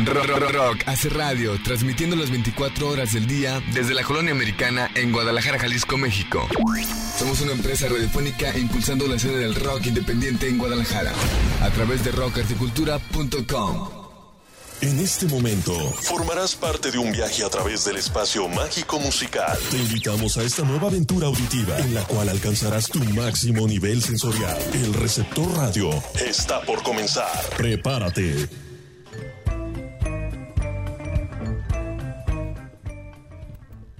[0.00, 4.90] Rock, rock, rock hace radio, transmitiendo las 24 horas del día desde la colonia americana
[4.96, 6.48] en Guadalajara, Jalisco, México.
[7.16, 11.12] Somos una empresa radiofónica impulsando la escena del rock independiente en Guadalajara
[11.62, 13.88] a través de rockarticultura.com.
[14.80, 15.72] En este momento
[16.02, 19.56] formarás parte de un viaje a través del espacio mágico musical.
[19.70, 24.58] Te invitamos a esta nueva aventura auditiva en la cual alcanzarás tu máximo nivel sensorial.
[24.72, 25.90] El receptor radio
[26.20, 27.30] está por comenzar.
[27.56, 28.63] Prepárate.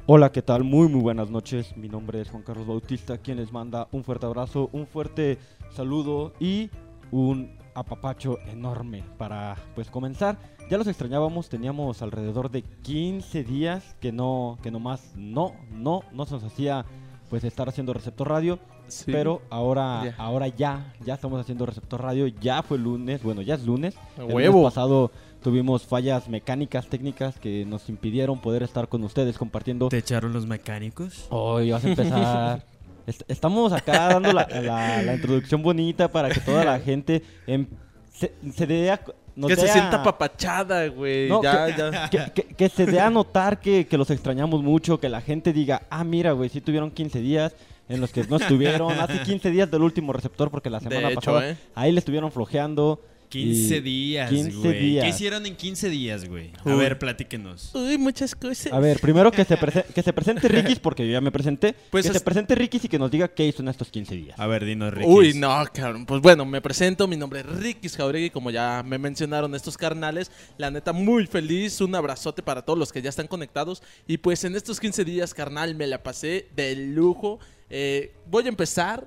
[0.06, 0.64] Hola, ¿qué tal?
[0.64, 1.74] Muy, muy buenas noches.
[1.76, 5.38] Mi nombre es Juan Carlos Bautista, quien les manda un fuerte abrazo, un fuerte
[5.70, 6.68] saludo y
[7.10, 10.36] un apapacho enorme para pues comenzar.
[10.70, 16.27] Ya los extrañábamos, teníamos alrededor de 15 días que no, que nomás no, no, no
[16.27, 16.84] se nos hacía
[17.30, 18.58] pues estar haciendo receptor radio.
[18.88, 19.10] Sí.
[19.10, 20.14] Pero ahora, Ya.
[20.18, 22.27] ahora ya, ya estamos haciendo receptor radio.
[22.27, 23.96] Ya fue lunes, bueno, ya es lunes.
[24.18, 24.58] El huevo.
[24.58, 25.10] lunes pasado
[25.45, 29.89] tuvimos fallas mecánicas, técnicas que nos impidieron poder estar con ustedes compartiendo.
[29.91, 31.27] ¿Te echaron los mecánicos?
[31.31, 32.64] Hoy vas a empezar.
[33.06, 37.67] Est- Estamos acá dando la, la- la introducción bonita para que toda la gente em-
[38.11, 39.01] se, se dé a-
[39.36, 41.28] nos que se a- sienta papachada, güey.
[41.28, 42.08] No, ya, que, ya.
[42.11, 45.53] que- que- que se dé a notar que, que los extrañamos mucho, que la gente
[45.53, 47.55] diga, ah, mira, güey, sí tuvieron 15 días
[47.91, 51.17] en los que no estuvieron, hace 15 días del último receptor porque la semana hecho,
[51.20, 51.56] pasada ¿eh?
[51.75, 53.03] ahí le estuvieron flojeando.
[53.28, 54.78] 15 y- días, 15 güey.
[54.80, 55.05] días.
[55.05, 56.50] ¿Qué hicieron en 15 días, güey?
[56.64, 56.77] A Uy.
[56.77, 57.75] ver, platíquenos.
[57.75, 58.72] Uy, muchas cosas.
[58.72, 61.75] A ver, primero que se, prese- que se presente Rikis, porque yo ya me presenté.
[61.91, 64.14] Pues que se es- presente Rikis y que nos diga qué hizo en estos 15
[64.14, 64.39] días.
[64.39, 65.08] A ver, dinos, Ricky.
[65.11, 66.06] Uy, no, cabrón.
[66.06, 67.08] Pues bueno, me presento.
[67.08, 70.30] Mi nombre es Ricky Jauregui, como ya me mencionaron estos carnales.
[70.58, 71.80] La neta, muy feliz.
[71.80, 73.83] Un abrazote para todos los que ya están conectados.
[74.06, 77.39] Y pues en estos 15 días, carnal, me la pasé de lujo.
[77.70, 79.05] Eh, voy a empezar.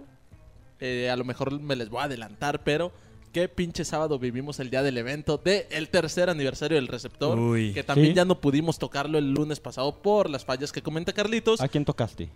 [0.80, 2.92] eh, a lo mejor me les voy a adelantar, pero
[3.38, 7.38] qué pinche sábado vivimos el día del evento del tercer aniversario del receptor.
[7.38, 7.72] Uy.
[7.72, 8.14] Que también ¿Sí?
[8.16, 11.62] ya no pudimos tocarlo el lunes pasado por las fallas que comenta Carlitos.
[11.62, 12.32] ¿A quién tocaste?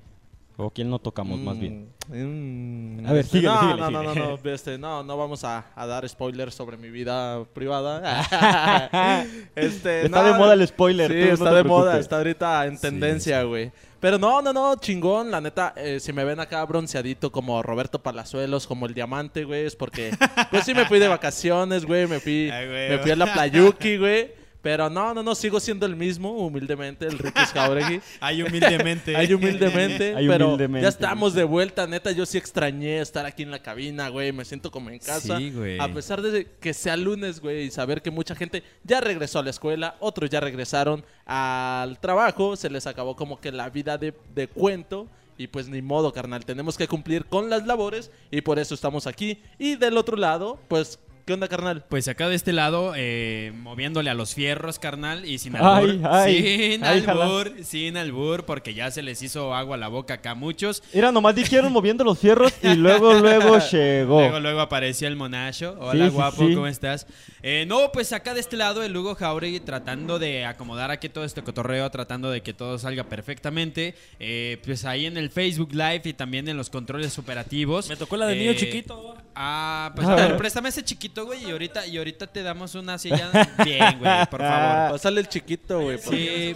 [0.58, 1.88] ¿O quién no tocamos, más bien?
[2.08, 4.28] Mm, A ver, este, síguele, no, síguele, no, no, síguele.
[4.28, 8.22] no, no, este, no, no vamos a, a dar spoilers sobre mi vida privada.
[9.56, 12.02] este, Está no, de moda el spoiler, Sí, tú no está te de moda, preocupes.
[12.02, 13.72] está ahorita en tendencia, güey.
[14.01, 18.01] Pero no, no, no, chingón, la neta, eh, si me ven acá bronceadito como Roberto
[18.01, 20.12] Palazuelos, como el diamante, güey, es porque,
[20.50, 22.89] pues sí me fui de vacaciones, güey, me fui, Ay, güey.
[22.89, 24.41] me fui a la Playuki, güey.
[24.62, 28.00] Pero no, no, no, sigo siendo el mismo, humildemente, el Ricky Jauregui.
[28.20, 29.16] Ay, humildemente.
[29.16, 30.16] Ay, humildemente.
[30.16, 30.84] Ay, pero humildemente.
[30.84, 32.12] ya estamos de vuelta, neta.
[32.12, 34.32] Yo sí extrañé estar aquí en la cabina, güey.
[34.32, 35.38] Me siento como en casa.
[35.38, 35.80] Sí, güey.
[35.80, 39.44] A pesar de que sea lunes, güey, y saber que mucha gente ya regresó a
[39.44, 44.14] la escuela, otros ya regresaron al trabajo, se les acabó como que la vida de,
[44.36, 45.08] de cuento.
[45.38, 46.46] Y pues ni modo, carnal.
[46.46, 49.42] Tenemos que cumplir con las labores y por eso estamos aquí.
[49.58, 51.00] Y del otro lado, pues,
[51.31, 51.86] ¿qué onda, carnal?
[51.88, 55.90] Pues acá de este lado, eh, moviéndole a los fierros, carnal, y sin albur.
[55.90, 56.44] Ay, ay,
[56.74, 57.24] sin ay, jala.
[57.24, 60.84] albur, sin albur, porque ya se les hizo agua a la boca acá a muchos.
[60.94, 64.19] Mira, nomás dijeron moviendo los fierros y luego, luego llegó.
[64.19, 65.78] Luego, luego apareció el monacho.
[65.80, 66.53] Hola, Sí, guapo, sí.
[66.53, 67.08] ¿cómo estás?
[67.44, 71.24] Eh, no, pues acá de este lado, el Hugo Jauregui tratando de acomodar aquí todo
[71.24, 73.96] este cotorreo, tratando de que todo salga perfectamente.
[74.19, 77.88] Eh, pues ahí en el Facebook Live y también en los controles operativos.
[77.88, 79.16] Me tocó la de Eh, niño chiquito.
[79.34, 82.98] Ah, pues a ver, préstame ese chiquito, güey, y ahorita, y ahorita te damos una
[82.98, 83.30] silla
[83.66, 84.92] bien, güey, por favor.
[84.94, 85.98] Pásale el chiquito, güey.
[86.00, 86.56] Sí.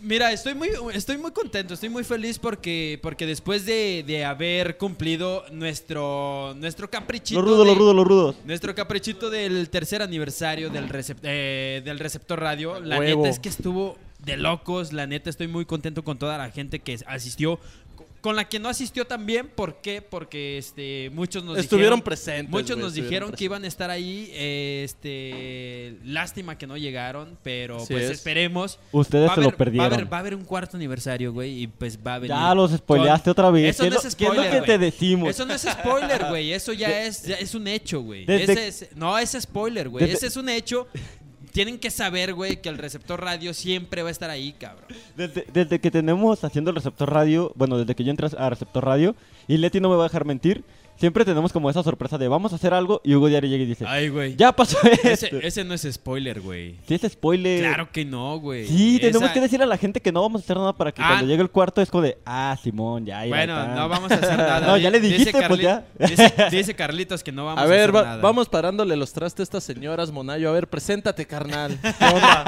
[0.00, 4.76] Mira, estoy muy, estoy muy contento, estoy muy feliz porque, porque después de, de haber
[4.76, 7.40] cumplido nuestro, nuestro caprichito.
[7.40, 8.36] Los rudos, de- los rudos, los rudos.
[8.44, 12.80] Nuestro caprichito del tercer aniversario del, recep- eh, del receptor radio.
[12.80, 13.22] La Huevo.
[13.22, 14.92] neta es que estuvo de locos.
[14.92, 17.58] La neta estoy muy contento con toda la gente que asistió.
[18.24, 20.00] Con la que no asistió también, ¿por qué?
[20.00, 23.90] Porque este, muchos nos Estuvieron dijeron, presentes, Muchos güey, nos dijeron que iban a estar
[23.90, 24.30] ahí.
[24.34, 28.10] este, lástima que no llegaron, pero Así pues es.
[28.12, 28.78] esperemos.
[28.92, 29.90] Ustedes Va se lo perdieron.
[29.90, 32.34] Va a, haber, va a haber un cuarto aniversario, güey, y pues va a venir.
[32.34, 33.74] Ya los spoileaste con- otra vez.
[33.74, 34.66] Eso ¿Qué no es lo- qué es lo spoiler, que güey.
[34.70, 35.28] te decimos?
[35.28, 36.52] Eso no es spoiler, güey.
[36.54, 38.24] Eso ya es, ya es un hecho, güey.
[38.24, 40.04] Desde- Ese es- no, es spoiler, güey.
[40.06, 40.88] Desde- Ese es un hecho.
[41.54, 44.88] Tienen que saber, güey, que el receptor radio siempre va a estar ahí, cabrón.
[45.14, 49.14] Desde, que tenemos haciendo el receptor radio, bueno, desde que yo entré a receptor radio,
[49.46, 50.64] y Leti no me va a dejar mentir,
[50.96, 53.66] siempre tenemos como esa sorpresa de vamos a hacer algo y Hugo Diario llega y
[53.66, 54.36] dice, Ay, güey.
[54.36, 55.08] ya pasó esto.
[55.08, 56.76] Ese, ese no es spoiler, güey.
[56.88, 57.60] Sí, es spoiler.
[57.60, 58.66] Claro que no, güey.
[58.66, 60.92] Sí, tenemos Esa- que decir a la gente que no vamos a hacer nada para
[60.92, 61.08] que Ah.
[61.08, 63.74] cuando llegue el cuarto es como de, ah, Simón, ya, ya Bueno, está".
[63.74, 64.66] no vamos a hacer nada.
[64.66, 65.84] no, ya le Dice dijiste, pues Carli- ya.
[66.06, 68.16] Dice, dice Carlitos que no vamos a, A ver, hacer va- nada.
[68.22, 70.48] vamos parándole los trastes a estas señoras, Monayo.
[70.48, 71.78] A ver, preséntate, carnal.
[71.98, 72.44] ¿Qué onda?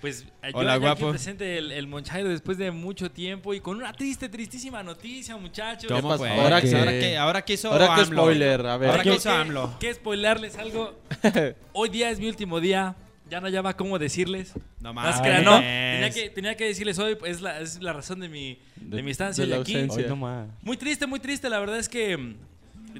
[0.00, 1.10] Pues yo Hola, aquí guapo.
[1.10, 5.90] presente el, el Monchairo después de mucho tiempo y con una triste, tristísima noticia, muchachos.
[5.90, 6.30] ¿Cómo fue?
[6.30, 8.22] Ahora ¿Qué- que- ahora que, ahora que hizo Ahora que AMLO.
[8.22, 8.90] spoiler, a ver.
[8.90, 9.76] Ahora que hizo AMLO.
[9.94, 10.98] spoilerles algo.
[11.72, 12.94] Hoy día es mi último día
[13.30, 14.54] ya no hallaba cómo decirles.
[14.80, 15.20] No Más mames.
[15.20, 15.56] que era, no.
[15.58, 19.02] Tenía que, tenía que decirles hoy, pues, es la, es la razón de mi, de,
[19.02, 19.74] mi estancia de la hoy aquí.
[19.74, 20.02] ausencia.
[20.04, 20.48] Hoy no más.
[20.62, 21.50] Muy triste, muy triste.
[21.50, 22.36] La verdad es que mm,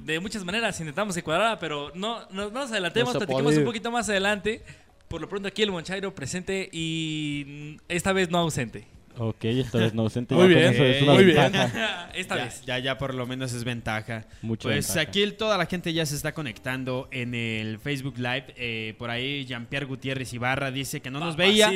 [0.04, 3.90] de muchas maneras intentamos encuadrar, pero no, no, no nos adelantemos, No platiquemos un poquito
[3.90, 4.62] más adelante.
[5.08, 8.97] Por lo pronto aquí el Monchairo presente y esta vez no ausente.
[9.20, 10.34] Ok, esta vez no ausente.
[10.34, 11.36] Muy bien, eso es una muy bien.
[11.36, 12.10] ventaja.
[12.14, 12.62] esta ya, vez.
[12.64, 14.26] ya, ya por lo menos es ventaja.
[14.42, 15.00] Mucha pues ventaja.
[15.08, 18.54] aquí el- toda la gente ya se está conectando en el Facebook Live.
[18.56, 21.70] Eh, por ahí Jean-Pierre Gutiérrez Ibarra dice que no nos veía.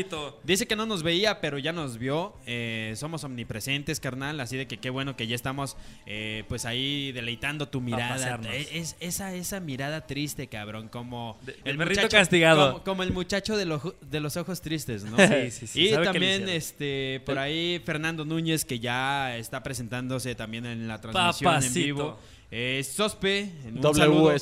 [0.45, 2.35] Dice que no nos veía, pero ya nos vio.
[2.47, 4.39] Eh, somos omnipresentes, carnal.
[4.41, 8.39] Así de que qué bueno que ya estamos eh, pues ahí deleitando tu mirada.
[8.53, 10.89] Eh, Es, esa, esa mirada triste, cabrón.
[10.89, 12.73] Como De- del perrito castigado.
[12.73, 15.17] Como, como el muchacho de, los de los ojos tristes, ¿no?
[15.33, 20.67] Sí, sí, sí, Y también este por ahí Fernando Núñez, que ya está presentándose también
[20.67, 21.85] en la transmisión en Papacito.
[21.85, 22.19] vivo.
[22.55, 23.97] Eh, Sospe, un WS.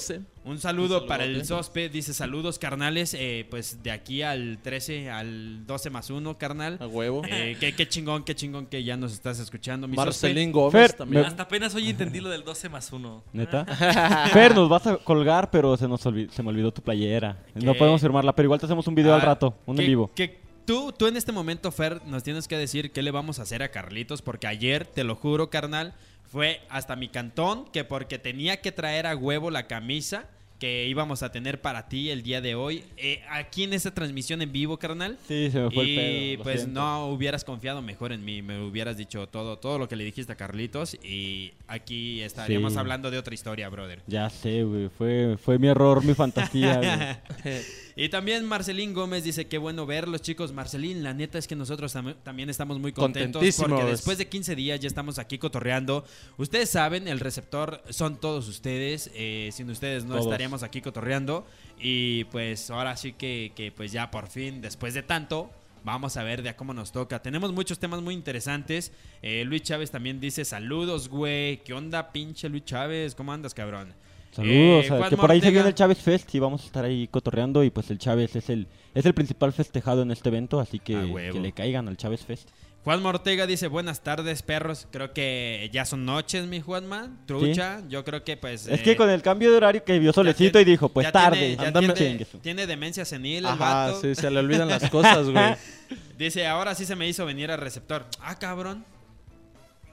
[0.06, 1.44] saludo, un saludo Un para el.
[1.46, 6.76] Sospe, dice saludos carnales, eh, pues de aquí al 13, al 12 más 1, carnal.
[6.80, 7.22] A huevo.
[7.28, 10.58] Eh, qué, qué chingón, qué chingón que ya nos estás escuchando, mi Marcelín Sospe.
[10.58, 11.24] Gómez Fer, también.
[11.24, 13.22] Hasta apenas hoy entendí lo del 12 más 1.
[13.32, 13.64] ¿Neta?
[14.32, 17.44] Fer, nos vas a colgar, pero se nos se me olvidó tu playera.
[17.54, 17.78] No ¿Qué?
[17.78, 20.10] podemos firmarla, pero igual te hacemos un video al Ah, rato, un en vivo.
[20.16, 23.42] que tú, tú en este momento, Fer, nos tienes que decir qué le vamos a
[23.42, 25.94] hacer a Carlitos, porque ayer, te lo juro, carnal,
[26.30, 30.26] fue hasta mi cantón que porque tenía que traer a huevo la camisa
[30.60, 34.42] que íbamos a tener para ti el día de hoy, eh, aquí en esta transmisión
[34.42, 35.16] en vivo, carnal.
[35.26, 35.98] Sí, se me fue y el
[36.34, 36.36] pedo.
[36.38, 36.80] lo pues siento.
[36.80, 40.32] no hubieras confiado mejor en mí, me hubieras dicho todo, todo lo que le dijiste
[40.34, 42.78] a Carlitos y aquí estaríamos Sí.
[42.78, 44.02] hablando de otra historia, brother.
[44.06, 44.90] Ya sé, güey.
[44.90, 46.76] Fue, fue mi error, mi fantasía,
[47.42, 47.56] güey.
[48.02, 50.52] Y también Marcelín Gómez dice, qué bueno verlos chicos.
[50.54, 54.54] Marcelín, la neta es que nosotros tam- también estamos muy contentos porque después de 15
[54.56, 56.06] días ya estamos aquí cotorreando.
[56.38, 59.10] Ustedes saben, el receptor son todos ustedes.
[59.14, 60.26] eh, sin ustedes no Todos.
[60.26, 61.46] estaríamos aquí cotorreando.
[61.78, 65.50] Y pues ahora sí que, que pues ya por fin, después de tanto...
[65.82, 67.22] Vamos a ver de a cómo nos toca.
[67.22, 68.92] Tenemos muchos temas muy interesantes.
[69.22, 71.62] Eh, Luis Chávez también dice saludos, güey.
[71.64, 73.14] ¿Qué onda, pinche Luis Chávez?
[73.14, 73.94] ¿Cómo andas, cabrón?
[74.32, 74.84] Saludos.
[74.84, 76.84] Eh, a- Juan que por ahí se viene el Chávez Fest y vamos a estar
[76.84, 77.64] ahí cotorreando.
[77.64, 80.94] Y pues el Chávez es el, es el principal festejado en este evento, así que,
[81.32, 82.48] que le caigan al Chávez Fest.
[82.82, 84.86] Juanma Ortega dice, buenas tardes, perros.
[84.90, 87.10] Creo que ya son noches, mi Juanma.
[87.26, 88.66] Trucha, yo creo que pues...
[88.68, 91.12] Es eh, que con el cambio de horario que vio solecito tiene- y dijo, pues
[91.12, 91.38] tarde.
[91.38, 94.00] Tiene, ya ándame, tiene, tiene demencia senil el Ajá, vato.
[94.00, 95.56] sí, se le olvidan las cosas, güey.
[96.16, 98.06] Dice, ahora sí se me hizo venir al receptor.
[98.20, 98.82] Ah, cabrón.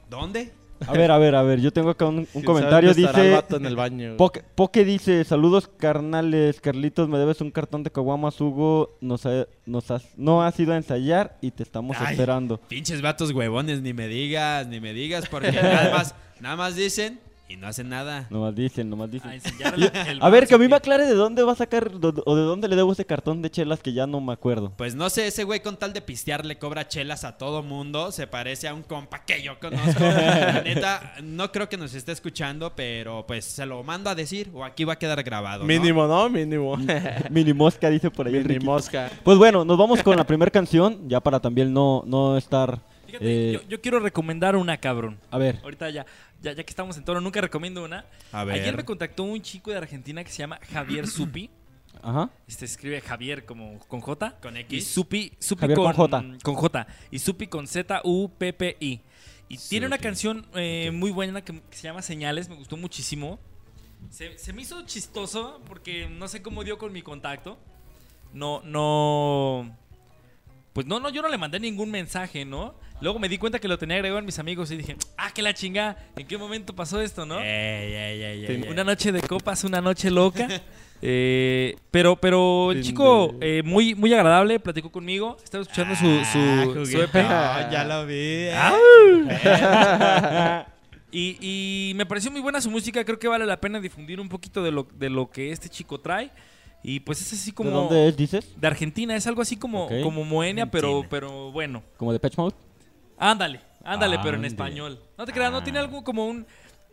[0.09, 0.53] ¿Dónde?
[0.85, 1.59] A ver, a ver, a ver.
[1.61, 2.89] Yo tengo acá un, un ¿Quién comentario.
[2.91, 3.31] el Dice...
[3.31, 4.17] vato en el baño.
[4.17, 9.47] Poke, Poke dice, saludos carnales, Carlitos, me debes un cartón de caguamas, Hugo, nos, ha-
[9.65, 12.11] nos has, no has ido a ensayar y te estamos Ay.
[12.11, 12.57] esperando.
[12.67, 17.19] Pinches vatos huevones, ni me digas, ni me digas, porque nada más, nada más dicen
[17.49, 18.27] y no hacen nada.
[18.29, 19.29] Nomás dicen, nomás dicen.
[19.29, 21.91] A enseñarle el A ver, que a mí me aclare de dónde va a sacar
[21.93, 24.73] o de dónde le debo ese cartón de chelas que ya no me acuerdo.
[24.75, 28.11] Pues no sé, ese güey con tal de pistear le cobra chelas a todo mundo.
[28.11, 30.03] Se parece a un compa que yo conozco.
[30.03, 34.49] La neta, no creo que nos esté escuchando, pero pues se lo mando a decir
[34.53, 35.59] o aquí va a quedar grabado.
[35.59, 35.65] ¿no?
[35.67, 36.29] Mínimo, ¿no?
[36.29, 36.77] Mínimo.
[37.29, 38.65] Mini mosca dice por ahí el Mini Ricky.
[38.65, 39.09] mosca.
[39.23, 42.79] Pues bueno, nos vamos con la primera canción, ya para también no, no estar...
[43.05, 45.17] Fíjate, eh, yo, yo quiero recomendar una, cabrón.
[45.31, 46.05] A ver, Ahorita ya,
[46.41, 48.05] ya, ya que estamos en toro, nunca recomiendo una.
[48.31, 48.55] A ver.
[48.61, 51.49] Ayer me contactó un chico de Argentina que se llama Javier Supi.
[52.01, 52.29] ajá.
[52.47, 54.39] Este escribe Javier como con J.
[54.41, 54.87] Con Y X.
[54.87, 56.23] Supi, Supi Javier con J.
[56.43, 56.87] Con J.
[57.11, 59.01] Y Supi con Z-U-P-P-I.
[59.49, 60.03] Y tiene una Supi.
[60.03, 62.49] canción eh, muy buena que, que se llama Señales.
[62.49, 63.39] Me gustó muchísimo.
[64.09, 67.57] Se, se me hizo chistoso porque no sé cómo dio con mi contacto.
[68.33, 69.75] No, no.
[70.73, 72.75] Pues no, no, yo no le mandé ningún mensaje, ¿no?
[72.99, 75.41] Luego me di cuenta que lo tenía agregado en mis amigos y dije, ah, que
[75.41, 77.37] la chinga, ¿en qué momento pasó esto, no?
[77.37, 80.47] Una noche de copas, una noche loca.
[80.99, 85.37] Eh, pero, pero el chico eh, muy, muy agradable, platicó conmigo.
[85.43, 87.15] Estaba escuchando su, su, su EP.
[87.17, 88.47] Ah, ya lo vi.
[91.09, 93.03] Y, y me pareció muy buena su música.
[93.05, 95.99] Creo que vale la pena difundir un poquito de lo, de lo que este chico
[95.99, 96.31] trae.
[96.83, 97.69] Y pues es así como.
[97.69, 98.53] ¿de dónde es, dices?
[98.59, 100.01] de Argentina, es algo así como, Ok.
[100.03, 101.81] como Moenia, pero, pero bueno.
[101.97, 102.55] ¿Como de Patch Mode?
[103.17, 104.99] Ándale, ándale, pero en español.
[105.17, 106.45] No te creas, no tiene algo como un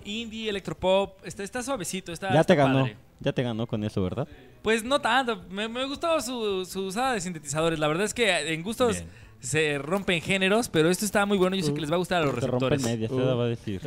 [0.05, 1.25] indie, electropop.
[1.25, 2.33] Está, está suavecito, está.
[2.33, 2.97] Ya te ganó, padre.
[3.21, 4.27] ya te ganó con eso, ¿verdad?
[4.63, 5.43] Pues no tanto.
[5.51, 7.79] Me, me gustó su, su usada de sintetizadores.
[7.79, 9.24] La verdad es que en gustos Bien.
[9.45, 11.55] Se rompen géneros, pero esto está muy bueno.
[11.57, 12.83] Yo sé que les va a gustar a los Te receptores.
[12.83, 13.37] media, se Uh.
[13.37, 13.81] va a decir.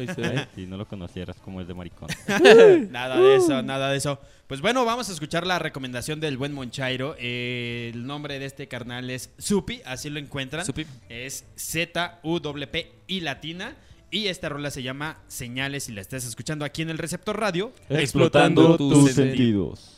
[0.55, 2.07] Si no lo conocieras, como es de maricón.
[2.91, 4.19] Nada de eso, nada de eso.
[4.47, 7.15] Pues bueno, vamos a escuchar la recomendación del buen Monchairo.
[7.19, 10.65] Eh, el nombre de este carnal es Supi, así lo encuentran.
[10.65, 10.85] Supi.
[11.09, 13.75] Es Z-U-P y latina.
[14.09, 17.73] Y esta rola se llama Señales y la estás escuchando aquí en el Receptor Radio.
[17.89, 19.96] Explotando tus tus sentidos.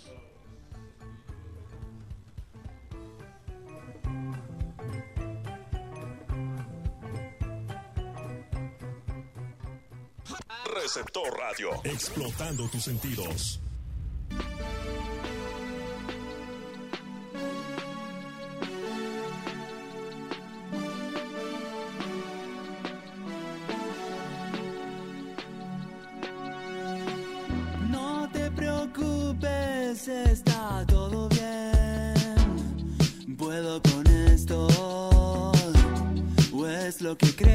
[10.82, 11.82] Receptor Radio.
[11.84, 13.60] Explotando tus sentidos.
[27.90, 32.16] No te preocupes, está todo bien.
[33.38, 34.68] Puedo con esto,
[36.54, 37.49] o es lo que creo.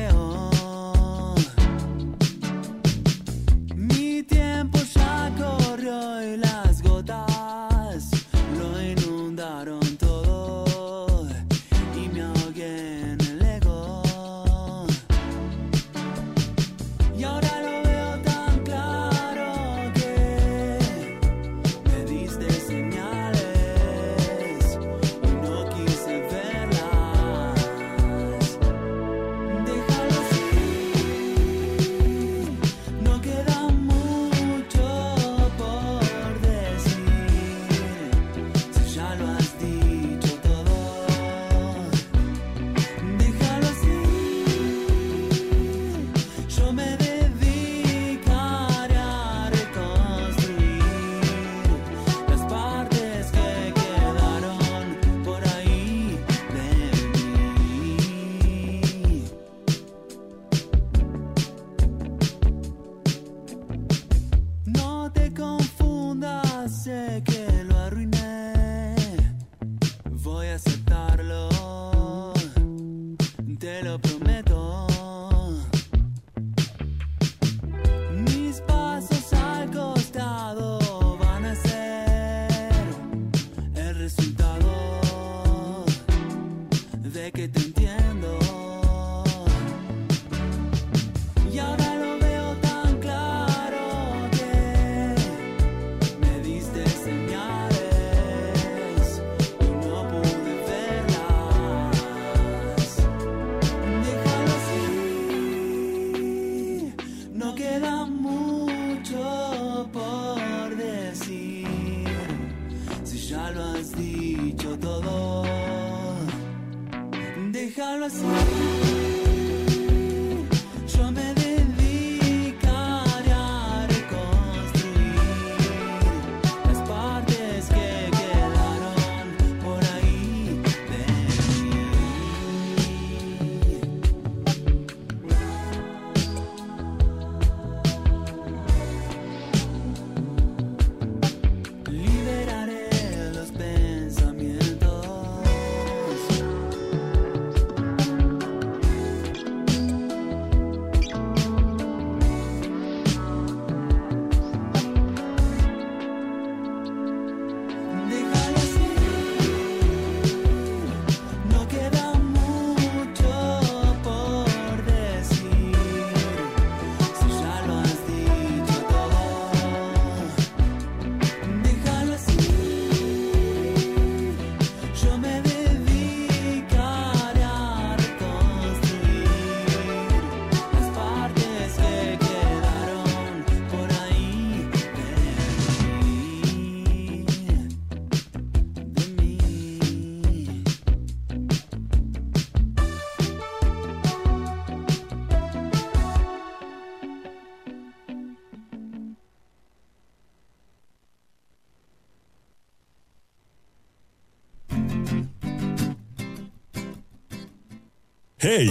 [208.47, 208.71] ¡Hey!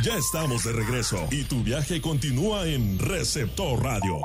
[0.00, 4.20] Ya estamos de regreso y tu viaje continúa en Receptor Radio.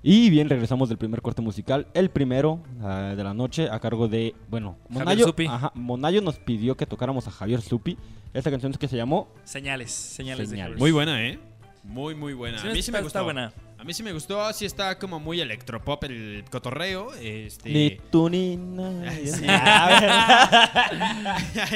[0.00, 4.06] Y bien, regresamos del primer corte musical, el primero ah, de la noche, a cargo
[4.06, 5.46] de, bueno, Monayo, Supi.
[5.46, 7.98] ajá, Monayo nos pidió que tocáramos a Javier Supi.
[8.32, 10.78] Esta canción es que se llamó Señales, señales, Señales.
[10.78, 11.40] Muy buena, ¿eh?
[11.86, 12.58] Muy, muy buena.
[12.58, 13.18] Sí, a mí sí me gustó.
[13.18, 13.52] está buena.
[13.78, 14.52] A mí sí me gustó.
[14.52, 17.14] Sí está como muy electropop el cotorreo.
[17.14, 17.68] Este...
[17.70, 19.26] Ni tú ni nadie.
[19.36, 19.46] Sí.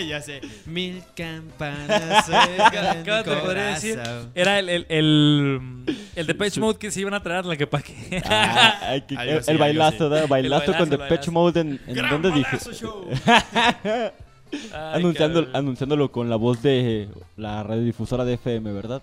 [0.08, 0.40] Ya sé.
[0.66, 4.00] Mil campanas ¿Cómo te podría decir?
[4.34, 5.60] Era el, el, el,
[6.16, 8.22] el Depeche Mode que se iban a traer la que pa' que.
[8.24, 9.14] Ah, que-
[9.46, 10.08] el, bailazo, así.
[10.10, 10.28] ¿verdad?
[10.28, 11.30] Bailazo bailazo, con el Depeche.
[11.30, 12.58] Mode en, en ¡Gran ¿dónde dije?
[14.74, 15.04] Ay,
[15.52, 19.02] anunciándolo con la voz de la radiodifusora de FM, ¿verdad?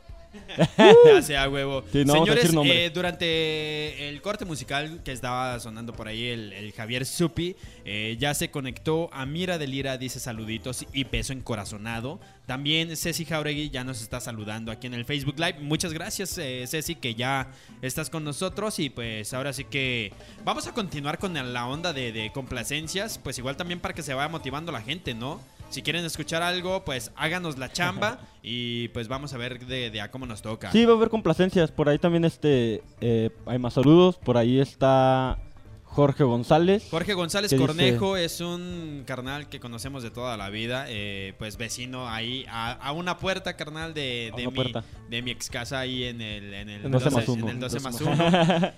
[1.06, 1.84] Ya sea huevo.
[1.92, 6.72] Sí, no Señores, eh, durante el corte musical que estaba sonando por ahí el, el
[6.74, 12.20] Javier Supi, eh, ya se conectó a Mira de Lira, dice saluditos y beso encorazonado.
[12.46, 15.60] También Ceci Jauregui ya nos está saludando aquí en el Facebook Live.
[15.60, 17.52] Muchas gracias, eh, Ceci, que ya
[17.82, 18.80] estás con nosotros.
[18.80, 20.14] Y pues ahora sí que
[20.46, 23.18] vamos a continuar con la onda de, de complacencias.
[23.18, 25.42] Pues igual también para que se vaya motivando la gente, ¿no?
[25.70, 30.02] Si quieren escuchar algo, pues háganos la chamba y pues vamos a ver de, de
[30.02, 30.72] a cómo nos toca.
[30.72, 31.72] Sí, va a haber complacencias.
[31.72, 34.18] Por ahí también este, eh, hay más saludos.
[34.18, 35.38] Por ahí está
[35.84, 36.88] Jorge González.
[36.92, 37.54] Jorge González.
[37.54, 42.72] Cornejo es un carnal que conocemos de toda la vida, eh, pues vecino ahí a,
[42.74, 44.84] a una puerta, carnal, de, de mi, puerta.
[45.10, 47.50] de mi ex casa ahí en el, en el En 12 más en uno.
[47.52, 48.12] el 12 más 12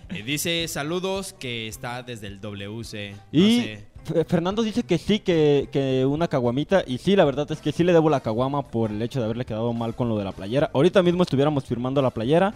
[0.10, 0.24] 1.
[0.25, 3.12] dice saludos que está desde el WC.
[3.12, 3.88] no Y sé.
[4.06, 6.84] F- Fernando dice que sí, que, que una caguamita.
[6.86, 9.25] Y sí, la verdad es que sí le debo la caguama por el hecho de
[9.25, 10.70] haberle quedado mal con lo de la playera.
[10.74, 12.53] Ahorita mismo estuviéramos firmando la playera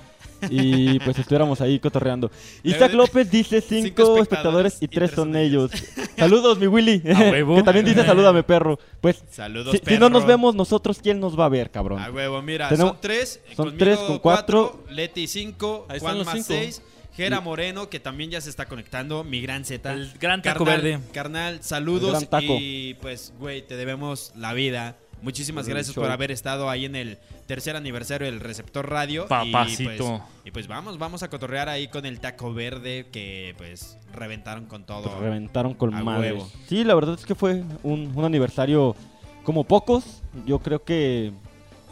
[0.49, 2.31] y pues estuviéramos ahí cotorreando.
[2.63, 5.71] Isaac López dice cinco, Cinco espectadores espectadores y tres son ellos.
[6.17, 7.01] Saludos, mi Willy.
[7.05, 7.55] huevo.
[7.57, 8.79] que también dice salúdame, perro.
[9.01, 11.99] Pues Saludos, si, si no nos vemos nosotros, ¿quién nos va a ver, cabrón?
[12.01, 13.39] A huevo, mira, Tenemos- son tres.
[13.55, 14.83] son tres con cuatro.
[14.89, 16.47] Leti cinco, Ahí están Juan los más cinco.
[16.47, 16.81] seis.
[17.15, 19.91] Gera Moreno, que también ya se está conectando, mi gran Z.
[19.91, 20.99] El gran taco Carnal- verde.
[21.13, 22.13] Carnal, saludos.
[22.23, 22.57] El gran taco.
[22.59, 24.97] Y pues, güey, te debemos la vida.
[25.21, 26.03] Muchísimas El gracias show.
[26.03, 29.23] por haber estado ahí en el tercer aniversario del Receptor Radio.
[29.25, 29.91] Y Papacito.
[29.95, 34.65] pues, y pues vamos, vamos a cotorrear ahí con el taco verde que pues reventaron
[34.65, 35.03] con todo.
[35.03, 36.33] Pues reventaron con madre.
[36.33, 36.49] huevo.
[36.67, 38.97] Sí, la verdad es que fue un, un aniversario
[39.43, 40.21] como pocos.
[40.45, 41.31] Yo creo que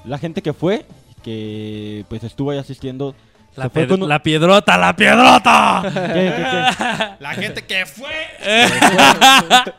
[0.04, 0.86] la gente que fue,
[1.24, 3.16] que pues estuvo ahí asistiendo.
[3.56, 5.82] La, ped- piedrota, la piedrota.
[5.84, 5.92] ¿Qué,
[6.36, 7.08] qué, qué?
[7.20, 8.14] La gente que fue.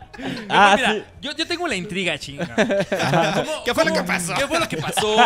[0.50, 1.05] Ah, Mira, sí.
[1.23, 2.47] Yo, yo tengo la intriga, chinga.
[3.35, 4.35] ¿Cómo- ¿Qué fue lo cómo- que pasó?
[4.35, 5.17] ¿Qué fue lo que pasó?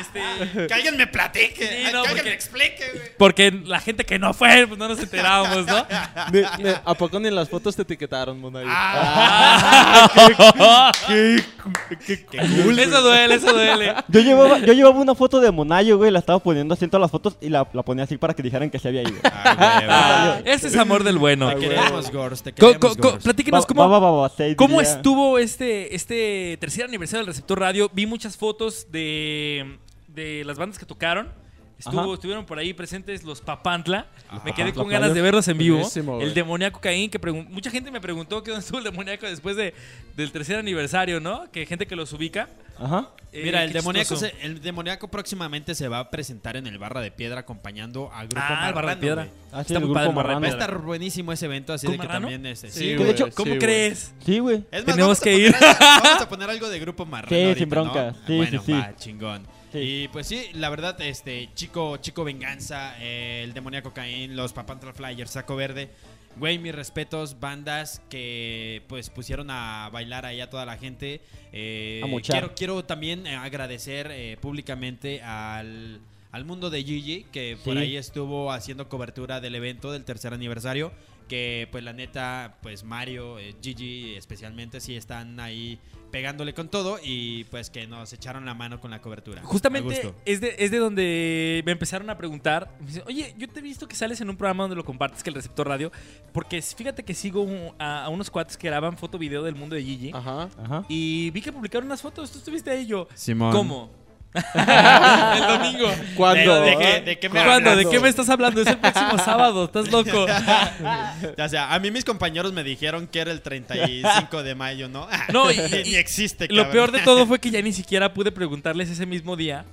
[0.00, 1.66] Este, Que alguien me platique.
[1.66, 3.08] Sí, que alguien porque- me explique, güey.
[3.18, 5.86] porque la gente que no fue, pues no nos enterábamos, ¿no?
[6.84, 8.68] ¿A poco ni en las fotos te etiquetaron, Monayo?
[12.80, 13.94] Eso duele, eso duele.
[14.08, 17.02] Yo llevaba, yo llevaba una foto de Monayo, güey, la estaba poniendo así en todas
[17.02, 19.18] las fotos y la, la ponía así para que dijeran que se había ido.
[19.24, 21.48] Ah, ese es amor del bueno.
[21.50, 22.42] Te queremos, Gors.
[22.42, 23.24] Te Co- queremos, co- co- Gors.
[23.24, 24.92] platíquenos Va- cómo, va, va, va, va, seis ¿Cómo diría.
[24.94, 27.90] estuvo este, este tercer aniversario del Receptor Radio?
[27.92, 31.32] Vi muchas fotos de, de las bandas que tocaron.
[31.80, 34.06] Estuvo, estuvieron por ahí presentes los Papantla.
[34.44, 35.88] Me quedé con ganas de verlos en vivo.
[36.20, 39.74] El demoníaco Caín, que mucha gente me preguntó que dónde estuvo el demoníaco después de,
[40.16, 41.50] del tercer aniversario, ¿no?
[41.50, 42.48] Que gente que los ubica.
[42.78, 43.08] Ajá.
[43.32, 47.00] Eh, Mira, el demoníaco, se- el demoníaco próximamente se va a presentar en el Barra
[47.00, 49.28] de Piedra acompañando a Grupo Ah, el Barra de Marrano, Piedra.
[49.52, 50.40] Ah, sí, Está muy padre Marrano.
[50.40, 52.26] Va a estar buenísimo ese evento, así ¿Con de que Marrano?
[52.28, 53.10] también este, Sí, de güey.
[53.10, 54.14] hecho- ¿Cómo sí, crees?
[54.24, 54.64] Sí, güey.
[54.72, 55.54] Es más, Tenemos que ir.
[55.54, 58.02] algo- vamos a poner algo de Grupo Marrano Sí, ahorita, sin bronca.
[58.12, 58.26] ¿no?
[58.26, 58.72] Sí, bueno, sí, sí.
[58.72, 59.46] va, chingón.
[59.72, 59.78] Sí.
[59.78, 64.92] Y pues sí, la verdad, este, Chico, Chico Venganza, eh, el Demoníaco Caín, los Papantra
[64.92, 65.90] Flyers, Saco Verde.
[66.36, 71.20] Güey, mis respetos, bandas que pues pusieron a bailar ahí a toda la gente.
[71.52, 77.58] Eh, A quiero, quiero también eh, agradecer eh, públicamente al, al mundo de Gigi, que
[77.64, 80.92] por ahí estuvo haciendo cobertura del evento del tercer aniversario.
[81.30, 85.78] Que pues la neta, pues Mario, eh, Gigi especialmente, sí están ahí
[86.10, 89.40] pegándole con todo y pues que nos echaron la mano con la cobertura.
[89.44, 92.76] Justamente es de, es de donde me empezaron a preguntar.
[92.80, 95.22] Me dicen, Oye, yo te he visto que sales en un programa donde lo compartes,
[95.22, 95.92] que el receptor radio.
[96.32, 99.76] Porque fíjate que sigo un- a, a unos cuates que graban foto video del mundo
[99.76, 100.10] de Gigi.
[100.12, 100.48] Ajá.
[100.58, 100.84] Ajá.
[100.88, 102.32] Y vi que publicaron unas fotos.
[102.32, 103.06] Tú estuviste ahí yo.
[103.14, 103.52] Simón.
[103.52, 103.99] ¿Cómo?
[104.54, 105.88] el domingo.
[106.16, 106.60] ¿Cuándo?
[106.62, 107.70] ¿De, de qué, de qué me ¿Cuándo?
[107.70, 107.84] hablas?
[107.84, 108.60] ¿De qué me estás hablando?
[108.60, 109.64] Es el próximo sábado.
[109.64, 110.26] ¿Estás loco?
[111.36, 115.08] Ya sea, a mí mis compañeros me dijeron que era el 35 de mayo, ¿no?
[115.32, 118.12] No, y- ni, y- ni existe, Lo peor de todo fue que ya ni siquiera
[118.14, 119.64] pude preguntarles ese mismo día.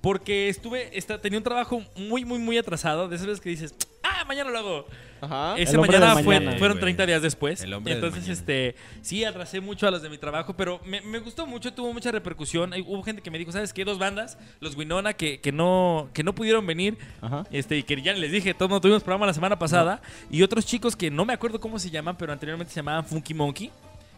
[0.00, 3.08] Porque estuve, esta- tenía un trabajo muy, muy, muy atrasado.
[3.08, 4.86] De esas veces que dices, ah, mañana lo hago.
[5.20, 5.54] Ajá.
[5.58, 6.58] Ese El hombre mañana, del fue- mañana.
[6.58, 6.80] fueron Güey.
[6.94, 7.60] 30 días después.
[7.62, 8.40] El hombre del Entonces, mañana.
[8.40, 11.92] este, sí, atrasé mucho a los de mi trabajo, pero me, me gustó mucho, tuvo
[11.92, 12.72] mucha repercusión.
[12.72, 13.84] Hay- hubo gente que me dijo, ¿sabes qué?
[13.84, 16.96] Dos bandas, los Winona, que, que, no, que no pudieron venir.
[17.20, 17.44] Ajá.
[17.50, 20.00] Este, y que ya les dije, todos no tuvimos programa la semana pasada.
[20.30, 23.34] Y otros chicos que no me acuerdo cómo se llaman, pero anteriormente se llamaban Funky
[23.34, 23.70] Monkey.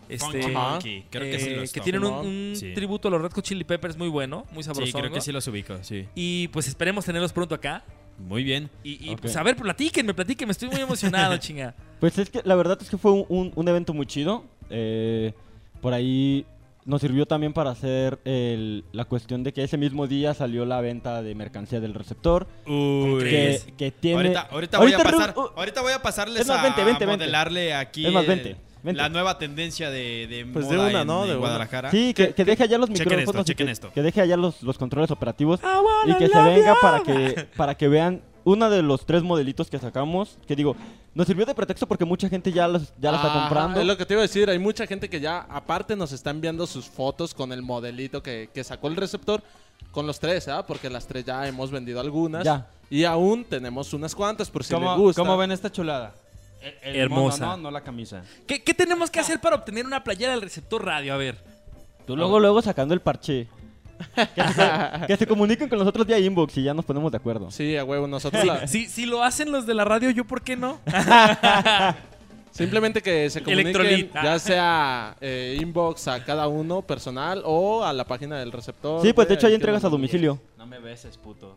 [0.08, 0.50] Este, Funky.
[0.52, 1.84] Monkey, creo que sí eh, los que topo.
[1.84, 2.26] tienen un, Simón.
[2.26, 2.74] un Sí.
[2.74, 4.86] tributo a los Red Hot Chili Peppers muy bueno, muy sabroso.
[4.86, 6.06] Sí, creo que sí los ubico, sí.
[6.14, 7.82] Y pues esperemos tenerlos pronto acá.
[8.18, 8.70] Muy bien.
[8.84, 11.74] Y, y, pues a ver, platíquenme, platíquenme, estoy muy emocionado, chinga.
[12.00, 14.44] Pues es que la verdad es que fue un, un- un evento muy chido.
[14.70, 15.32] Eh,
[15.80, 16.46] por ahí
[16.84, 20.80] nos sirvió también para hacer el- la cuestión de que ese mismo día salió la
[20.80, 22.46] venta de mercancía del receptor.
[22.66, 23.20] Uy.
[23.76, 24.16] Que, tiene.
[24.16, 27.04] Ahorita, ahorita, voy a pasar, uh, ahorita voy a pasarles Es más, a, vente, vente,
[27.04, 27.24] a vente.
[27.24, 28.06] modelarle aquí.
[28.06, 29.00] Es más, el- vente.
[29.00, 31.22] La nueva tendencia de, de Pues de una, en, ¿no?
[31.22, 31.40] en De una.
[31.40, 31.90] Guadalajara.
[31.90, 33.92] Sí, que, que deje allá los Chequen micrófonos esto, y chequen que, esto.
[33.92, 35.60] que deje allá los, los controles operativos
[36.06, 39.78] y que se venga para que, para que vean uno de los tres modelitos que
[39.78, 40.38] sacamos.
[40.46, 40.74] Que digo,
[41.14, 43.80] nos sirvió de pretexto porque mucha gente ya los, ya la está comprando.
[43.80, 44.50] Es lo que te iba a decir.
[44.50, 48.50] Hay mucha gente que ya, aparte, nos está enviando sus fotos con el modelito que,
[48.52, 49.42] que sacó el receptor.
[49.90, 50.64] Con los tres, ¿ah?
[50.64, 52.44] Porque las tres ya hemos vendido algunas.
[52.44, 52.68] Ya.
[52.88, 55.20] Y aún tenemos unas cuantas, por si ¿Cómo, les gusta.
[55.22, 56.14] cómo ven esta chulada?
[56.62, 57.44] El- el Hermosa.
[57.46, 58.22] mono, no, no la camisa.
[58.46, 61.14] ¿Qué, qué tenemos que hacer para obtener una playera del receptor radio?
[61.14, 61.42] A ver.
[62.06, 63.48] Tú luego, luego sacando el parche.
[64.34, 67.52] Que se, que se comuniquen con nosotros vía inbox y ya nos ponemos de acuerdo.
[67.52, 68.08] Sí, a huevo.
[68.08, 70.80] Nosotros la- Si, si lo hacen los de la radio, ¿yo por qué no?
[72.52, 78.04] Simplemente que se comuniquen, ya sea eh, inbox a cada uno personal o a la
[78.04, 79.02] página del receptor.
[79.02, 80.38] Sí, pues de hecho ahí entregas a domicilio.
[80.58, 81.56] No me beses, puto.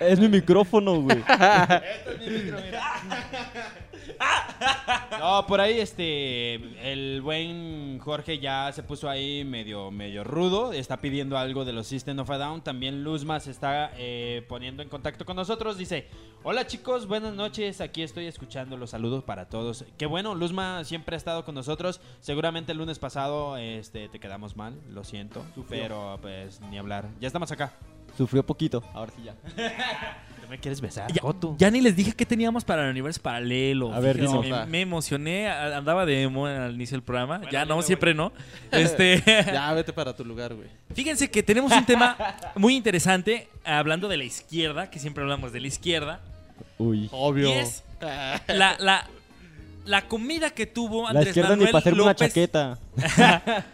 [0.00, 1.18] Es mi micrófono, güey.
[5.18, 6.54] No, por ahí este
[6.90, 11.86] el buen Jorge ya se puso ahí medio medio rudo, está pidiendo algo de los
[11.86, 12.62] System of a Down.
[12.62, 15.76] También Luzma se está eh, poniendo en contacto con nosotros.
[15.76, 16.08] Dice,
[16.42, 19.84] hola chicos, buenas noches, aquí estoy escuchando los saludos para todos.
[19.98, 22.00] Qué bueno, Luzma siempre ha estado con nosotros.
[22.20, 27.08] Seguramente el lunes pasado este, te quedamos mal, lo siento, pero pues ni hablar.
[27.20, 27.74] Ya estamos acá.
[28.16, 28.82] Sufrió poquito.
[28.94, 29.34] Ahora sí ya.
[30.50, 31.12] ¿Tú me quieres besar?
[31.12, 31.54] Ya, Joto?
[31.58, 33.94] ya ni les dije qué teníamos para el universo paralelo.
[33.94, 34.60] A ver, Fíjense, dinos.
[34.62, 37.38] me, me emocioné, andaba de emo al inicio del programa.
[37.38, 38.32] Bueno, ya no, me siempre no.
[38.72, 40.66] Este, Ya, vete para tu lugar, güey.
[40.92, 42.16] fíjense que tenemos un tema
[42.56, 46.20] muy interesante hablando de la izquierda, que siempre hablamos de la izquierda.
[46.78, 47.08] Uy.
[47.12, 47.48] Obvio.
[47.48, 47.84] Y es
[48.48, 49.06] la, la,
[49.84, 52.28] la comida que tuvo La Andrés izquierda ni Manuel para hacerme una López.
[52.28, 52.78] chaqueta.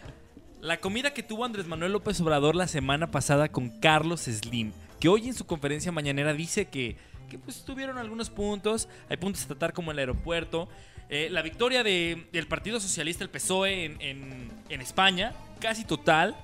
[0.61, 5.09] La comida que tuvo Andrés Manuel López Obrador la semana pasada con Carlos Slim, que
[5.09, 6.97] hoy en su conferencia mañanera dice que,
[7.29, 10.69] que, pues, tuvieron algunos puntos, hay puntos a tratar como el aeropuerto,
[11.09, 16.35] eh, la victoria de- del Partido Socialista, el PSOE en, en- en España, casi total.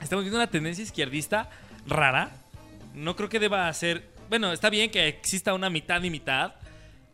[0.00, 1.50] Estamos viendo una tendencia izquierdista
[1.86, 2.30] rara.
[2.94, 4.08] No creo que deba ser...
[4.28, 6.54] Bueno, está bien que exista una mitad y mitad.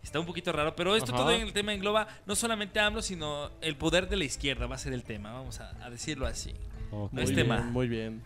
[0.02, 1.22] Está un poquito raro, pero esto Ajá.
[1.22, 4.76] todo en el tema engloba no solamente AMLO, sino el poder de la izquierda va
[4.76, 6.52] a ser el tema, vamos a, a decirlo así.
[6.92, 7.12] Ok.
[7.12, 7.56] No es Muy tema.
[7.56, 8.22] bien, Muy bien.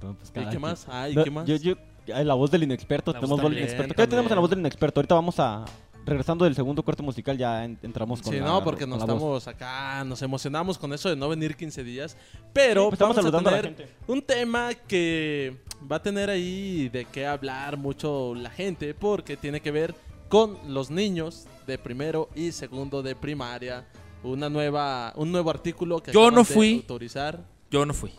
[0.00, 0.86] Pues, ¿Y qué más?
[0.88, 1.46] Ah, ¿y No, qué más?
[1.46, 1.74] Yo, yo,
[2.06, 3.12] la voz del inexperto.
[3.12, 3.94] La tenemos voz del también, inexperto.
[3.94, 5.00] ¿Qué tenemos en la voz del inexperto?
[5.00, 5.64] Ahorita vamos a.
[6.06, 9.08] Regresando del segundo corte musical, ya en- entramos con Sí, la no, porque nos voz.
[9.08, 12.16] estamos acá, nos emocionamos con eso de no venir 15 días.
[12.54, 13.94] Pero Sí, pues estamos vamos a saludando a la tener gente.
[14.06, 15.58] un tema que
[15.90, 19.94] va a tener ahí de qué hablar mucho la gente, porque tiene que ver
[20.30, 23.84] con los niños de primero y segundo de primaria.
[24.22, 26.76] Una nueva, un nuevo artículo que Yo no de fui.
[26.76, 27.44] autorizar.
[27.70, 28.12] Yo no fui.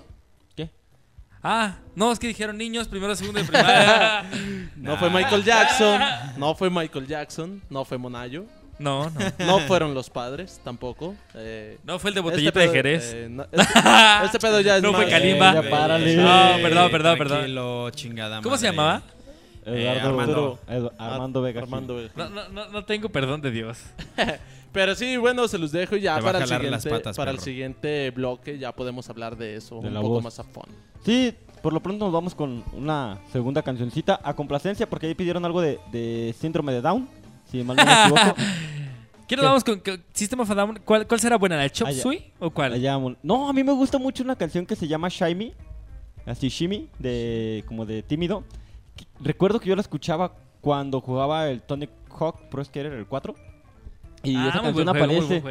[1.41, 4.25] Ah, no, es que dijeron niños, primero, segundo de primaria.
[4.75, 6.01] No fue Michael Jackson,
[6.37, 8.45] no fue Michael Jackson, no fue Monayo,
[8.77, 9.45] no, no.
[9.45, 11.15] no fueron los padres tampoco.
[11.35, 13.11] eh, No fue el de este botellita pedo- de Jerez.
[13.13, 13.63] eh, no, este,
[14.25, 15.53] este pedo ya es No fue Kalimba.
[15.61, 16.15] Ya párale.
[16.15, 17.91] No, perdón, perdón, perdón.
[17.91, 19.01] Chingada ¿Cómo se llamaba?
[19.65, 20.59] Eduardo, Armando.
[20.97, 21.61] Armando Vega.
[21.61, 21.95] Armando.
[21.95, 22.09] Vega.
[22.15, 23.77] No, no, no, no tengo perdón de Dios.
[24.71, 26.89] Pero sí, bueno, se los dejo y ya Te va a para, el jalar siguiente,
[26.89, 27.45] las patas, para el perro.
[27.45, 30.23] siguiente bloque ya podemos hablar de eso De un la poco voz.
[30.23, 30.69] más a fondo.
[31.03, 35.43] Sí, por lo pronto nos vamos con una segunda cancioncita a complacencia porque ahí pidieron
[35.45, 37.09] algo de, de síndrome de Down,
[37.49, 38.35] si mal no me equivoco.
[39.27, 39.47] ¿Qué nos ¿Qué?
[39.47, 40.79] vamos con, con System of a Down?
[40.85, 41.55] ¿Cuál, ¿Cuál será buena?
[41.57, 42.01] ¿La de Chop Ah, ya.
[42.01, 42.81] Suey o cuál?
[43.23, 45.53] No, a mí me gusta mucho una canción que se llama Shiny,
[46.25, 48.43] así Shimmy, de como de tímido.
[48.95, 51.87] Que- Recuerdo que yo la escuchaba cuando jugaba el Tony
[52.19, 53.35] Hawk Pro Skater el 4.
[54.23, 55.41] Y Ah, esa canción juego, aparece.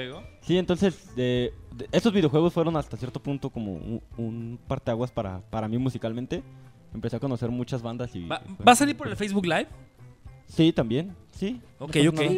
[0.43, 5.41] Sí, entonces de, de- esos videojuegos fueron hasta cierto punto como un, un parteaguas para,
[5.51, 6.43] para mí musicalmente.
[6.95, 8.27] Empecé a conocer muchas bandas y...
[8.27, 9.67] ¿Va, va a salir por el Facebook Live?
[10.47, 11.61] Sí, también, sí.
[11.79, 12.15] no Ok, pasa ok.
[12.21, 12.33] nada.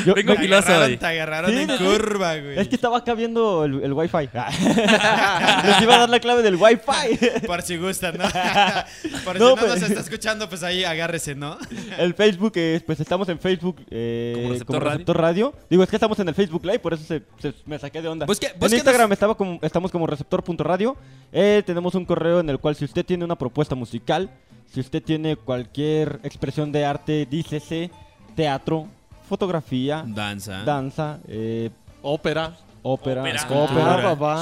[0.06, 0.98] yo- Vengo me- filoso hoy.
[0.98, 2.60] Te agarraron Sí, en curva, güey.
[2.60, 4.30] Es que estaba acá viendo el, el Wi-Fi.
[5.66, 7.46] Les iba a dar la clave del Wi-Fi.
[7.48, 8.26] Por si gustan, ¿no?
[9.26, 11.58] Por No, si no pues- nos está escuchando, pues ahí agárrese, ¿no?
[11.98, 15.54] El Facebook, es, pues estamos en Facebook eh, Como como, Receptor Receptor, Radio.
[15.70, 18.08] Digo, es que estamos en el Facebook Live, por eso se, se- me saqué de
[18.10, 18.26] onda.
[18.26, 20.98] Busque- en búsquenos- Instagram estaba como, estamos como receptor.radio.
[21.32, 24.30] Eh, tenemos un correo en el cual si usted tiene una propuesta musical,
[24.74, 27.92] si usted tiene cualquier expresión de arte, dícese,
[28.36, 28.88] teatro,
[29.28, 30.64] fotografía, Danza.
[30.64, 31.70] danza, eh,
[32.02, 32.58] Ópera.
[32.82, 33.48] ópera, Ópera.
[33.64, 34.36] ópera, papá.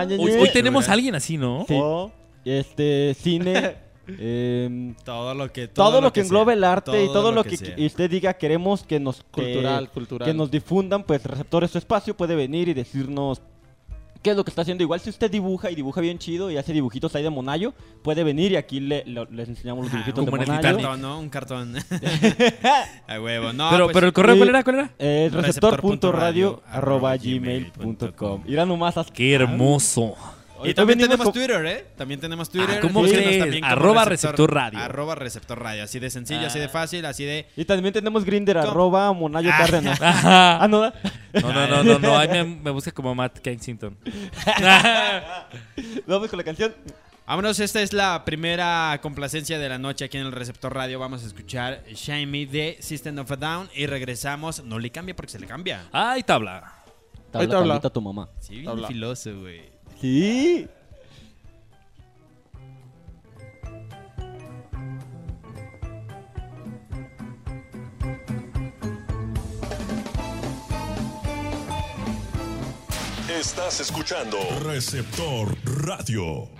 [0.00, 1.64] Ah, ñe, Hoy, tenemos a alguien así, ¿no?
[1.66, 1.74] Sí.
[1.80, 2.10] Oh.
[2.44, 6.26] este, cine, em, Todo lo que todo, lo que, sea.
[6.26, 7.54] englobe el arte y todo lo que,
[7.86, 9.24] usted diga queremos que nos que-
[9.54, 10.28] Cultural, cultural.
[10.28, 13.40] que nos difundan, pues receptor es su espacio, puede venir y decirnos
[14.24, 14.82] qué es lo que está haciendo.
[14.82, 18.24] Igual si usted dibuja y dibuja bien chido y hace dibujitos ahí de Monayo, puede
[18.24, 20.56] venir y aquí le- lo- les enseñamos los Ah, dibujitos de como en el Un
[20.56, 20.76] Monayo.
[20.78, 20.90] Titanic.
[20.90, 21.20] cartón, ¿no?
[21.20, 21.74] Un cartón.
[23.06, 23.52] A huevo.
[23.52, 24.64] No, pero, pues, pero el correo, ¿cuál era?
[24.64, 24.90] ¿Cuál era?
[24.98, 29.12] Eh, Receptor.radio receptor.radio.gmail.com Irá nomás hasta...
[29.12, 30.14] Qué hermoso.
[30.64, 31.86] Y también tenemos con- Twitter, ¿eh?
[31.96, 32.76] También tenemos Twitter.
[32.78, 33.62] Ah, ¿cómo crees?
[33.62, 34.78] Arroba Receptor Radio.
[34.78, 35.84] Arroba Receptor Radio.
[35.84, 37.46] Así de sencillo, así de fácil, así de...
[37.56, 39.58] Y también tenemos Grinder, arroba Monayo Ah.
[39.58, 39.98] Cárdenas.
[40.02, 40.80] Ah, no,
[41.32, 42.18] No, no, no, no, no.
[42.18, 43.96] Ahí me, me busca como Matt Kensington.
[46.06, 46.74] vamos con la canción.
[47.26, 50.98] Vámonos, esta es la primera complacencia de la noche aquí en el Receptor Radio.
[50.98, 54.62] Vamos a escuchar Shine Me de System of a Down y regresamos.
[54.62, 55.86] No le cambia porque se le cambia.
[55.90, 56.74] Ay, tabla.
[57.32, 57.68] Tabla, tabla.
[57.74, 58.28] tablita tu mamá.
[58.40, 58.88] Sí, bien Habla.
[58.88, 59.73] filoso, güey.
[73.28, 76.50] Estás escuchando Receptor Radio.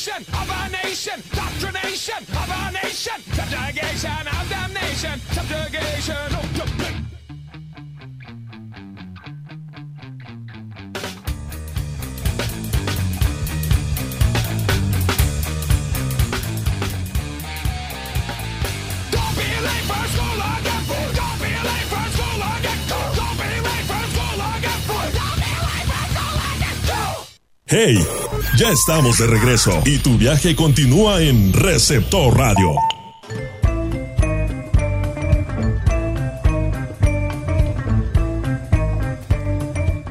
[0.00, 7.09] Indoctrination of our nation, doctrination of a nation, subjugation of damnation, subjugation of damnation.
[27.72, 28.04] Hey,
[28.56, 32.72] ya estamos de regreso y tu viaje continúa en Receptor Radio.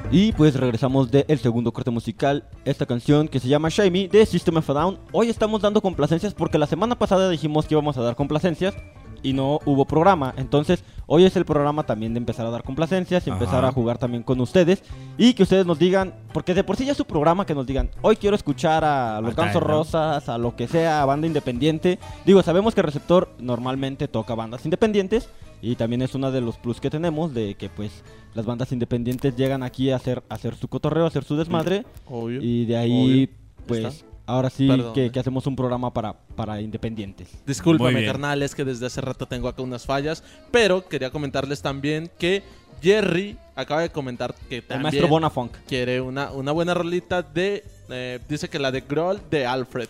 [0.10, 4.56] Y pues regresamos del segundo corte musical, esta canción que se llama Shiny de System
[4.56, 5.00] of a Down.
[5.12, 8.74] Hoy estamos dando complacencias porque la semana pasada dijimos que íbamos a dar complacencias
[9.24, 10.34] y no hubo programa.
[10.38, 13.68] Entonces hoy es el programa también de empezar a dar complacencias y empezar Ajá.
[13.70, 14.84] a jugar también con ustedes.
[15.18, 17.66] Y que ustedes nos digan, porque de por sí ya es su programa, que nos
[17.66, 19.64] digan, hoy quiero escuchar a los Gansos.
[19.64, 22.00] Rosas, a lo que sea, a banda independiente.
[22.26, 25.30] Digo, sabemos que el receptor normalmente toca bandas independientes.
[25.62, 27.92] Y también es uno de los plus que tenemos de que pues
[28.34, 31.86] las bandas independientes llegan aquí a hacer, a hacer su cotorreo, a hacer su desmadre.
[32.08, 32.42] Obvio.
[32.42, 33.66] Y de ahí Obvio.
[33.68, 34.09] pues Está.
[34.30, 35.12] Ahora sí Perdón, que, eh.
[35.12, 37.28] que hacemos un programa para, para independientes.
[37.46, 40.24] Discúlpame, carnal, es que desde hace rato tengo acá unas fallas.
[40.52, 42.44] Pero quería comentarles también que
[42.82, 45.52] Jerry acaba de comentar que El también maestro Bonafunk.
[45.68, 47.64] quiere una, una buena rolita de.
[47.90, 49.90] eh, dice que la de Groll de Alfred.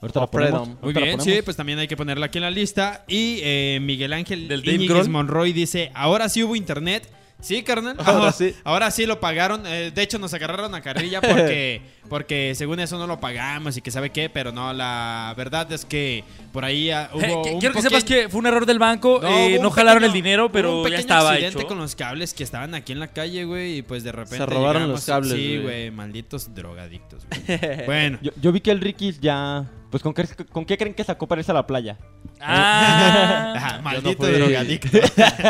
[0.00, 0.68] Ahorita la ponemos.
[0.68, 1.24] Muy ahorita bien, ponemos.
[1.36, 3.04] sí, pues también hay que ponerla aquí en la lista.
[3.08, 5.08] Y eh, Miguel Ángel ¿Del?
[5.08, 7.08] Monroy dice, ahora sí hubo internet.
[7.40, 7.96] Sí, carnal.
[8.04, 8.54] Ahora sí.
[8.64, 9.64] Ahora sí lo pagaron.
[9.64, 13.80] Eh, de hecho, nos agarraron a carrilla porque, porque según eso no lo pagamos y
[13.80, 14.28] que sabe qué.
[14.28, 17.82] Pero no, la verdad es que por ahí ah, hubo Eh, que- un quiero que
[17.82, 19.20] sepas que fue un error del banco.
[19.22, 21.68] No, eh, hubo no jalaron el dinero, hubo pero un ya estaba accidente hecho.
[21.68, 24.82] con los cables que estaban aquí en la calle, güey, y pues de repente robaron
[24.82, 25.62] llegamos- los cables, Sí, güey.
[25.62, 27.58] güey, malditos drogadictos, güey.
[27.86, 29.64] bueno, Yo, yo vi que el Ricky ya...
[29.90, 31.96] Pues ¿con qué, ¿con qué creen que sacó para irse a la playa?
[32.40, 34.98] Ah, Yo maldito no fui- drogadicto.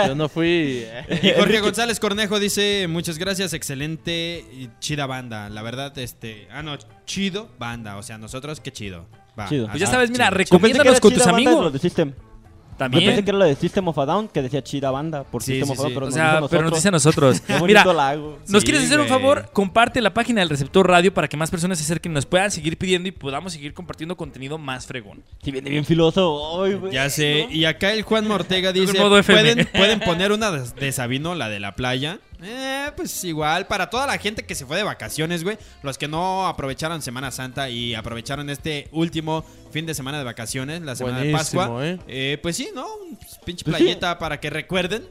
[0.07, 0.83] Yo no fui.
[0.85, 1.21] eh.
[1.23, 5.49] Y Jorge González Cornejo dice, muchas gracias, excelente y chida banda.
[5.51, 6.47] La verdad, este...
[6.53, 7.97] Ah, no, chido banda.
[7.97, 9.07] O sea, nosotros, qué chido.
[9.39, 9.67] Va, Chido.
[9.69, 11.73] pues ya sabes, mira, recomiéndanos con tus amigos.
[12.79, 13.03] También.
[13.05, 15.43] Yo pensé que era lo de System of a Down, que decía chida banda por
[15.43, 15.95] Sí, System sí, of a Down, sí.
[15.95, 17.41] pero O nos sea, dice pero nos dice a nosotros.
[17.47, 17.85] Qué Mira.
[17.85, 19.51] ¿Nos Sí, quieres hacer un favor?
[19.53, 22.51] Comparte la página del Receptor Radio para que más personas se acerquen y nos puedan
[22.51, 25.23] seguir pidiendo y podamos seguir compartiendo contenido más fregón.
[25.43, 26.93] Sí, viene bien filoso hoy, güey.
[26.93, 28.93] Ya sé, y acá el Juan Ortega dice.
[28.95, 32.21] ¿pueden, pueden poner una de Sabino, la de la playa.
[32.43, 36.07] Eh, pues igual, para toda la gente que se fue de vacaciones, güey, los que
[36.07, 41.21] no aprovecharon Semana Santa y aprovecharon este último fin de semana de vacaciones, la semana
[41.21, 41.99] de Pascua, ¿eh?
[42.07, 42.87] eh, pues sí, ¿no?
[42.95, 45.05] Un pinche Pues playeta para que recuerden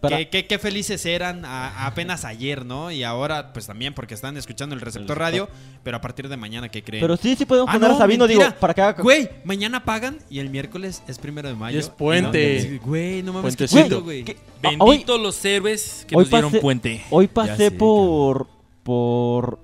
[0.00, 2.90] Para- que, que- qué felices eran a- apenas ayer, ¿no?
[2.92, 5.48] Y ahora, pues también porque están escuchando el receptor radio,
[5.82, 7.00] pero a partir de mañana, ¿qué creen?
[7.02, 8.46] Pero sí, sí podemos Ah, poner no, a Sabino, mentira.
[8.46, 9.02] digo, para que haga...
[9.02, 11.76] Güey, mañana pagan y el miércoles es primero de mayo.
[11.76, 12.58] Y es puente.
[12.60, 14.02] Y no- Güey, no mames, qué Puentecito.
[14.02, 14.24] güey.
[14.24, 14.36] ¿Qué?
[14.78, 17.04] Hoy, Benditos los héroes que hoy nos dieron pasé- puente.
[17.10, 18.46] hoy pasé sé, por...
[18.82, 19.58] por...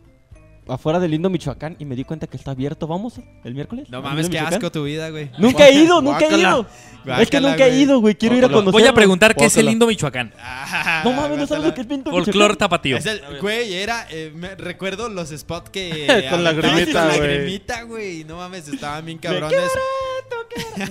[0.68, 2.86] afuera del lindo Michoacán y me di cuenta que está abierto.
[2.86, 3.88] ¿Vamos el miércoles?
[3.90, 4.54] No ¿Al mames, qué Michoacán?
[4.54, 5.30] asco tu vida, güey.
[5.38, 6.48] Nunca he ido, nunca he Guácala.
[6.48, 6.60] ido.
[6.60, 7.82] es que Guácala, nunca he güey.
[7.82, 8.14] ido, güey.
[8.14, 8.64] Quiero ir a Guácala.
[8.64, 8.80] conocer.
[8.80, 10.32] Voy a preguntar qué es el lindo Michoacán.
[10.40, 11.68] Ah, No mames, no sabes guácala.
[11.68, 12.56] lo que es lindo Folclor Michoacán.
[12.56, 12.96] tapatío.
[12.96, 16.06] Es el, güey, era, eh, me- recuerdo los spots que...
[16.30, 17.20] Con aventabas lagrimita, Con güey.
[17.28, 18.24] lagrimita, güey.
[18.24, 19.58] No mames, estaban bien cabrones.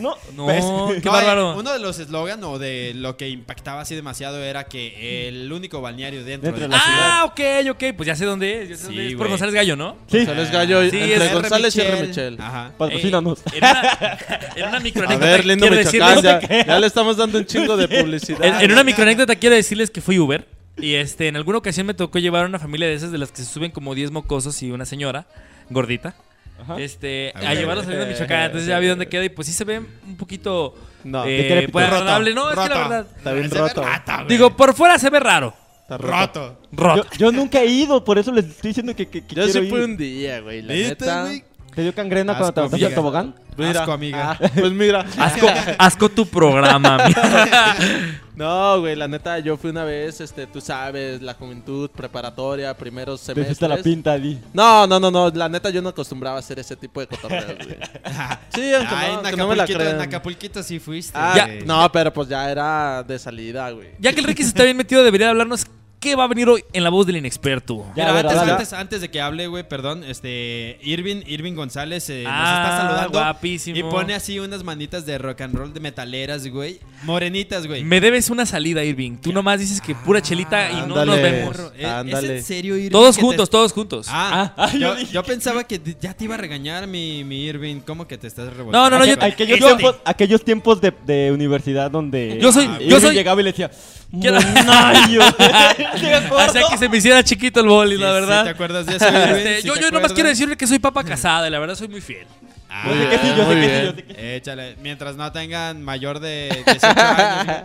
[0.02, 0.64] No, No, ¿Ves?
[1.02, 1.56] qué No, bárbaro.
[1.58, 5.82] Uno de los eslogan o de lo que impactaba así demasiado era que el único
[5.82, 7.40] balneario dentro, Dentro de de la Ah, ok,
[7.72, 7.84] ok.
[7.96, 8.70] Pues ya sé dónde es.
[8.70, 9.16] Ya sé Sí, dónde es.
[9.16, 9.28] Por.
[9.30, 9.98] González Gallo, ¿no?
[10.08, 11.34] sí, González Gallo Sí, entre es R.
[11.34, 12.08] González y R.
[12.08, 12.38] Michel.
[12.40, 12.72] Ajá.
[12.78, 13.40] patrocínanos.
[13.40, 14.18] Eh, en una,
[14.56, 17.88] en una A microanécdota ver, lindo quiero Michoacán, ya le estamos dando un chingo de
[17.88, 18.44] publicidad.
[18.44, 20.48] En, en una microanécdota quiero decirles que fui Uber.
[20.78, 23.32] Y este, en alguna ocasión me tocó llevar a una familia de esas de las
[23.32, 25.28] que se suben como 10 mocosos y una señora
[25.70, 26.16] gordita.
[26.64, 26.80] Ajá.
[26.80, 27.58] Este, Ah, a güey.
[27.58, 28.42] llevarlos a Michoacán.
[28.46, 31.48] Entonces ya vi dónde queda y pues sí se ve un poquito No, eh, ¿de
[31.48, 32.34] qué le pues, agradable.
[32.34, 33.08] No, es que la verdad.
[33.18, 33.84] Está bien Se ve roto.
[33.84, 34.26] rata.
[34.28, 35.54] Digo, por fuera se ve raro.
[35.82, 36.12] Está roto.
[36.12, 36.58] roto.
[36.72, 37.04] Roto.
[37.12, 39.62] Yo, yo nunca he ido, por eso les estoy diciendo que, que, que Yo quiero
[39.64, 39.86] sí fui ir.
[39.86, 40.62] un día, güey.
[40.62, 41.22] La ¿Viste, neta.
[41.26, 41.44] güey?
[41.76, 43.36] ¿Te dio cangrena cuando te aventaste al tobogán?
[43.58, 43.82] Mira.
[43.82, 44.32] Asco, amiga.
[44.32, 45.00] Ah, pues mira.
[45.18, 47.76] Asco, asco tu programa, amiga.
[48.36, 53.20] No, güey, la neta, yo fui una vez, este, tú sabes, la juventud, preparatoria, primeros
[53.20, 53.48] Te semestres.
[53.52, 54.40] hiciste la pinta, Di.
[54.54, 57.56] No, no, no, no, la neta yo no acostumbraba a hacer ese tipo de cotorreos,
[57.64, 57.78] güey.
[58.56, 60.02] Sí, aunque, Ay, no, en aunque no me la Acapulquito, en.
[60.02, 61.14] Acapulquito sí fuiste.
[61.16, 63.90] Ah, no, pero pues ya era de salida, güey.
[64.00, 65.68] Ya que el Ricky se está bien metido, debería hablarnos
[66.04, 67.86] qué va a venir hoy en la voz del inexperto.
[67.96, 68.52] Ya, Mira, a ver, antes, dale.
[68.52, 72.78] antes, antes de que hable, güey, perdón, este, Irving, Irving González eh, nos Ah, está
[72.82, 73.10] saludando.
[73.20, 73.78] guapísimo.
[73.78, 76.80] Y pone así unas manitas de rock and roll de metaleras, güey.
[77.04, 77.84] Morenitas, güey.
[77.84, 79.18] Me debes una salida, Irving.
[79.18, 81.56] Tú nomás dices que pura chelita y no nos vemos.
[81.58, 82.38] ¿es- ¿Es Ándale.
[82.38, 82.92] en serio, Irving?
[82.92, 84.08] Todos te- juntos, todos juntos.
[84.10, 87.80] Ah, Ah, yo yo, pensaba que ya te iba a regañar mi, mi Irving.
[87.86, 88.78] ¿Cómo que te estás revolviendo?
[88.78, 92.66] No, no, no, yo- aquellos, yo- tiempos, aquellos tiempos de, de universidad donde Yo soy-
[92.70, 93.72] Ah, yo soy- llegaba y le decía
[95.94, 96.40] Acuerdo.
[96.40, 98.48] Hacía que se me hiciera chiquito el boli, la ¿te verdad.
[98.48, 99.36] acuerdas de eso, Irving?
[99.36, 101.76] Este, ¿Sí yo te yo nomás quiero decirle que soy papa casada y la verdad
[101.76, 102.28] soy muy fiel.
[102.70, 103.84] Ah, Yo sé que sí, yo sé muy que sí, bien.
[103.86, 104.20] yo sé que sí.
[104.22, 107.64] Échale, mientras no tengan mayor de 18 años.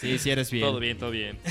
[0.00, 0.64] Sí, sí eres bien.
[0.66, 1.38] Todo bien, todo bien.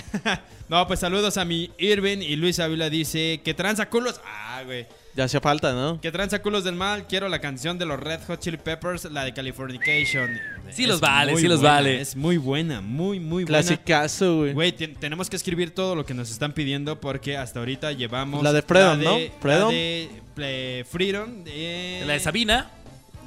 [0.70, 4.20] No, pues saludos a mi Irving y Luis Ávila dice que tranza culos.
[4.26, 4.86] Ah, güey.
[5.18, 6.00] Ya hacía falta, ¿no?
[6.00, 7.08] Que tranza culos del mal.
[7.08, 10.40] Quiero la canción de los Red Hot Chili Peppers, la de Californication.
[10.70, 12.02] Sí Es los vale, sí los buena, vale.
[12.02, 13.48] Es muy buena, muy, muy buena.
[13.48, 14.54] Clasicazo, güey.
[14.54, 18.44] Güey, ten- tenemos que escribir todo lo que nos están pidiendo porque hasta ahorita llevamos.
[18.44, 19.12] La de Freedom, la ¿no?
[19.12, 21.44] La de Freedom.
[21.44, 22.68] de- La de Sabina.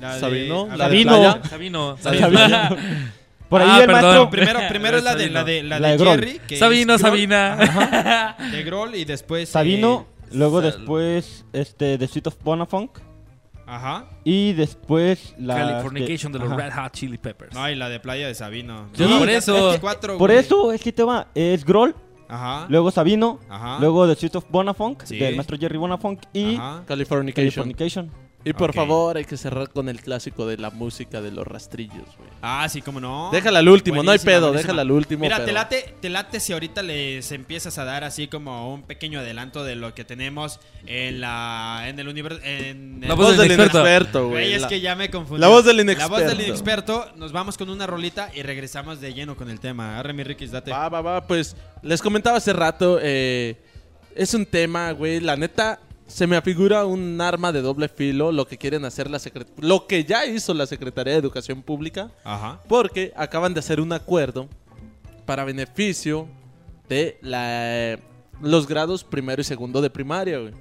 [0.00, 1.42] la de- Sabino, la ver, de Sabino.
[1.50, 1.98] Sabino.
[2.00, 2.76] Sabino.
[3.48, 4.02] Por ahí Ah, el perdón.
[4.02, 4.30] maestro.
[4.30, 5.98] Primero, primero es la de, la de, la La de.
[5.98, 6.40] Jerry.
[6.46, 6.98] que Sabino.
[6.98, 8.36] Sabina.
[8.52, 9.48] De Grohl y después.
[9.48, 12.98] Sabino, eh, luego Sal- después este The Street of Bonafunk
[13.66, 14.06] ajá.
[14.24, 16.56] y después la Californication de los ajá.
[16.56, 17.54] Red Hot Chili Peppers.
[17.54, 18.88] No, y la de Playa de Sabino.
[18.94, 19.76] Yo no, por eso.
[19.80, 20.40] Cuatro, Por güey.
[20.40, 21.94] eso es que te va es Grohl,
[22.28, 22.66] Ajá.
[22.68, 23.78] luego Sabino, Ajá.
[23.80, 25.18] luego The Street of Bonafunk Sí.
[25.18, 26.84] del maestro Jerry Bonafunk y Ajá.
[26.86, 27.50] Californication.
[27.64, 28.10] Californication.
[28.42, 32.06] Y por favor, hay que cerrar con el clásico de la música de los rastrillos,
[32.16, 32.30] güey.
[32.40, 33.28] Ah, sí, cómo no.
[33.30, 34.58] Déjala al último, no hay pedo, buenísima.
[34.62, 35.20] déjala al último.
[35.20, 39.20] Mira, te late, te late si ahorita les empiezas a dar así como un pequeño
[39.20, 43.36] adelanto de lo que tenemos en la en el universo en La el- voz Voz
[43.36, 43.78] del del inexperto.
[43.86, 45.40] inexperto, Güey, es La- que ya me confundí.
[45.40, 46.46] la voz del La voz del inexperto.
[46.48, 47.12] inexperto.
[47.16, 49.98] Nos vamos con una rolita y regresamos de lleno con el tema.
[49.98, 50.70] Arre mi Riquis, date.
[50.70, 53.56] Va, va, va, pues les comentaba hace rato, eh,
[54.14, 55.78] es un tema, güey, la neta,
[56.10, 59.86] se me afigura un arma de doble filo lo que quieren hacer la secret lo
[59.86, 62.60] que ya hizo la Secretaría de Educación Pública, Ajá.
[62.68, 64.48] porque acaban de hacer un acuerdo
[65.24, 66.26] para beneficio
[66.88, 67.98] de la,
[68.42, 70.52] los grados primero y segundo de primaria, güey.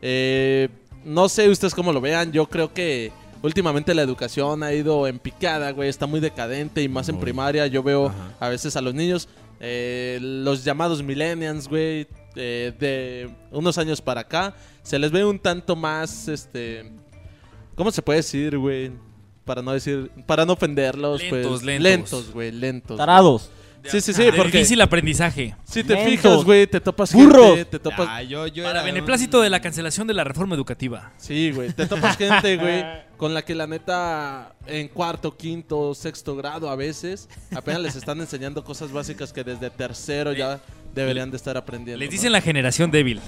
[0.00, 0.68] Eh,
[1.04, 3.10] no sé ustedes cómo lo vean, yo creo que
[3.42, 7.66] últimamente la educación ha ido en picada, güey, está muy decadente y más en primaria.
[7.66, 8.34] Yo veo Ajá.
[8.38, 9.28] a veces a los niños,
[9.58, 12.06] eh, los llamados millennials, güey,
[12.36, 16.90] eh, de unos años para acá, se les ve un tanto más, este,
[17.74, 18.92] ¿cómo se puede decir, güey?
[19.46, 21.82] para no decir, para no ofenderlos, Lentos, pues lentos.
[21.84, 22.96] lentos, güey, lentos.
[22.96, 23.50] Tarados.
[23.84, 25.54] Sí, sí, sí, porque difícil aprendizaje.
[25.62, 26.10] si te Mensos.
[26.10, 27.50] fijas, güey, te topas Burros.
[27.54, 30.56] gente, te topas Ah, yo, yo Para era beneplácito de la cancelación de la reforma
[30.56, 31.12] educativa.
[31.18, 32.84] Sí, güey, te topas gente, güey,
[33.16, 38.20] con la que la neta en cuarto, quinto, sexto grado a veces apenas les están
[38.20, 40.58] enseñando cosas básicas que desde tercero ya
[41.00, 41.98] deberían de estar aprendiendo.
[41.98, 42.12] Les ¿no?
[42.12, 43.20] dicen la generación débil.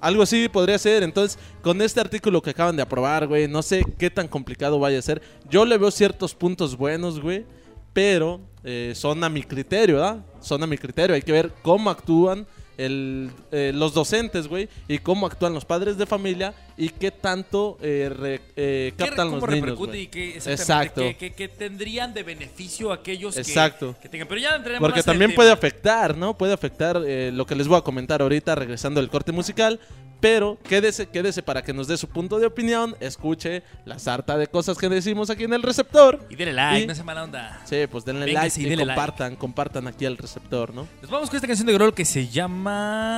[0.00, 1.02] Algo así podría ser.
[1.02, 4.98] Entonces, con este artículo que acaban de aprobar, güey, no sé qué tan complicado vaya
[4.98, 5.22] a ser.
[5.48, 7.46] Yo le veo ciertos puntos buenos, güey,
[7.92, 10.24] pero eh, son a mi criterio, ¿verdad?
[10.40, 11.14] Son a mi criterio.
[11.14, 12.46] Hay que ver cómo actúan
[12.78, 17.78] el, eh, los docentes, güey, y cómo actúan los padres de familia y qué tanto
[17.82, 19.78] eh, re- eh, ¿Qué- captan ¿Cómo los niños.
[19.94, 21.02] y qué, Exacto.
[21.02, 23.94] qué- qué- qué tendrían de beneficio aquellos que- Exacto.
[24.00, 24.26] Que, tengan?
[24.28, 25.36] Pero ya Porque también tema.
[25.36, 26.36] puede afectar, ¿no?
[26.36, 29.78] Puede afectar eh, lo que les voy a comentar ahorita regresando del corte musical.
[30.22, 34.46] Pero quédese, quédese para que nos dé su punto de opinión, escuche la sarta de
[34.46, 36.24] cosas que decimos aquí en el receptor.
[36.30, 37.60] Y denle like, Y- no sea mala onda.
[37.64, 38.86] Sí, pues denle Véngase like y like.
[38.86, 40.86] compartan, compartan aquí el receptor, ¿no?
[41.02, 42.28] Nos vamos con esta canción de Grohl que se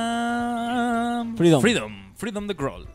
[0.05, 1.61] llama Freedom.
[1.61, 2.87] Freedom, Freedom de Grohl.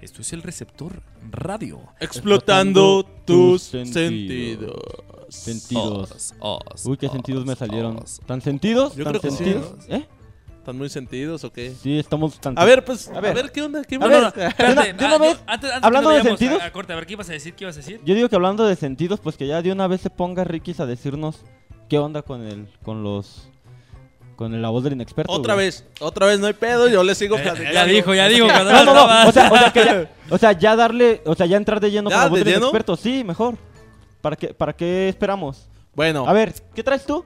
[0.00, 1.80] Esto es el receptor radio.
[2.00, 3.92] Explotando tus sentidos.
[3.94, 4.80] sentidos.
[5.28, 6.34] Sentidos.
[6.40, 7.96] Os, Uy, qué os, sentidos me salieron.
[7.98, 8.20] os.
[8.26, 8.94] ¿Tan sentidos?
[8.96, 9.36] Yo ¿Tan creo que sí.
[9.38, 9.74] sentidos?
[9.88, 10.06] ¿Eh?
[10.62, 11.72] ¿Están muy sentidos o qué?
[11.82, 13.50] Sí, estamos tan A ver, pues, a A ver, ver.
[13.50, 13.82] ¿qué onda?
[13.82, 14.30] ¿Qué A onda?
[14.30, 16.62] ver, Espérate, de una- vez, yo- antes, antes hablando que de sentidos.
[16.62, 17.54] A, a corte, a ver, ¿qué ibas a decir?
[17.54, 18.00] ¿Qué ibas a decir?
[18.04, 20.72] Yo digo que hablando de sentidos, pues que ya de una vez se ponga Ricky
[20.78, 21.44] a decirnos
[21.88, 23.48] qué onda con el, con los,
[24.36, 25.32] con la voz del inexperto.
[25.32, 25.66] Otra güey.
[25.66, 27.74] vez, otra vez, no hay pedo, yo le sigo Eh, platicando.
[27.74, 28.46] ya dijo, ya dijo.
[28.46, 29.28] cuando No, no, no.
[29.28, 31.90] O sea, o sea, que ya, o sea, ya darle, o sea, ya entrar de
[31.90, 32.66] lleno ¿Ya, con la voz de del lleno?
[32.66, 32.94] inexperto.
[32.96, 33.56] Sí, mejor.
[34.20, 35.66] ¿Para qué, para qué esperamos?
[35.96, 37.24] Bueno, A ver, ¿qué traes tú?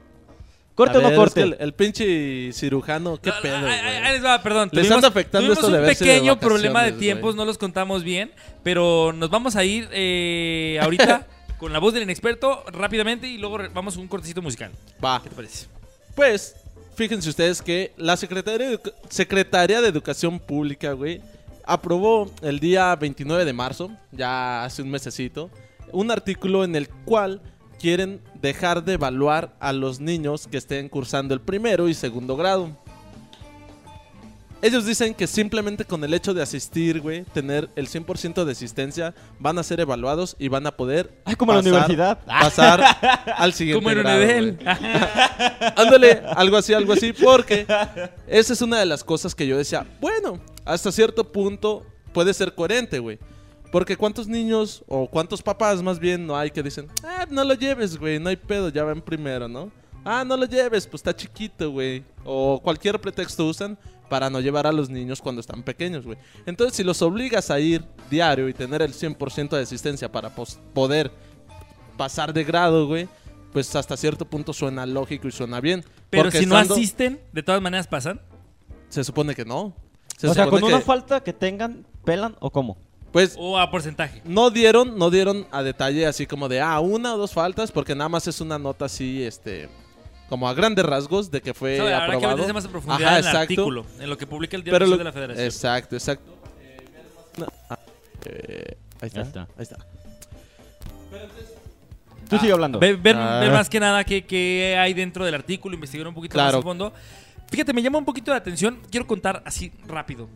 [0.77, 1.33] ¿Corte o no es corte?
[1.33, 3.73] que el, el pinche cirujano, qué pedo, güey.
[3.73, 4.69] ahí les va, perdón.
[4.71, 7.37] Les Tuvimos- afectando tuvimos esto de un de pequeño problema de tiempos, güey.
[7.37, 8.31] no los contamos bien,
[8.63, 11.25] pero nos vamos a ir eh, ahorita
[11.57, 14.71] con la voz del inexperto rápidamente y luego vamos a un cortecito musical.
[15.03, 15.19] Va.
[15.23, 15.65] ¿Qué te parece?
[16.15, 16.55] Pues,
[16.95, 21.21] fíjense ustedes que la Secretaría de, Edu- Secretaría de Educación Pública, güey,
[21.65, 25.49] aprobó el día 29 de marzo, ya hace un mesecito,
[25.91, 27.41] un artículo en el cual
[27.79, 32.75] quieren dejar de evaluar a los niños que estén cursando el primero y segundo grado.
[34.59, 39.13] Ellos dicen que simplemente con el hecho de asistir, güey, tener el 100% de asistencia,
[39.37, 42.25] van a ser evaluados y van a poder Ay, como en la universidad.
[42.25, 42.83] pasar
[43.37, 44.57] al siguiente Como en grado, güey.
[45.75, 47.67] Ándale, algo así, algo así, porque
[48.25, 52.55] esa es una de las cosas que yo decía, bueno, hasta cierto punto puede ser
[52.55, 53.19] coherente, güey.
[53.71, 57.53] Porque cuántos niños o cuántos papás más bien no hay que dicen, ah, no lo
[57.53, 59.71] lleves, güey, no hay pedo, ya va en primero, ¿no?
[60.05, 62.03] Ah, no lo lleves, pues está chiquito, güey.
[62.23, 66.17] O cualquier pretexto usan para no llevar a los niños cuando están pequeños, güey.
[66.45, 70.33] Entonces, si los obligas a ir diario y tener el 100% de asistencia para
[70.73, 71.11] poder
[71.97, 73.09] pasar de grado, güey,
[73.51, 75.83] pues hasta cierto punto suena lógico y suena bien.
[76.09, 78.21] Pero Porque si no asisten, de todas maneras pasan.
[78.87, 79.75] Se supone que no.
[80.17, 82.77] Se o sea, con una falta que tengan, pelan o cómo.
[83.11, 84.21] Pues O a porcentaje.
[84.25, 87.95] no dieron, no dieron a detalle así como de, ah, una o dos faltas, porque
[87.95, 89.69] nada más es una nota así, este,
[90.29, 92.37] como a grandes rasgos de que fue Sabe, Habrá que aprobado.
[92.37, 93.39] meterse más en profundidad Ajá, en el exacto.
[93.53, 95.45] artículo, en lo que publica el Diario Pero Oficial lo- de la Federación.
[95.45, 96.37] Exacto, exacto.
[97.37, 97.79] No, ah,
[98.25, 99.41] eh, ahí está, Ya está.
[99.41, 99.77] ahí está.
[102.29, 102.77] Tú sigue hablando.
[102.79, 103.39] Ver, ver- Ah.
[103.39, 106.57] ver más que nada qué, qué hay dentro del artículo, investigar un poquito Claro.
[106.57, 106.93] más a fondo.
[107.49, 108.79] Fíjate, me llama un poquito la atención.
[108.91, 110.27] Quiero contar así rápido.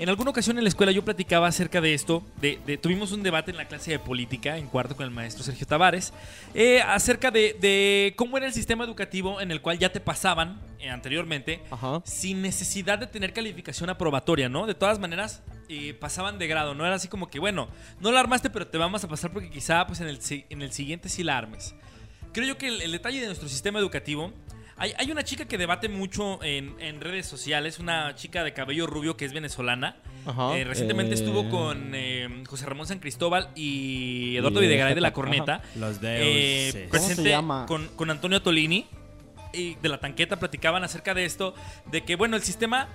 [0.00, 2.22] En alguna ocasión en la escuela yo platicaba acerca de esto.
[2.40, 5.44] De, de- tuvimos un debate en la clase de política en cuarto con el maestro
[5.44, 6.14] Sergio Tavares
[6.54, 10.58] eh, acerca de, de cómo era el sistema educativo en el cual ya te pasaban
[10.78, 12.00] eh, anteriormente Ajá.
[12.06, 14.66] sin necesidad de tener calificación aprobatoria, ¿no?
[14.66, 17.68] De todas maneras, eh, pasaban de grado, no era así como que, bueno,
[18.00, 20.62] no la armaste, pero te vamos a pasar porque quizá pues en el, si- en
[20.62, 21.74] el siguiente sí la armes.
[22.32, 24.32] Creo yo que el, el detalle de nuestro sistema educativo,
[24.80, 28.86] hay, hay una chica que debate mucho en, en redes sociales, una chica de cabello
[28.88, 29.96] rubio que es venezolana.
[30.26, 30.56] Ajá.
[30.56, 31.18] Eh, recientemente Eh.
[31.18, 35.62] estuvo con eh, José Ramón San Cristóbal y Eduardo Y Videgaray de la Corneta.
[35.76, 36.88] Los Eh, deuses.
[36.90, 37.66] ¿Cómo se presente llama?
[37.66, 38.86] Con, con Antonio Tolini
[39.52, 41.54] y de la tanqueta platicaban acerca de esto,
[41.90, 42.88] de que bueno, el sistema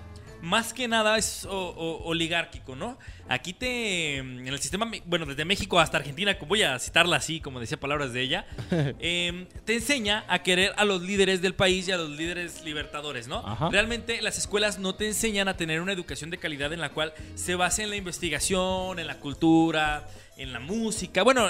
[0.45, 2.97] más que nada es o- o- oligárquico, ¿no?
[3.27, 7.59] Aquí te, en el sistema, bueno, desde México hasta Argentina, voy a citarla así, como
[7.59, 8.45] decía palabras de ella,
[8.99, 13.27] eh, te enseña a querer a los líderes del país y a los líderes libertadores,
[13.27, 13.37] ¿no?
[13.45, 13.69] Ajá.
[13.69, 17.13] Realmente las escuelas no te enseñan a tener una educación de calidad en la cual
[17.35, 21.47] se base en la investigación, en la cultura, en la música, bueno,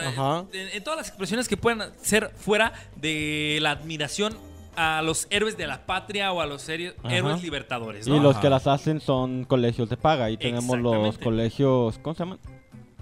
[0.54, 4.38] en todas las expresiones que puedan ser fuera de la admiración
[4.76, 6.96] a los héroes de la patria o a los héroes,
[7.42, 8.16] libertadores, ¿no?
[8.16, 8.42] Y los Ajá.
[8.42, 10.30] que las hacen son colegios de paga.
[10.30, 12.40] Y tenemos los colegios, ¿cómo se llaman?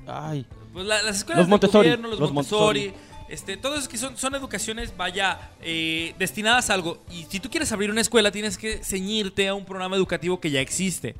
[0.07, 3.25] Ay, Pues la- las escuelas Los del Montessori, gobierno, los, los Montessori, Montessori.
[3.29, 7.03] este, todo eso que son, son educaciones, vaya, eh, destinadas a algo.
[7.11, 10.49] Y si tú quieres abrir una escuela, tienes que ceñirte a un programa educativo que
[10.51, 11.15] ya existe.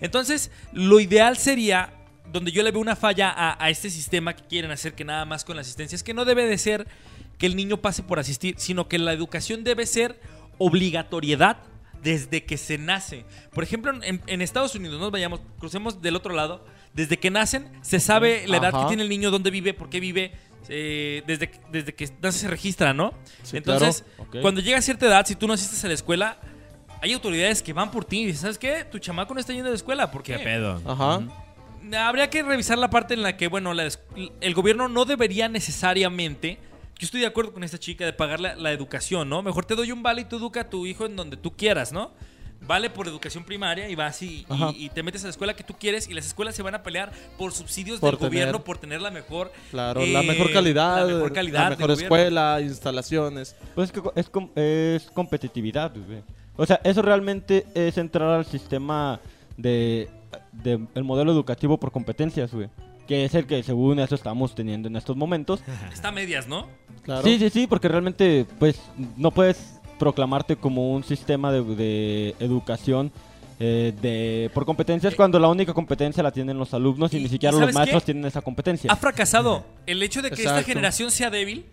[0.00, 1.92] Entonces, lo ideal sería,
[2.30, 5.24] donde yo le veo una falla a, a este sistema que quieren hacer que nada
[5.24, 6.86] más con la asistencia, es que no debe de ser
[7.38, 10.20] que el niño pase por asistir, sino que la educación debe ser
[10.58, 11.58] obligatoriedad
[12.02, 13.24] desde que se nace.
[13.52, 16.64] Por ejemplo, en, en Estados Unidos, nos vayamos, crucemos del otro lado,
[16.94, 18.82] desde que nacen se sabe la edad Ajá.
[18.82, 20.32] que tiene el niño, dónde vive, por qué vive,
[20.68, 23.14] eh, desde, que- desde que nace se registra, ¿no?
[23.42, 24.42] Sí, Entonces, claro.
[24.42, 26.38] Cuando llega a cierta edad, si tú no asistes a la escuela,
[27.00, 28.84] hay autoridades que van por ti y dicen, ¿sabes qué?
[28.84, 30.36] Tu chamaco no está yendo a la escuela, ¿por qué?
[30.36, 30.82] ¿Qué pedo?
[30.84, 31.20] Ajá.
[31.96, 33.88] Habría que revisar la parte en la que, bueno, la
[34.40, 36.58] el gobierno no debería necesariamente.
[36.98, 39.42] Yo estoy de acuerdo con esta chica de pagar la, la educación, ¿no?
[39.42, 41.92] Mejor te doy un vale y tú educa a tu hijo en donde tú quieras,
[41.92, 42.10] ¿no?
[42.60, 44.44] Vale por educación primaria y vas y,
[44.76, 46.82] y- te metes a la escuela que tú quieres y las escuelas se van a
[46.82, 50.52] pelear por subsidios Por del tener- gobierno por tener la mejor Claro, eh, la mejor
[50.52, 52.02] calidad, la mejor, calidad la mejor gobierno.
[52.16, 53.54] escuela, instalaciones.
[53.76, 56.24] pues es, que es, com- es competitividad, güey.
[56.56, 59.20] O sea, eso realmente es entrar al sistema
[59.56, 60.10] de,
[60.50, 62.68] de el modelo educativo por competencias, güey.
[63.08, 65.60] Que es el que según eso estamos teniendo en estos momentos.
[65.92, 66.68] Está a medias, ¿no?
[67.02, 67.22] Claro.
[67.22, 68.78] Sí, sí, sí, porque realmente, pues,
[69.16, 73.10] no puedes proclamarte como un sistema de, de educación
[73.60, 77.26] eh, de por competencias cuando la única competencia la tienen los alumnos y, Y- ni
[77.26, 78.06] y siquiera los ¿sabes maestros qué?
[78.12, 78.92] tienen esa competencia.
[78.92, 79.64] Ha fracasado.
[79.86, 81.64] El hecho de que esta generación sea débil,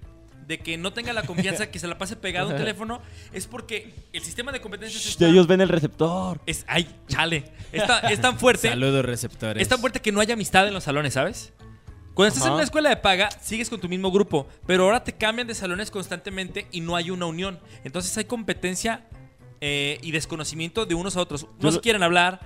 [0.48, 3.02] de que no tenga la confianza, que se la pase pegado a un teléfono,
[3.34, 6.40] es porque el sistema de competencias Shh, está- ellos ven el receptor.
[6.46, 9.62] es, ay, chale, Está- es tan fuerte, Saludos receptores.
[9.62, 11.52] es tan fuerte que no hay amistad en los salones, ¿sabes?
[12.14, 15.12] Cuando estás en una escuela de paga, sigues con tu mismo grupo, pero ahora te
[15.14, 17.60] cambian de salones constantemente y no hay una unión.
[17.84, 19.06] Entonces hay competencia
[19.62, 21.48] eh, y desconocimiento de unos a otros.
[21.60, 22.40] No se quieren hablar,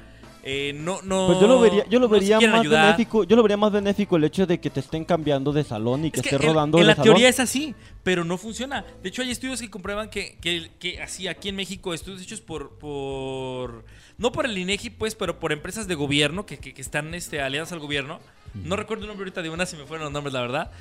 [0.43, 1.27] eh, no, no.
[1.27, 2.85] Pues yo lo vería, yo lo no vería más ayudar.
[2.85, 6.05] benéfico, yo lo vería más benéfico el hecho de que te estén cambiando de salón
[6.05, 7.03] y que Es que esté en- rodando en, de la salón.
[7.05, 8.85] teoría es así, pero no funciona.
[9.03, 12.41] De hecho, hay estudios que comprueban que, que, que así aquí en México, estudios hechos
[12.41, 13.83] por, por
[14.17, 17.41] no por el INEGI, pues, pero por empresas de gobierno que, que- que están este,
[17.41, 18.19] aliadas al gobierno.
[18.63, 20.71] No recuerdo el nombre ahorita de una, si me fueron los nombres, la verdad.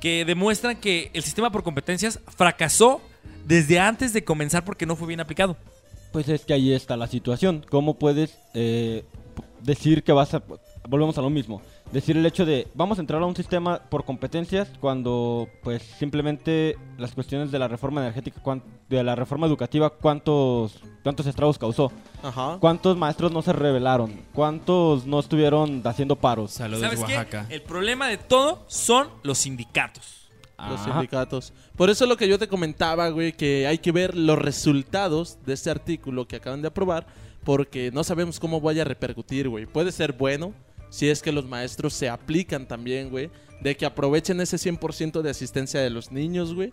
[0.00, 3.00] Que demuestran que el sistema por competencias fracasó
[3.46, 5.56] desde antes de comenzar porque no fue bien aplicado.
[6.14, 7.66] Pues es que ahí está la situación.
[7.68, 9.04] ¿Cómo puedes eh,
[9.62, 10.44] decir que vas a...
[10.88, 11.60] Volvemos a lo mismo.
[11.90, 16.78] Decir el hecho de vamos a entrar a un sistema por competencias cuando pues simplemente
[16.98, 18.40] las cuestiones de la reforma energética,
[18.88, 21.90] de la reforma educativa, cuántos, cuántos estragos causó.
[22.22, 22.58] Ajá.
[22.60, 24.12] ¿Cuántos maestros no se rebelaron?
[24.32, 26.52] ¿Cuántos no estuvieron haciendo paros?
[26.52, 27.46] Saludos ¿Sabes Oaxaca.
[27.48, 27.56] qué?
[27.56, 30.23] El problema de todo son los sindicatos.
[30.58, 30.92] Los Ajá.
[30.92, 31.52] sindicatos.
[31.76, 35.54] Por eso lo que yo te comentaba, güey, que hay que ver los resultados de
[35.54, 37.06] este artículo que acaban de aprobar,
[37.42, 39.66] porque no sabemos cómo vaya a repercutir, güey.
[39.66, 40.54] Puede ser bueno
[40.90, 43.30] si es que los maestros se aplican también, güey,
[43.60, 46.70] de que aprovechen ese 100% de asistencia de los niños, güey.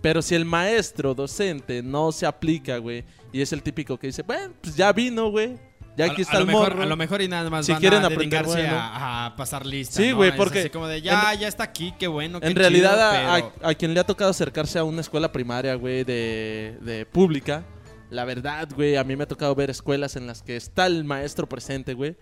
[0.00, 4.22] Pero si el maestro docente no se aplica, güey, y es el típico que dice,
[4.22, 5.56] bueno, pues ya vino, güey.
[5.96, 6.82] Ya aquí a está lo el mejor- morro.
[6.82, 8.74] A lo mejor y nada más Si van quieren a aprender, bueno.
[8.76, 9.94] a, a pasar lista.
[9.96, 12.40] Sí, güey, porque así como de ya, ya está aquí, qué bueno.
[12.40, 15.02] qué En realidad, chido, a- pero- a, a quien le ha tocado acercarse a una
[15.02, 17.64] escuela primaria, güey, de, de pública,
[18.10, 21.04] la verdad, güey, a mí me ha tocado ver escuelas en las que está el
[21.04, 22.16] maestro presente, güey,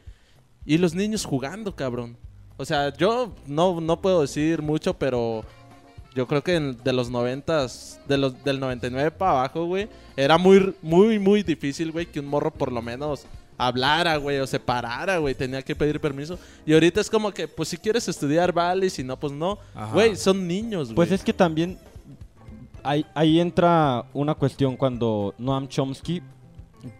[0.64, 2.16] y los niños jugando, cabrón.
[2.56, 5.44] O sea, yo no, no puedo decir mucho, pero
[6.14, 10.38] yo creo que en- de los noventas, de los, del 99 para abajo, güey, era
[10.38, 13.26] muy, muy, muy difícil, güey, que un morro por lo menos
[13.66, 16.38] hablara, güey, o se parara, güey, tenía que pedir permiso.
[16.64, 19.58] Y ahorita es como que, pues si quieres estudiar, vale, y si no, pues no.
[19.74, 19.92] Ajá.
[19.92, 20.96] Güey, son niños, güey.
[20.96, 21.78] Pues es que también
[22.82, 26.22] ahí, ahí entra una cuestión cuando Noam Chomsky,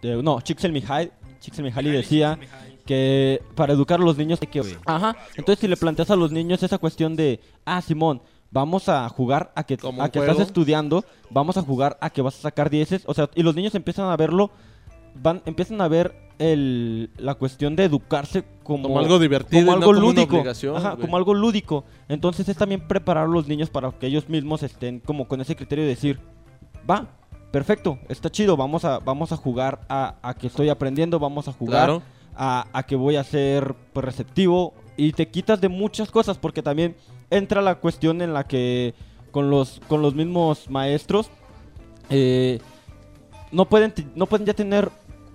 [0.03, 2.37] eh, no, Csikszentmihalyi, Csikszentmihalyi decía
[2.85, 4.61] que para educar a los niños hay que...
[4.85, 9.07] Ajá, entonces si le planteas a los niños esa cuestión de, ah, Simón, vamos a
[9.09, 12.69] jugar a que, a que estás estudiando, vamos a jugar a que vas a sacar
[12.69, 14.51] dieces, o sea, y los niños empiezan a verlo,
[15.15, 19.85] van, empiezan a ver el, la cuestión de educarse como, Como algo divertido como no
[19.85, 20.43] algo como lúdico,
[20.75, 21.85] Ajá, como algo lúdico.
[22.09, 25.55] Entonces es también preparar a los niños para que ellos mismos estén como con ese
[25.55, 26.19] criterio de decir,
[26.89, 27.07] va,
[27.51, 31.53] perfecto, está chido, vamos a, vamos a jugar a, a que estoy aprendiendo, vamos a
[31.53, 32.01] jugar Claro.
[32.35, 36.61] a, a que voy a ser pues, receptivo y te quitas de muchas cosas porque
[36.61, 36.95] también
[37.29, 38.93] entra la cuestión en la que
[39.31, 41.29] con los, con los mismos maestros
[42.09, 42.59] eh,
[43.51, 44.89] no, pueden, no pueden ya tener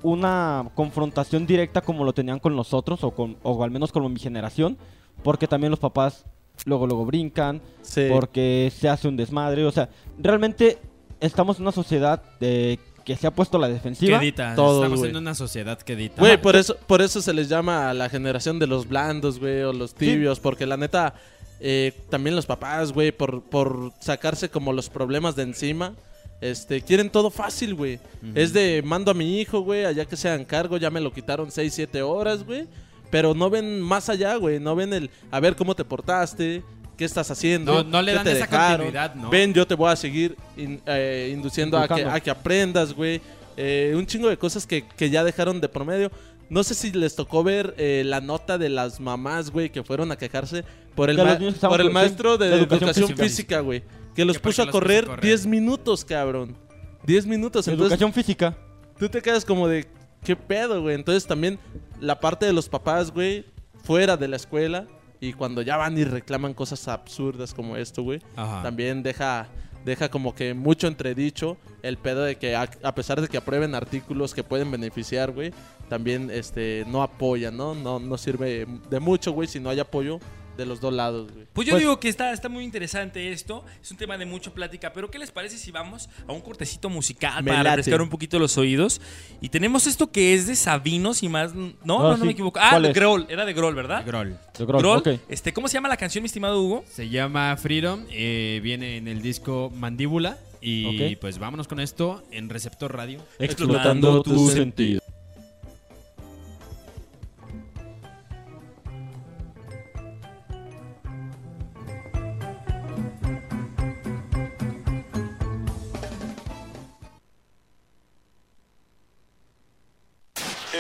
[0.07, 4.21] una confrontación directa como lo tenían con nosotros o, con, o al menos con mi
[4.21, 4.77] generación
[5.23, 6.25] porque también los papás
[6.65, 8.07] luego luego brincan Sí.
[8.11, 9.65] porque se hace un desmadre.
[9.65, 9.89] O sea,
[10.19, 10.79] realmente
[11.21, 14.19] estamos en una sociedad eh, que se ha puesto la defensiva.
[14.19, 16.21] Quedita, Todos, estamos en una sociedad quedita.
[16.21, 19.63] Güey, por eso, por eso se les llama a la generación de los blandos, güey,
[19.63, 21.15] o los tibios, porque la neta,
[21.61, 25.95] eh, también los papás, güey, por, por sacarse como los problemas de encima,
[26.41, 27.99] este, quieren todo fácil, güey.
[28.35, 31.13] Es de, mando a mi hijo, güey, allá que se hagan cargo, ya me lo
[31.13, 32.67] quitaron 6, 7 horas, güey,
[33.11, 36.63] pero no ven más allá, güey, no ven el, a ver cómo te portaste,
[36.97, 38.87] qué estás haciendo, No- no le dan te esa dejaron.
[38.87, 39.31] continuidad, ¿no?
[39.31, 42.17] Ven, yo te voy a seguir in- eh, induciendo a que, Inculcando.
[42.17, 43.21] a que aprendas, güey.
[43.57, 46.11] Eh, un chingo de cosas que, que ya dejaron de promedio.
[46.49, 50.13] No sé si les tocó ver eh, la nota de las mamás, güey, que fueron
[50.13, 50.65] a quejarse
[50.95, 53.61] por el, ma- por el maestro de, de educación, educación física, física.
[53.61, 53.83] güey.
[54.17, 55.25] Que los puso a los puso a correr correr.
[55.25, 56.57] 10 minutos, cabrón.
[57.05, 57.69] 10 minutos.
[57.69, 58.57] Entonces Educación física.
[58.99, 59.87] tú te quedas como de,
[60.25, 60.95] ¿qué pedo, güey?
[60.97, 61.59] Entonces también
[62.01, 63.45] la parte de los papás, güey,
[63.85, 64.87] fuera de la escuela.
[65.21, 68.63] Y cuando ya van y reclaman cosas absurdas como esto, güey Ajá.
[68.63, 69.49] también deja
[69.85, 73.75] deja como que mucho entredicho el pedo de que a, a pesar de que aprueben
[73.75, 75.53] artículos que pueden beneficiar, güey,
[75.89, 77.75] también este no apoyan, ¿no?
[77.75, 80.19] No no sirve de mucho, güey, si no hay apoyo
[80.57, 81.47] de los dos lados, güey.
[81.53, 83.65] Pues yo Pues- digo que está, está muy interesante esto.
[83.83, 84.93] Es un tema de mucha plática.
[84.93, 87.77] Pero ¿qué les parece si vamos a un cortecito musical para late.
[87.77, 89.01] refrescar un poquito los oídos?
[89.41, 91.55] Y tenemos esto que es de Sabino, si más.
[91.55, 92.25] No, no, no, sí.
[92.25, 92.59] me equivoco.
[92.61, 92.95] Ah, ¿Cuál de es?
[92.95, 93.27] Grohl.
[93.29, 94.05] Era de Grohl, ¿verdad?
[94.07, 94.39] Groll.
[94.59, 95.21] De ok.
[95.29, 96.85] Este, ¿Cómo se llama la canción, mi estimado Hugo?
[96.89, 100.39] Se llama Freedom, eh, viene en el disco Mandíbula.
[100.61, 103.21] Y pues vámonos con esto en Receptor Radio.
[103.39, 105.01] Explotando tu sentido.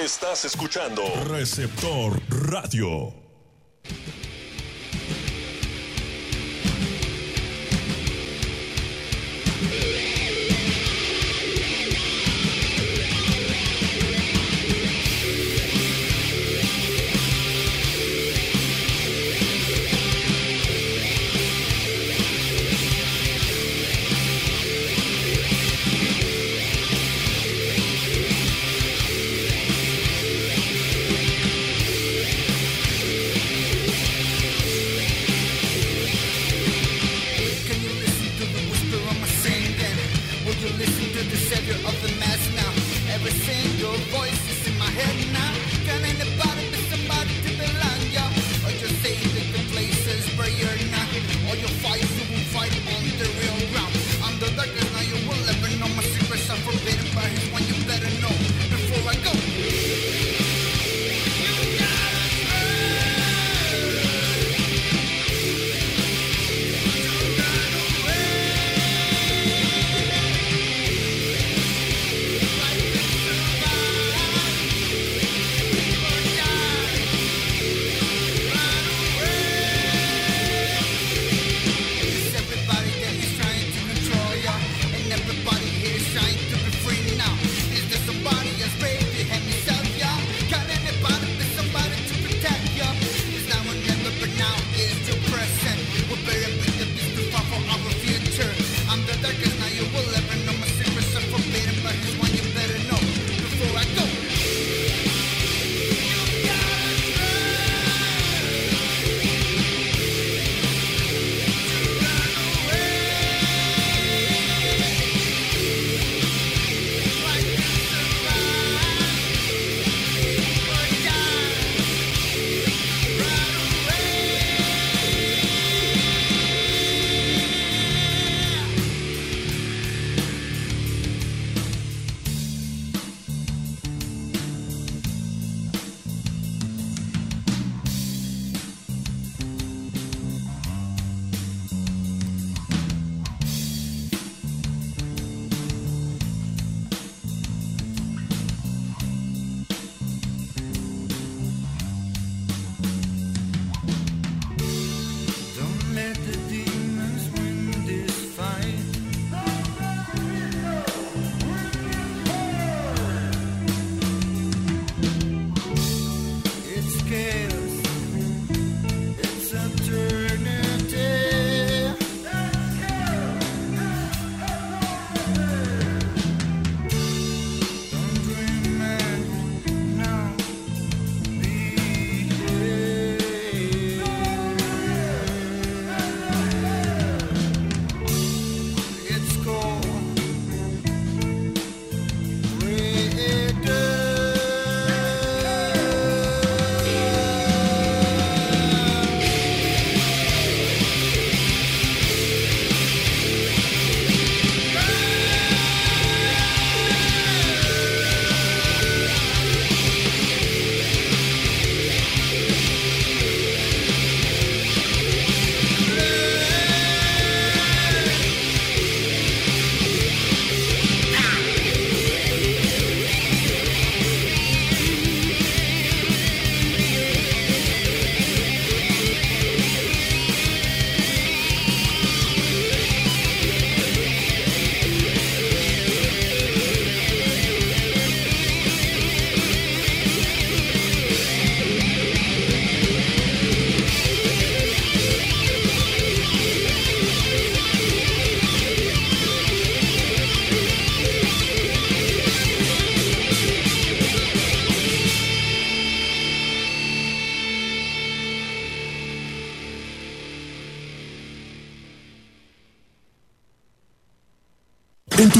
[0.04, 3.14] Estás escuchando Receptor Radio.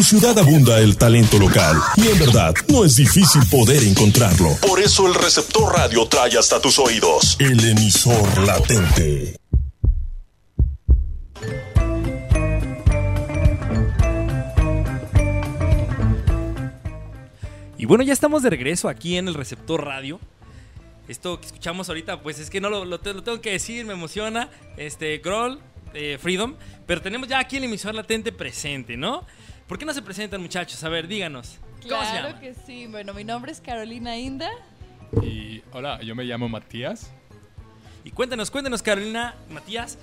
[0.07, 4.57] Ciudad abunda el talento local y en verdad no es difícil poder encontrarlo.
[4.61, 9.35] Por eso el receptor radio trae hasta tus oídos el emisor latente.
[17.79, 20.19] Y bueno, ya estamos de regreso aquí en el receptor radio.
[21.09, 23.85] Esto que escuchamos ahorita, pues es que no lo, lo te- lo tengo que decir,
[23.85, 24.49] me emociona.
[24.77, 25.61] Este, Groll,
[25.95, 26.55] eh, Freedom.
[26.87, 29.25] Pero tenemos ya aquí el emisor latente presente, ¿no?
[29.67, 30.83] ¿Por qué no se presentan, muchachos?
[30.85, 31.59] A ver, díganos.
[31.83, 32.41] ¿Cómo se Claro llama?
[32.41, 32.87] que sí.
[32.87, 34.51] Bueno, mi nombre es Carolina Inda.
[35.23, 37.11] Y hola, yo me llamo Matías.
[38.05, 39.99] Y cuéntanos, cuéntanos, Carolina, Matías,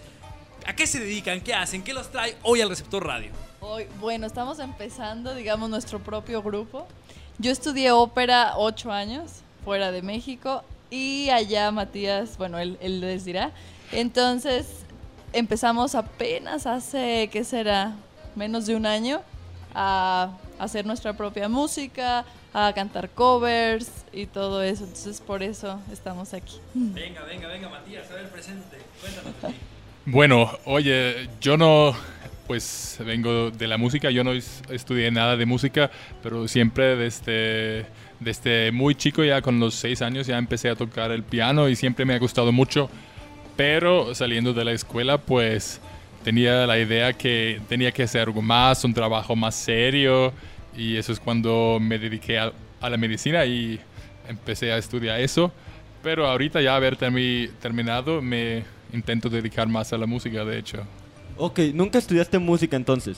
[0.66, 1.40] ¿a qué se dedican?
[1.40, 1.84] ¿Qué hacen?
[1.84, 3.32] ¿Qué los trae hoy al receptor radio?
[3.62, 6.86] Hoy, bueno, estamos empezando, digamos, nuestro propio grupo.
[7.38, 13.24] Yo estudié ópera ocho años fuera de México y allá Matías, bueno, él, él les
[13.24, 13.52] dirá.
[13.94, 14.68] Entonces
[15.32, 17.94] empezamos apenas hace, ¿qué será?
[18.36, 19.22] Menos de un año
[19.76, 24.84] a hacer nuestra propia música, a cantar covers y todo eso.
[24.84, 26.58] Entonces por eso estamos aquí.
[26.74, 28.78] Venga, venga, venga, Matías, a ver, presente.
[29.02, 29.34] Cuéntanos.
[29.42, 29.56] de ti.
[30.06, 31.96] Bueno, oye, yo no,
[32.46, 35.90] pues vengo de la música, yo no es- estudié nada de música,
[36.22, 37.86] pero siempre desde,
[38.20, 41.76] desde muy chico, ya con los seis años, ya empecé a tocar el piano y
[41.78, 42.90] siempre me ha gustado mucho.
[43.56, 45.80] Pero saliendo de la escuela, pues
[46.24, 50.34] tenía la idea que tenía que hacer algo más, un trabajo más serio,
[50.76, 52.52] y eso es cuando me dediqué a,
[52.82, 53.80] a la medicina y
[54.28, 55.52] empecé a estudiar eso.
[56.02, 60.84] Pero ahorita ya haber termi- terminado, me intento dedicar más a la música, de hecho.
[61.38, 63.18] Ok, nunca estudiaste música entonces.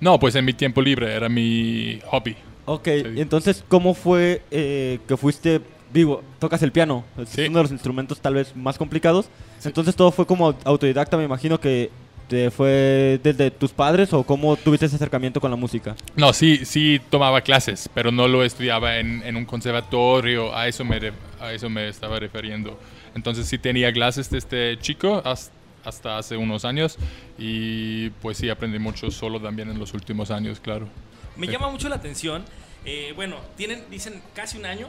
[0.00, 2.36] No, pues en mi tiempo libre era mi hobby.
[2.66, 5.60] Ok, y entonces, ¿cómo fue eh, que fuiste,
[5.92, 7.04] digo, tocas el piano?
[7.16, 7.42] Es Sí.
[7.48, 9.28] uno de los instrumentos tal vez más complicados.
[9.64, 11.90] Entonces todo fue como autodidacta, me imagino que
[12.28, 15.94] te fue desde tus padres o cómo tuviste ese acercamiento con la música.
[16.16, 20.84] No, sí, sí tomaba clases, pero no lo estudiaba en, en un conservatorio, a eso,
[20.84, 22.78] me a eso me estaba refiriendo.
[23.14, 25.50] Entonces sí tenía clases desde chico has-
[25.84, 26.96] hasta hace unos años
[27.38, 30.88] y pues sí aprendí mucho solo también en los últimos años, claro.
[31.36, 31.52] Me Sí.
[31.52, 32.44] llama mucho la atención.
[32.84, 34.88] eh, bueno, tienen, dicen casi un año.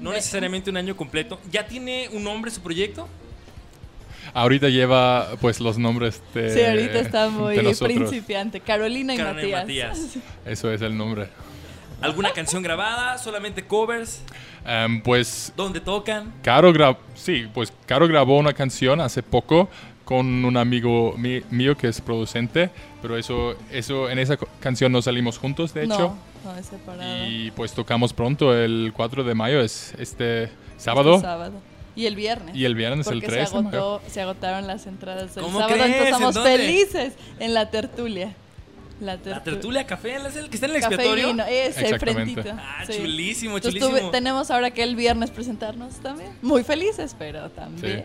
[0.00, 1.38] No necesariamente un año completo.
[1.50, 3.06] ¿Ya tiene un nombre su proyecto?
[4.34, 8.60] Ahorita lleva pues los nombres de Sí, ahorita está muy principiante.
[8.60, 9.98] Carolina y Carolina y Matías.
[9.98, 10.24] Matías.
[10.46, 11.28] Eso es el nombre.
[12.00, 13.18] ¿Alguna canción grabada?
[13.18, 14.22] ¿Solamente covers?
[14.64, 16.32] Em, pues ¿Dónde tocan?
[16.42, 19.68] Caro gra- sí, pues Caro grabó una canción hace poco
[20.04, 22.70] con un amigo mi- mío que es producente,
[23.02, 26.16] pero eso, eso en esa canción no salimos juntos, de hecho.
[26.44, 27.26] No, no es separado.
[27.26, 31.16] Y pues tocamos pronto el 4 de mayo, es este sábado.
[31.16, 31.60] Este sábado.
[31.98, 32.54] Y el viernes.
[32.56, 35.74] Y el viernes, el Porque 3 Se, agotó, se agotaron las entradas el ¿Cómo sábado.
[35.74, 35.86] crees?
[35.90, 38.34] Entonces ¿En estamos felices en la tertulia.
[39.00, 41.26] La, La tertu- tertulia café, ¿es el que está en el Café expiatorio?
[41.28, 42.42] vino, ese, Exactamente.
[42.42, 42.56] frentito.
[42.60, 42.94] Ah, sí.
[42.98, 44.08] chulísimo, Entonces chulísimo.
[44.08, 46.30] tuve- tenemos ahora que el viernes presentarnos también.
[46.42, 48.04] Muy felices, pero también.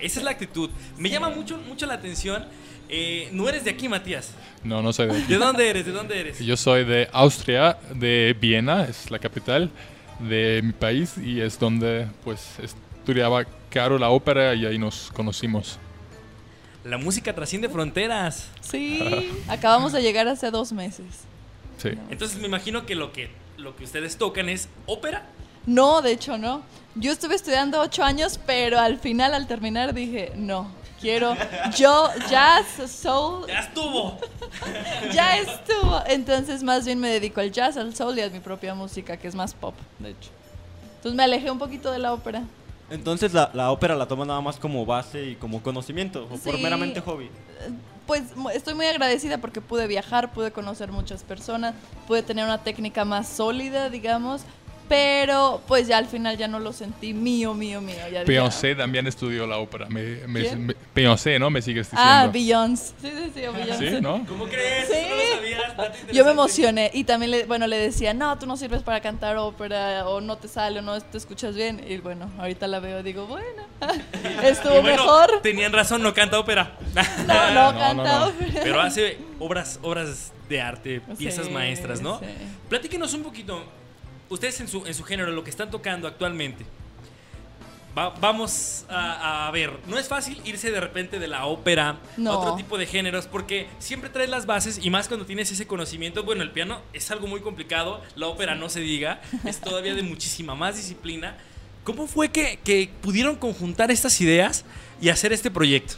[0.00, 0.68] Esa es la actitud.
[0.98, 2.44] Me llama mucho, mucho la atención.
[2.90, 4.32] Eh, no eres de aquí, Matías.
[4.62, 5.32] No, no soy de aquí.
[5.32, 5.86] ¿De dónde eres?
[5.86, 6.38] ¿De dónde eres?
[6.40, 9.70] Yo soy de Austria, de Viena, es la capital
[10.18, 12.40] de mi país y es donde pues
[13.04, 15.78] estudiaba Caro la ópera y ahí nos conocimos.
[16.84, 18.48] La música trasciende fronteras.
[18.62, 21.04] Sí, acabamos de llegar hace dos meses.
[21.76, 21.90] Sí.
[22.08, 23.28] Entonces me imagino que lo que,
[23.58, 25.26] lo que ustedes tocan es ópera.
[25.66, 26.62] No, de hecho no.
[26.94, 31.36] Yo estuve estudiando ocho años, pero al final, al terminar, dije, no, quiero
[31.76, 34.18] yo jazz, soul, ¡Ya estuvo!
[35.12, 36.02] ya estuvo.
[36.06, 39.28] Entonces más bien me dedico al jazz, al soul y a mi propia música, que
[39.28, 40.30] es más pop, de hecho.
[40.96, 42.44] Entonces me alejé un poquito de la ópera.
[42.94, 46.58] Entonces la, la ópera la tomas nada más como base y como conocimiento, o por
[46.58, 47.28] meramente hobby.
[48.06, 51.74] Pues mu- estoy muy agradecida porque pude viajar, pude conocer muchas personas,
[52.06, 54.42] pude tener una técnica más sólida, digamos,
[54.88, 57.96] pero pues ya al final ya no lo sentí mío, mío, mío.
[58.12, 59.86] Ya dije, Beyoncé también estudió la ópera.
[59.88, 61.50] Me, me- Beyoncé, ¿no?
[61.50, 62.12] Me sigues diciendo.
[62.14, 62.92] Ah, Beyoncé.
[63.00, 63.90] Sí, sí, sí, Beyoncé.
[63.96, 64.24] Sí, ¿no?
[64.28, 64.86] ¿Cómo crees?
[64.88, 64.94] Sí.
[65.08, 66.12] No lo sabías.
[66.12, 69.36] Yo me emocioné y también le, bueno, le decía, no, tú no sirves para cantar
[69.36, 71.84] ópera o no te sale o no te escuchas bien.
[71.88, 73.62] Y bueno, ahorita la veo y digo, bueno,
[74.42, 75.40] estuvo bueno, mejor.
[75.42, 76.76] Tenían razón, no canta ópera.
[77.26, 78.26] No, no, No, canta no, no.
[78.26, 78.60] ópera.
[78.62, 82.18] Pero hace obras, obras de arte, piezas Sí, maestras, ¿no?
[82.20, 82.26] sí.
[82.68, 83.64] Platíquenos un poquito,
[84.28, 86.64] ustedes en su, en su género, lo que están tocando actualmente.
[87.96, 92.32] Va- vamos a, a ver, no es fácil irse de repente de la ópera No.
[92.32, 95.66] a otro tipo de géneros porque siempre traes las bases y más cuando tienes ese
[95.68, 96.24] conocimiento.
[96.24, 100.02] Bueno, el piano es algo muy complicado, la ópera no se diga, es todavía de
[100.02, 101.36] muchísima más disciplina.
[101.84, 104.64] ¿Cómo fue que, que pudieron conjuntar estas ideas
[105.00, 105.94] y hacer este proyecto?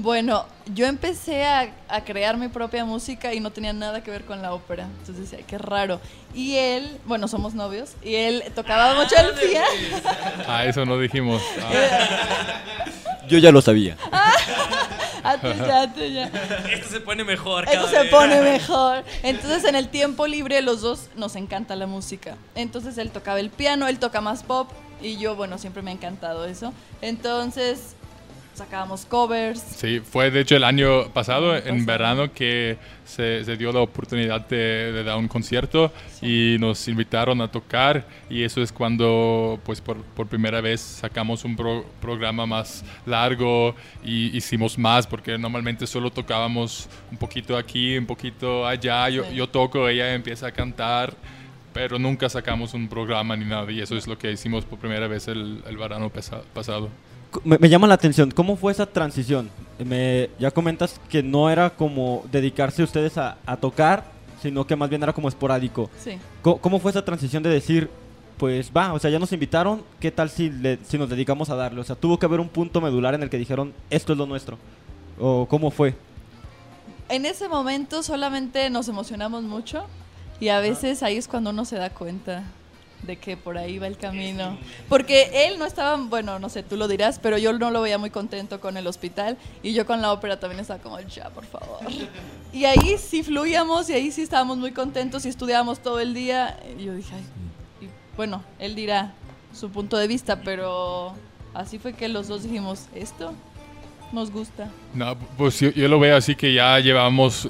[0.00, 4.24] Bueno, yo empecé a, a crear mi propia música y no tenía nada que ver
[4.24, 4.84] con la ópera.
[5.00, 6.00] Entonces decía, qué raro.
[6.34, 9.66] Y él, bueno, somos novios, y él tocaba mucho el piano.
[10.46, 11.42] Ah, eso no dijimos.
[11.60, 12.62] Ah,
[13.28, 13.96] Yo ya lo sabía.
[14.12, 16.26] Ah, tú ya, tú ya.
[16.72, 17.64] Esto se pone mejor.
[17.64, 18.10] Esto cada se vez.
[18.10, 19.04] pone mejor.
[19.24, 22.36] Entonces, en el tiempo libre, los dos nos encanta la música.
[22.54, 24.70] Entonces, él tocaba el piano, él toca más pop.
[25.02, 26.72] Y yo, bueno, siempre me ha encantado eso.
[27.02, 27.94] Entonces,
[28.58, 29.60] sacábamos covers.
[29.60, 31.84] Sí, fue de hecho el año pasado, en pasado.
[31.86, 37.40] verano, que se, se dio la oportunidad de, de dar un concierto y nos invitaron
[37.40, 42.44] a tocar y eso es cuando pues por, por primera vez sacamos un pro- programa
[42.46, 49.08] más largo y hicimos más porque normalmente solo tocábamos un poquito aquí, un poquito allá,
[49.08, 49.34] yo, Sí.
[49.36, 51.14] yo toco, ella empieza a cantar.
[51.74, 55.06] Pero nunca sacamos un programa ni nada y eso es lo que hicimos por primera
[55.06, 56.88] vez el, el verano pasado.
[57.44, 59.50] Me, me llama la atención, ¿cómo fue esa transición?
[59.84, 64.04] Me, ya comentas que no era como dedicarse ustedes a, a tocar,
[64.42, 65.90] sino que más bien era como esporádico.
[66.02, 66.18] Sí.
[66.42, 67.90] Co- ¿Cómo, fue esa transición de decir,
[68.38, 71.54] pues va, o sea, ya nos invitaron, ¿qué tal si, le- si nos dedicamos a
[71.56, 71.80] darle?
[71.80, 74.26] O sea, tuvo que haber un punto medular en el que dijeron, esto es lo
[74.26, 74.56] nuestro.
[75.20, 75.94] ¿O cómo fue?
[77.08, 79.84] En ese momento solamente nos emocionamos mucho.
[80.40, 82.44] Y a veces ahí es cuando uno se da cuenta
[83.02, 84.58] de que por ahí va el camino.
[84.88, 87.96] Porque él no estaba, bueno, no sé, tú lo dirás, pero yo no lo veía
[87.98, 91.44] muy contento con el hospital y yo con la ópera también estaba como, ya, por
[91.46, 91.78] favor.
[92.50, 96.58] Y ahí sí fluíamos y ahí sí estábamos muy contentos y estudiábamos todo el día.
[96.78, 99.12] Y yo dije, ay, y bueno, él dirá
[99.52, 101.12] su punto de vista, pero
[101.52, 103.34] así fue que los dos dijimos, esto
[104.12, 104.70] nos gusta.
[104.94, 107.48] No, pues yo, yo lo veo así que ya llevamos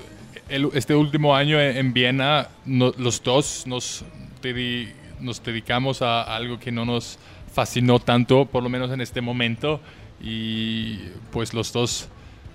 [0.48, 4.04] el- este último año en, en Viena, no- los dos nos,
[4.42, 7.18] dedi- nos dedicamos a algo que no nos
[7.52, 9.80] fascinó tanto, por lo menos en este momento,
[10.20, 10.98] y
[11.32, 12.08] pues los dos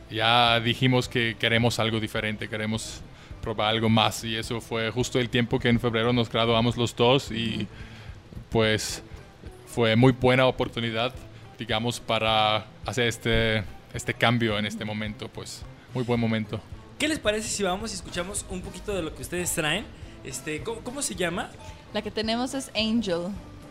[0.09, 3.01] ya dijimos que queremos algo diferente, queremos
[3.41, 6.95] probar algo más, y eso fue justo el tiempo que en febrero nos graduamos los
[6.95, 7.67] dos, y
[8.49, 9.03] pues
[9.67, 11.13] fue muy buena oportunidad,
[11.57, 16.61] digamos, para hacer este, este cambio en este momento, pues muy buen momento.
[16.99, 19.85] ¿Qué les parece si vamos y escuchamos un poquito de lo que ustedes traen?
[20.23, 21.49] Este, ¿cómo, cómo se llama?
[21.93, 23.27] La que tenemos es Angel.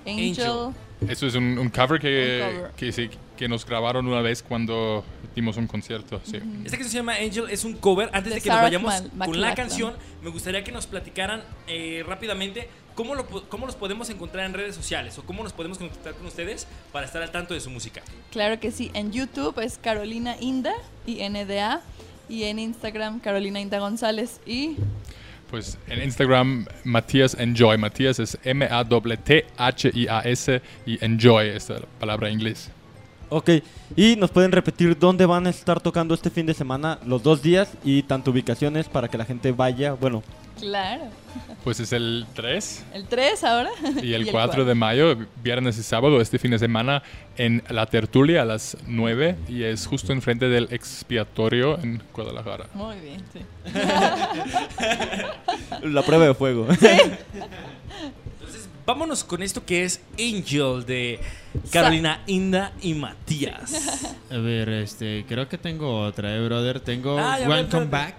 [0.07, 0.31] Angel.
[0.47, 0.75] Angel.
[1.09, 2.71] Eso es un, un cover, que, Un cover.
[2.73, 6.21] Que, sí, que nos grabaron una vez cuando dimos un concierto.
[6.25, 6.37] Sí.
[6.65, 8.09] Esta canción se llama Angel, es un cover.
[8.13, 11.43] Antes de, De que nos vayamos Mal- con la canción, me gustaría que nos platicaran
[11.67, 15.79] eh, rápidamente cómo, lo, cómo los podemos encontrar en redes sociales o cómo nos podemos
[15.79, 18.03] contactar con ustedes para estar al tanto de su música.
[18.31, 18.91] Claro que sí.
[18.95, 20.75] En YouTube es Carolina Inda
[21.07, 21.81] y NDA.
[22.29, 24.41] Y en Instagram Carolina Inda González.
[24.47, 24.77] Y
[25.53, 27.77] Pues en Instagram, Matías Enjoy.
[27.77, 29.03] Matías es M-A-T-T-H-I-A-S
[30.87, 32.71] y Enjoy, esta palabra en inglés.
[33.29, 33.51] Ok,
[33.95, 37.43] y nos pueden repetir dónde van a estar tocando este fin de semana, los dos
[37.43, 40.23] días, y tanto ubicaciones para que la gente vaya, bueno,
[40.59, 41.05] claro.
[41.65, 43.71] Pues es el 3 El 3 ahora.
[44.03, 47.03] y el 4 de mayo, viernes y sábado, este fin de semana,
[47.37, 52.67] en La Tertulia a las 9 y es justo enfrente del expiatorio en Guadalajara.
[52.75, 53.41] Muy bien, sí.
[55.83, 56.67] la prueba de fuego.
[56.71, 61.21] Entonces, vámonos con esto que es Angel de
[61.71, 64.15] Carolina Inda y Matías.
[64.31, 66.81] A ver, este, creo que tengo otra, eh, brother.
[66.81, 67.87] Tengo Ah, Welcome espérate.
[67.91, 68.15] Back.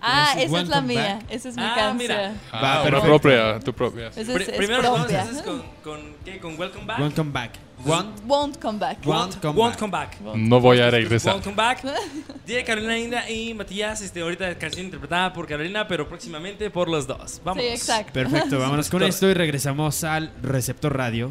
[0.00, 1.18] Ah, esa es la mía.
[1.20, 1.30] Back.
[1.30, 1.96] Esa es mi Ah, canción.
[1.96, 2.32] mira.
[2.52, 3.06] Ah, Va, perfecto.
[3.06, 4.06] propia, tu propia.
[4.08, 5.20] Es, Pri- es primero vamos propia.
[5.22, 6.38] entonces con, con, ¿qué?
[6.38, 6.98] ¿Con Welcome Back?
[7.00, 7.50] Welcome Back.
[7.84, 8.98] Won't, Won't come back.
[9.06, 9.78] won't come Won't back.
[9.78, 10.20] come back.
[10.36, 11.34] No voy a regresar.
[11.34, 11.82] Welcome back.
[12.46, 17.06] De Carolina Inda y Matías, este, ahorita canción interpretada por Carolina, pero próximamente por los
[17.06, 17.40] dos.
[17.44, 17.62] Vamos.
[17.62, 18.12] Sí, exacto.
[18.12, 21.30] Perfecto, vámonos con esto y regresamos al Receptor Radio.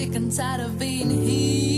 [0.00, 1.74] sick and tired of being here.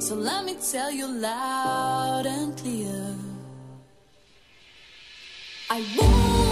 [0.00, 3.14] So let me tell you loud and clear.
[5.70, 6.45] I won't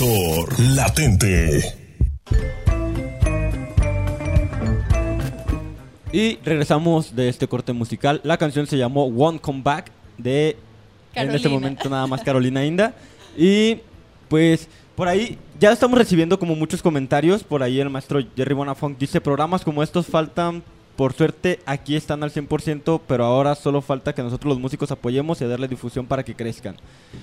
[0.00, 1.60] Emisor latente.
[6.10, 8.20] Y regresamos de este corte musical.
[8.24, 10.56] La canción se llamó One Come Back de
[11.14, 12.94] en este momento nada más Carolina Inda.
[13.36, 13.78] Y
[14.28, 17.44] pues por ahí ya estamos recibiendo como muchos comentarios.
[17.44, 20.62] Por ahí el maestro Jerry Bonafont dice programas como estos faltan.
[20.96, 25.40] Por suerte aquí están al 100%, pero ahora solo falta que nosotros los músicos apoyemos
[25.42, 26.76] y darle difusión para que crezcan.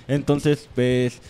[0.07, 1.21] Entonces, pues,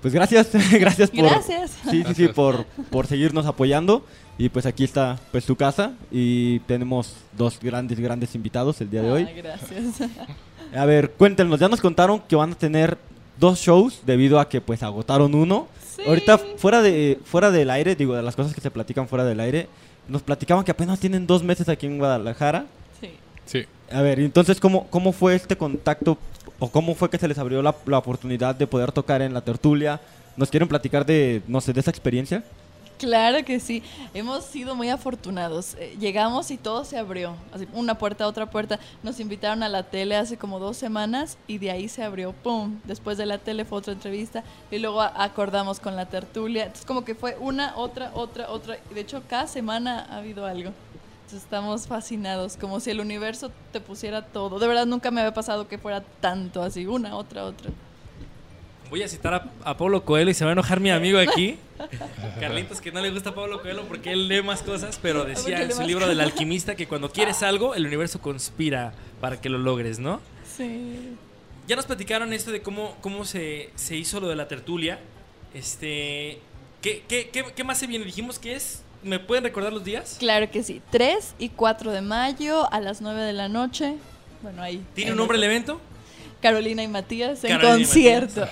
[0.00, 1.72] pues gracias, gracias por, Gracias.
[1.90, 4.04] sí, sí, sí, por, por seguirnos apoyando.
[4.40, 9.02] Y pues aquí está pues tu casa y tenemos dos grandes, grandes invitados el día
[9.02, 9.24] de hoy.
[9.36, 10.08] Gracias.
[10.72, 12.96] A ver, cuéntenos, ya nos contaron que van a tener
[13.38, 15.66] dos shows debido a que pues agotaron uno.
[15.96, 16.02] Sí.
[16.06, 19.40] Ahorita fuera de fuera del aire, digo, de las cosas que se platican fuera del
[19.40, 19.68] aire,
[20.06, 22.66] nos platicaban que apenas tienen dos meses aquí en Guadalajara.
[23.00, 23.10] Sí.
[23.44, 23.66] Sí.
[23.90, 26.16] A ver, entonces, ¿cómo, cómo fue este contacto
[26.58, 29.40] o cómo fue que se les abrió la, la oportunidad de poder tocar en la
[29.40, 30.00] tertulia?
[30.36, 32.44] ¿Nos quieren platicar de, no sé, de esa experiencia?
[32.98, 33.82] Claro que sí.
[34.12, 35.74] Hemos sido muy afortunados.
[35.78, 37.36] Eh, llegamos y todo se abrió.
[37.52, 38.80] Así, una puerta, otra puerta.
[39.04, 42.32] Nos invitaron a la tele hace como dos semanas y de ahí se abrió.
[42.32, 42.80] ¡Pum!
[42.84, 46.64] Después de la tele fue otra entrevista y luego acordamos con la tertulia.
[46.64, 48.78] Entonces como que fue una, otra, otra, otra.
[48.92, 50.72] De hecho cada semana ha habido algo.
[51.32, 54.58] Estamos fascinados, como si el universo te pusiera todo.
[54.58, 57.70] De verdad nunca me había pasado que fuera tanto así, una, otra, otra.
[58.90, 61.58] Voy a citar a, a Pablo Coelho y se va a enojar mi amigo aquí.
[62.40, 65.62] Carlitos, que no le gusta a Pablo Coelho porque él lee más cosas, pero decía
[65.62, 69.58] en su libro del alquimista que cuando quieres algo, el universo conspira para que lo
[69.58, 70.20] logres, ¿no?
[70.56, 71.16] Sí.
[71.66, 74.98] Ya nos platicaron esto de cómo, cómo se, se hizo lo de la tertulia.
[75.52, 76.40] Este.
[76.80, 78.06] ¿qué, qué, qué, qué más se viene?
[78.06, 78.82] Dijimos que es.
[79.02, 80.16] ¿Me pueden recordar los días?
[80.18, 80.82] Claro que sí.
[80.90, 83.94] 3 y 4 de mayo a las 9 de la noche.
[84.42, 84.84] Bueno, ahí.
[84.94, 85.80] ¿Tiene en un nombre el evento?
[86.40, 88.46] Carolina y Matías en Carolina concierto.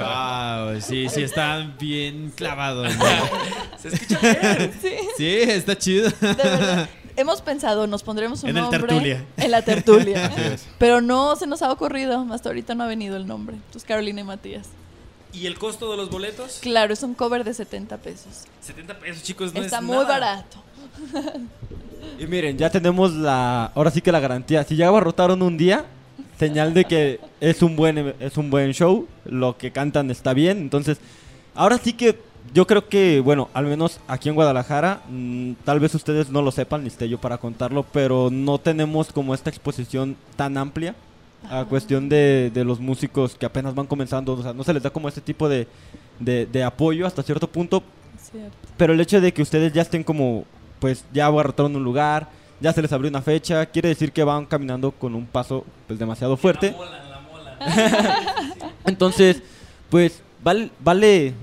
[0.00, 2.84] Wow, sí, sí, está bien clavado.
[2.84, 2.90] ¿no?
[3.78, 4.72] Se escucha bien.
[4.82, 6.10] sí, Sí, está chido.
[6.20, 6.88] de verdad.
[7.16, 8.80] Hemos pensado, nos pondremos un En nombre.
[8.80, 9.24] tertulia.
[9.36, 10.30] En la tertulia.
[10.78, 12.26] Pero no se nos ha ocurrido.
[12.30, 13.56] Hasta ahorita no ha venido el nombre.
[13.56, 14.66] Entonces, Carolina y Matías.
[15.32, 16.58] ¿Y el costo de los boletos?
[16.62, 18.44] Claro, es un cover de 70 pesos.
[18.62, 19.52] 70 pesos, chicos.
[19.54, 20.08] No Está es muy nada.
[20.08, 20.62] barato.
[22.18, 24.64] Y miren, ya tenemos la, ahora sí que la garantía.
[24.64, 25.84] Si ya abarrotaron un día,
[26.38, 29.06] señal de que es un buen, es un buen show.
[29.24, 30.58] Lo que cantan está bien.
[30.58, 30.98] Entonces,
[31.54, 32.18] ahora sí que
[32.54, 36.52] yo creo que, bueno, al menos aquí en Guadalajara, mm, tal vez ustedes no lo
[36.52, 40.94] sepan, ni esté yo para contarlo, pero no tenemos como esta exposición tan amplia
[41.50, 44.32] a cuestión de, de los músicos que apenas van comenzando.
[44.32, 45.66] O sea, no se les da como este tipo de,
[46.20, 47.82] de, de apoyo hasta cierto punto.
[48.30, 48.56] Cierto.
[48.76, 50.44] Pero el hecho de que ustedes ya estén como,
[50.80, 52.28] pues ya abarrotaron un lugar,
[52.60, 55.98] ya se les abrió una fecha, quiere decir que van caminando con un paso pues
[55.98, 56.70] demasiado fuerte.
[56.72, 58.66] La mola, la mola.
[58.84, 59.42] Entonces,
[59.90, 61.34] pues vale, vale,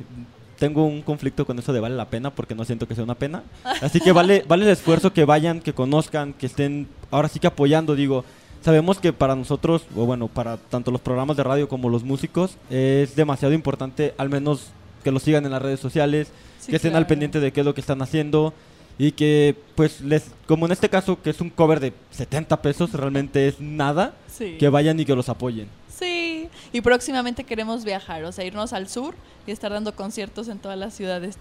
[0.58, 3.16] tengo un conflicto con eso de vale la pena porque no siento que sea una
[3.16, 3.44] pena.
[3.82, 7.48] Así que vale, vale el esfuerzo que vayan, que conozcan, que estén ahora sí que
[7.48, 8.24] apoyando, digo.
[8.64, 12.58] Sabemos que para nosotros, o bueno, para tanto los programas de radio como los músicos,
[12.70, 14.68] es demasiado importante al menos
[15.04, 17.66] que los sigan en las redes sociales, Sí, que estén al pendiente de qué es
[17.66, 18.54] lo que están haciendo.
[19.00, 22.92] y que pues les como en este caso que es un cover de 70 pesos
[22.94, 24.56] realmente es nada Sí.
[24.60, 25.68] que vayan y que los apoyen.
[25.90, 29.16] Sí, y próximamente queremos viajar, o sea, irnos al sur
[29.48, 31.38] y estar dando conciertos en todas las ciudades.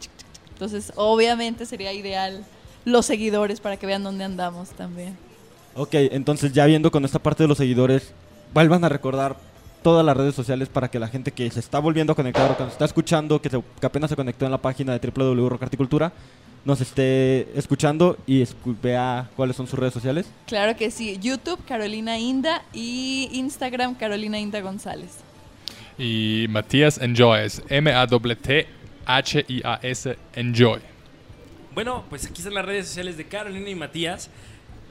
[0.55, 2.43] Entonces, obviamente sería ideal
[2.87, 5.15] los seguidores para que vean dónde andamos también.
[5.75, 8.13] Ok, entonces ya viendo con esta parte de los seguidores,
[8.53, 9.37] vuelvan a recordar
[9.83, 12.57] todas las redes sociales para que la gente que se está volviendo a conectar o
[12.57, 16.13] que nos está escuchando, que, se- que apenas se conectó en la página de www.rocarticultura,
[16.65, 20.27] nos esté escuchando y escu- vea cuáles son sus redes sociales.
[20.47, 25.11] Claro que sí, YouTube Carolina Inda y Instagram Carolina Inda González.
[25.99, 27.61] Y Matías Enjoy es
[29.07, 30.81] M-A-T-T-H-I-A-S Enjoy.
[31.75, 34.29] Bueno, pues aquí están las redes sociales de Carolina y Matías.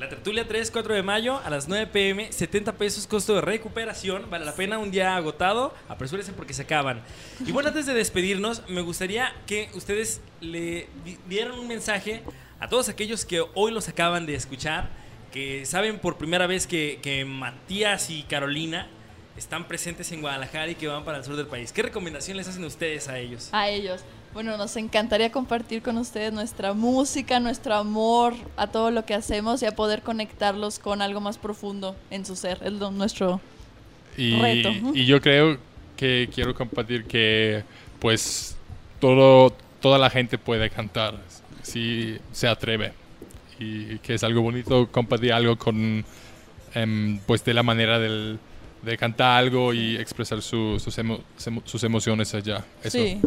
[0.02, 4.28] La tertulia 3, 4 de mayo a las 9 pm, 70 pesos costo de recuperación.
[4.32, 5.76] Vale la pena un día agotado.
[5.88, 7.04] Apresúrese porque se acaban.
[7.46, 12.24] Y bueno, antes de despedirnos, me gustaría que ustedes le di- dieran un mensaje
[12.60, 14.90] a todos aquellos que hoy los acaban de escuchar,
[15.32, 18.88] que saben por primera vez que, que Matías y Carolina
[19.38, 21.72] están presentes en Guadalajara y que van para el sur del país.
[21.72, 23.50] ¿Qué recomendación les hacen ustedes a ellos?
[23.52, 24.02] A ellos.
[24.34, 29.62] Bueno, nos encantaría compartir con ustedes nuestra música, nuestro amor a todo lo que hacemos
[29.62, 32.58] y a poder conectarlos con algo más profundo en su ser.
[32.64, 33.42] Es lo- nuestro
[34.16, 34.70] Y, reto.
[34.94, 35.58] y yo creo
[35.98, 37.64] que quiero compartir que
[38.00, 38.56] pues
[39.00, 41.16] todo, toda la gente puede cantar
[41.62, 42.94] si se atreve.
[43.60, 46.04] Y que es algo bonito compartir algo con
[46.74, 48.40] em, pues de la manera del,
[48.82, 51.22] de cantar algo y expresar su- sus, emo-
[51.66, 52.64] sus emociones allá.
[52.82, 52.98] Eso.
[52.98, 53.20] Sí.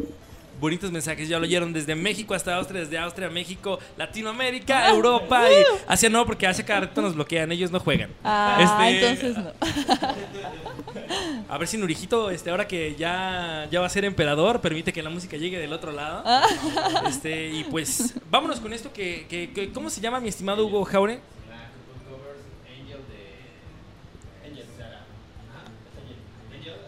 [0.60, 5.44] Bonitos mensajes, ya lo oyeron desde México hasta Austria, desde Austria a México, Latinoamérica, Europa
[5.50, 5.54] y
[5.86, 8.10] Asia no, porque Asia cada rato nos bloquean, ellos no juegan.
[8.22, 9.52] Ah, Este, entonces no.
[11.48, 15.02] A ver si Nurijito, este, ahora que ya, ya va a ser emperador, permite que
[15.02, 16.22] la música llegue del otro lado.
[16.24, 16.42] Ah.
[17.08, 20.84] Este, y pues, vámonos con esto que, que- que- ¿cómo se llama mi estimado Hugo
[20.84, 21.20] Jaure?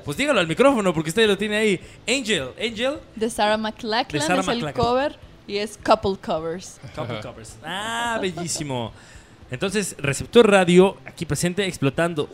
[0.07, 1.81] Pues dígalo al micrófono porque usted lo tiene ahí.
[2.09, 3.01] Angel, Angel.
[3.17, 6.79] De Sarah McLachlan De Sarah es el cover y es Couple Covers.
[6.95, 7.57] Couple covers.
[7.65, 8.93] Ah, bellísimo.
[9.51, 12.29] Entonces, Receptor Radio, aquí presente, explotando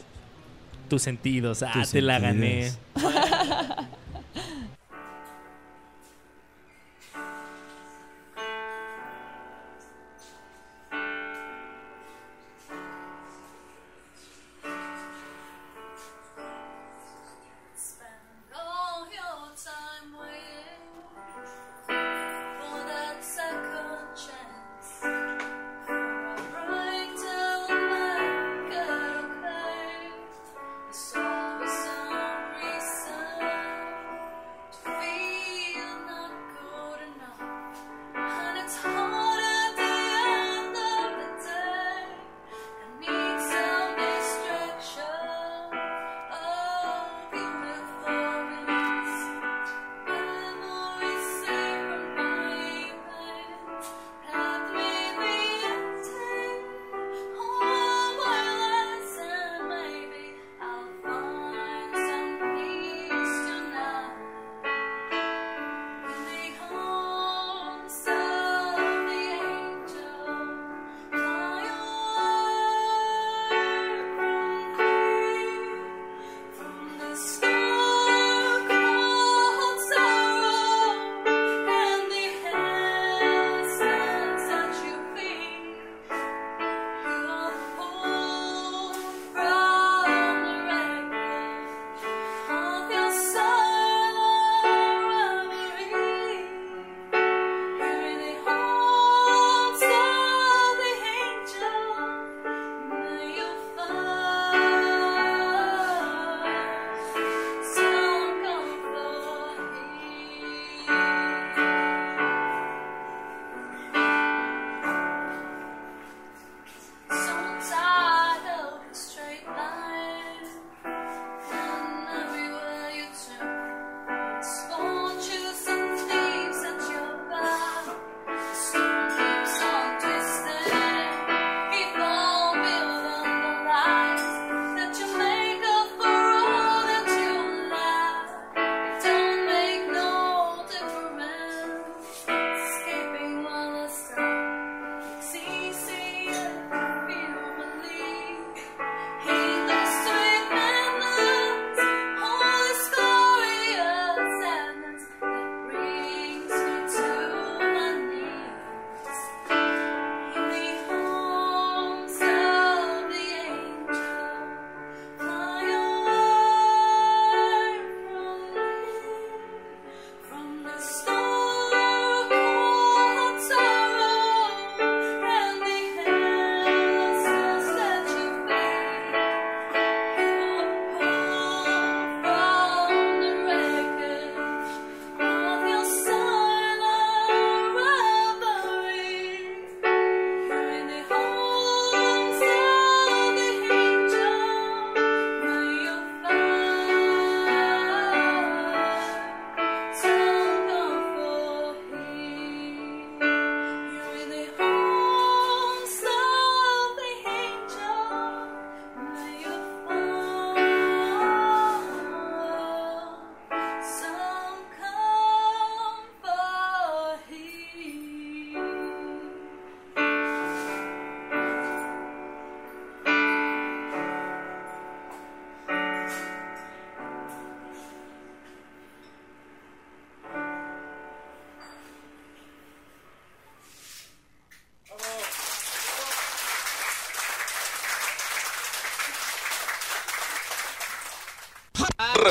[0.91, 1.63] tus sentidos.
[1.63, 2.73] Ah, Tus te la gané.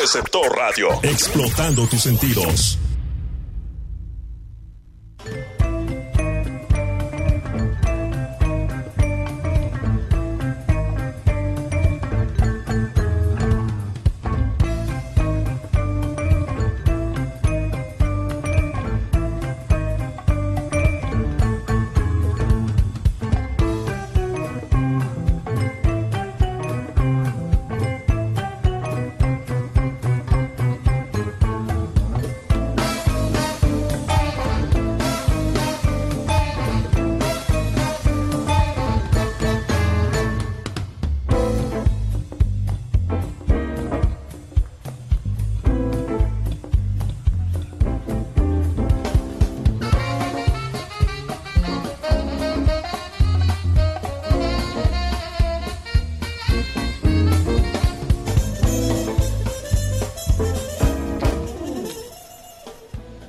[0.02, 1.00] Receptor Radio.
[1.04, 2.80] Explotando tus sentidos.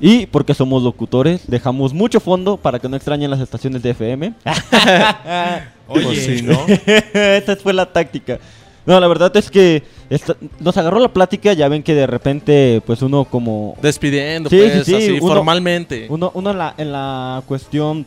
[0.04, 4.34] Y porque somos locutores, dejamos mucho fondo para que no extrañen las estaciones de FM.
[5.88, 6.04] Oye.
[6.04, 6.58] Pues sí, ¿no?
[7.14, 8.38] Esa fue la táctica.
[8.84, 12.82] No, la verdad es que esta- nos agarró la plática, ya ven que de repente,
[12.84, 13.76] pues uno como...
[13.80, 16.06] Despidiendo, Sí, pues, sí, sí, así, uno- formalmente.
[16.08, 18.04] Uno, uno en, la, en la cuestión,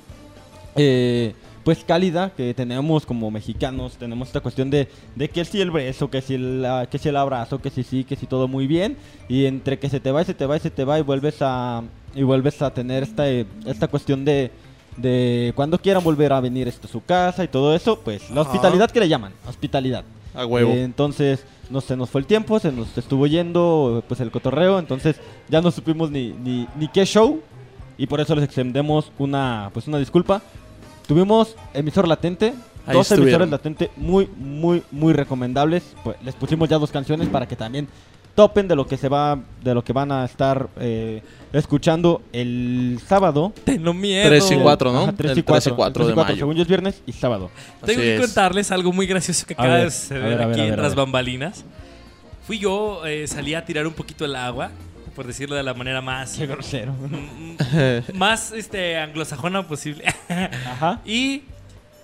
[0.76, 1.34] eh,
[1.66, 6.12] pues cálida que tenemos como mexicanos, tenemos esta cuestión de, de que si el beso,
[6.12, 8.68] que si el, ah, que si el abrazo, que si sí, que si todo muy
[8.68, 8.96] bien,
[9.28, 11.02] y entre que se te va y se te va y se te va y
[11.02, 11.82] vuelves a,
[12.14, 14.52] y vuelves a tener esta, eh, esta cuestión de,
[14.96, 18.42] de cuando quieran volver a venir esto a su casa y todo eso, pues la
[18.42, 18.52] Ajá.
[18.52, 20.04] hospitalidad que le llaman, hospitalidad.
[20.36, 20.72] A huevo.
[20.72, 24.78] Eh, entonces, no se nos fue el tiempo, se nos estuvo yendo pues el cotorreo,
[24.78, 25.16] entonces
[25.50, 27.42] ya no supimos ni, ni, ni qué show
[27.98, 30.44] y por eso les extendemos una pues una disculpa.
[31.08, 32.54] Tuvimos emisor latente,
[32.88, 33.44] Ahí dos estuvieron.
[33.44, 35.84] emisores latente muy muy muy recomendables.
[36.04, 37.88] Pues les pusimos ya dos canciones para que también
[38.36, 41.22] topen de lo que se va de lo que van a estar eh,
[41.54, 43.54] escuchando el sábado.
[43.64, 44.28] Tengo miedo.
[44.28, 45.04] 3 y 4, ¿no?
[45.04, 46.40] Ajá, 3 y El 3 y 4, 4 3 y de 4, mayo.
[46.40, 47.50] según yo es viernes y sábado.
[47.86, 48.22] Tengo Así que es.
[48.22, 50.60] contarles algo muy gracioso que A acaba ver, de suceder a ver, a ver, aquí
[50.62, 51.06] a ver, en a las ver.
[51.06, 51.64] bambalinas.
[52.46, 54.70] Fui yo, eh, salí a tirar un poquito el agua,
[55.16, 56.94] por decirlo de la manera más Qué grosero.
[58.14, 60.04] más este anglosajona posible.
[60.30, 61.00] Ajá.
[61.06, 61.44] y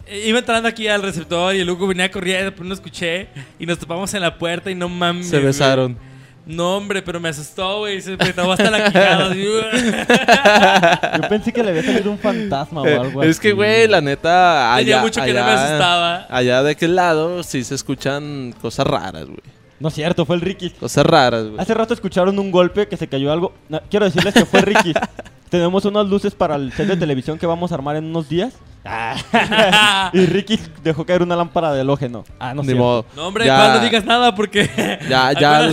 [0.07, 3.27] eh, iba entrando aquí al receptor y el Hugo venía corriendo, después lo escuché
[3.59, 5.27] y nos topamos en la puerta y no mames.
[5.27, 5.45] Se güey.
[5.47, 5.97] besaron.
[6.43, 8.01] No, hombre, pero me asustó, güey.
[8.01, 9.31] Se me trabó hasta la quijada.
[9.35, 14.01] Yo pensé que le había salido un fantasma o algo Eh, es que, güey, la
[14.01, 14.73] neta.
[14.77, 16.25] Tenía allá- mucho que no me asustaba.
[16.29, 19.39] Allá de aquel lado sí se escuchan cosas raras, güey.
[19.81, 20.69] No es cierto, fue el Ricky.
[20.69, 21.59] Cosas raras, güey.
[21.59, 23.51] Hace rato escucharon un golpe que se cayó algo.
[23.67, 24.93] No, quiero decirles que fue Ricky.
[25.49, 28.53] Tenemos unas luces para el set de televisión que vamos a armar en unos días.
[30.13, 32.23] y Ricky dejó caer una lámpara de halógeno.
[32.39, 32.75] Ah, no Ni sé.
[32.75, 33.05] modo.
[33.15, 34.69] No, hombre, Ya- igual no digas nada porque.
[35.09, 35.67] Ya, ya,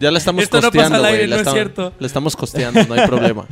[0.00, 1.12] ya la estamos Esto no pasa costeando, güey.
[1.12, 3.44] aire, la, no es la estamos costeando, no hay problema.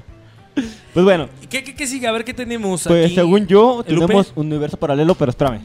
[0.95, 2.07] Pues bueno, ¿Qué, qué, qué sigue?
[2.07, 3.15] A ver qué tenemos pues aquí.
[3.15, 5.61] según yo ¿El tenemos un universo paralelo, pero espérame.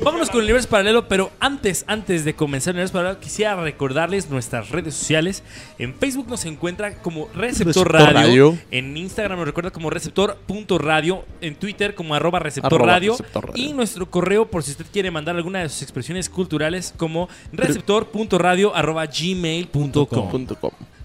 [0.00, 4.30] Vámonos con el universo paralelo, pero antes, antes de comenzar el universo paralelo, quisiera recordarles
[4.30, 5.42] nuestras redes sociales.
[5.78, 8.12] En Facebook nos encuentra como Receptor, Receptor Radio.
[8.12, 8.58] Radio.
[8.70, 11.24] En Instagram nos recuerda como Receptor.radio.
[11.40, 13.12] En Twitter como arroba Receptor Arroba Radio.
[13.12, 13.64] Receptor Radio.
[13.64, 18.74] Y nuestro correo, por si usted quiere mandar alguna de sus expresiones culturales, como Receptor.radio
[18.74, 20.46] arroba gmail.com.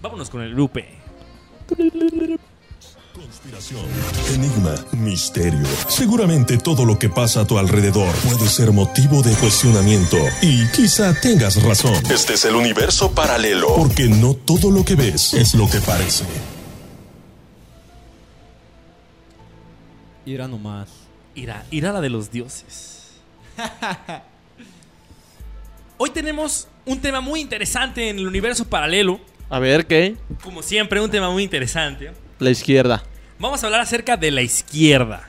[0.00, 0.86] Vámonos con el Lupe.
[3.58, 5.66] Conspiración, enigma, misterio.
[5.88, 11.12] Seguramente todo lo que pasa a tu alrededor puede ser motivo de cuestionamiento y quizá
[11.20, 11.94] tengas razón.
[12.08, 13.74] Este es el universo paralelo.
[13.74, 16.24] Porque no todo lo que ves es lo que parece.
[20.24, 20.88] Irá nomás.
[21.34, 23.18] Ira, ira la de los dioses.
[25.96, 29.18] Hoy tenemos un tema muy interesante en el universo paralelo.
[29.50, 30.14] A ver, ¿qué?
[30.44, 32.12] Como siempre, un tema muy interesante.
[32.38, 33.02] La izquierda.
[33.38, 35.28] Vamos a hablar acerca de la izquierda.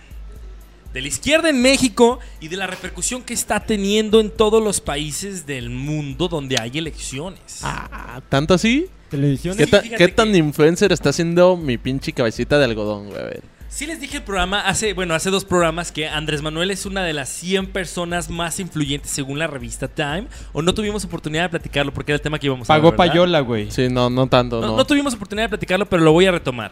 [0.93, 4.81] De la izquierda en México y de la repercusión que está teniendo en todos los
[4.81, 7.59] países del mundo donde hay elecciones.
[7.61, 8.87] Ah, ¿Tanto así?
[9.09, 9.55] Televisión.
[9.55, 13.19] ¿Qué, Sí, ta- qué tan que- influencer está haciendo mi pinche cabecita de algodón, güey?
[13.21, 13.43] A ver.
[13.69, 17.03] Sí les dije el programa hace, bueno, hace dos programas que Andrés Manuel es una
[17.03, 20.25] de las 100 personas más influyentes según la revista Time.
[20.53, 22.97] O no tuvimos oportunidad de platicarlo porque era el tema que íbamos a Pagó ver,
[22.99, 23.11] ¿verdad?
[23.13, 23.69] payola, güey.
[23.69, 24.77] Sí, no, no tanto, No, no.
[24.77, 26.71] no tuvimos oportunidad de platicarlo, pero lo voy a retomar.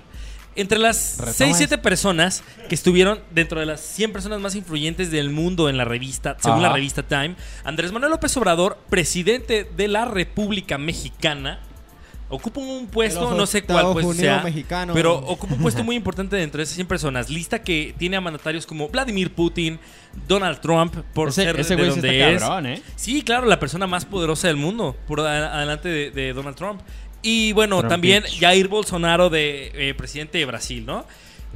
[0.58, 1.58] Entre las Retoma 6, eso.
[1.60, 5.86] 7 personas que estuvieron dentro de las 100 personas más influyentes del mundo en la
[5.86, 11.60] revista, según la revista Time, Andrés Manuel López Obrador, presidente de la República Mexicana,
[12.30, 14.94] Ocupa un puesto, no sé cuál puesto sea, mexicano.
[14.94, 17.30] pero ocupa un puesto muy importante dentro de esas 100 personas.
[17.30, 19.80] Lista que tiene a mandatarios como Vladimir Putin,
[20.28, 22.42] Donald Trump, por Ese- ser ese de donde es.
[22.42, 22.82] cabrón, ¿eh?
[22.98, 26.82] Sí, claro, la persona más poderosa del mundo, por adelante de, de Donald Trump.
[27.22, 27.90] Y bueno, Trumpich.
[27.90, 31.06] también Jair Bolsonaro, de eh, presidente de Brasil, ¿no?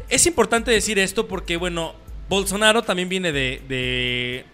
[0.10, 1.96] Es importante decir esto porque, bueno,
[2.30, 4.46] Bolsonaro también viene de, de-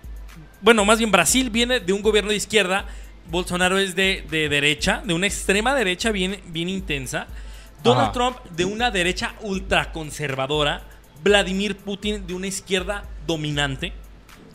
[0.62, 2.86] Bueno, más bien Brasil viene de un gobierno de izquierda.
[3.30, 7.28] Bolsonaro es de, de derecha, de una extrema derecha bien, bien intensa.
[7.84, 8.12] Donald Ajá.
[8.14, 10.84] Trump de una derecha ultraconservadora.
[11.24, 13.94] Vladimir Putin de una izquierda dominante.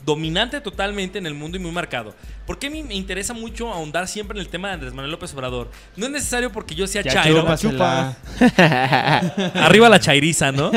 [0.05, 2.15] Dominante totalmente en el mundo y muy marcado.
[2.47, 5.33] ¿Por qué me me interesa mucho ahondar siempre en el tema de Andrés Manuel López
[5.35, 5.71] Obrador?
[5.97, 7.41] No es necesario porque yo sea Ya chairo.
[7.43, 8.17] chúpasela.
[9.55, 10.71] Arriba la chairiza, ¿no?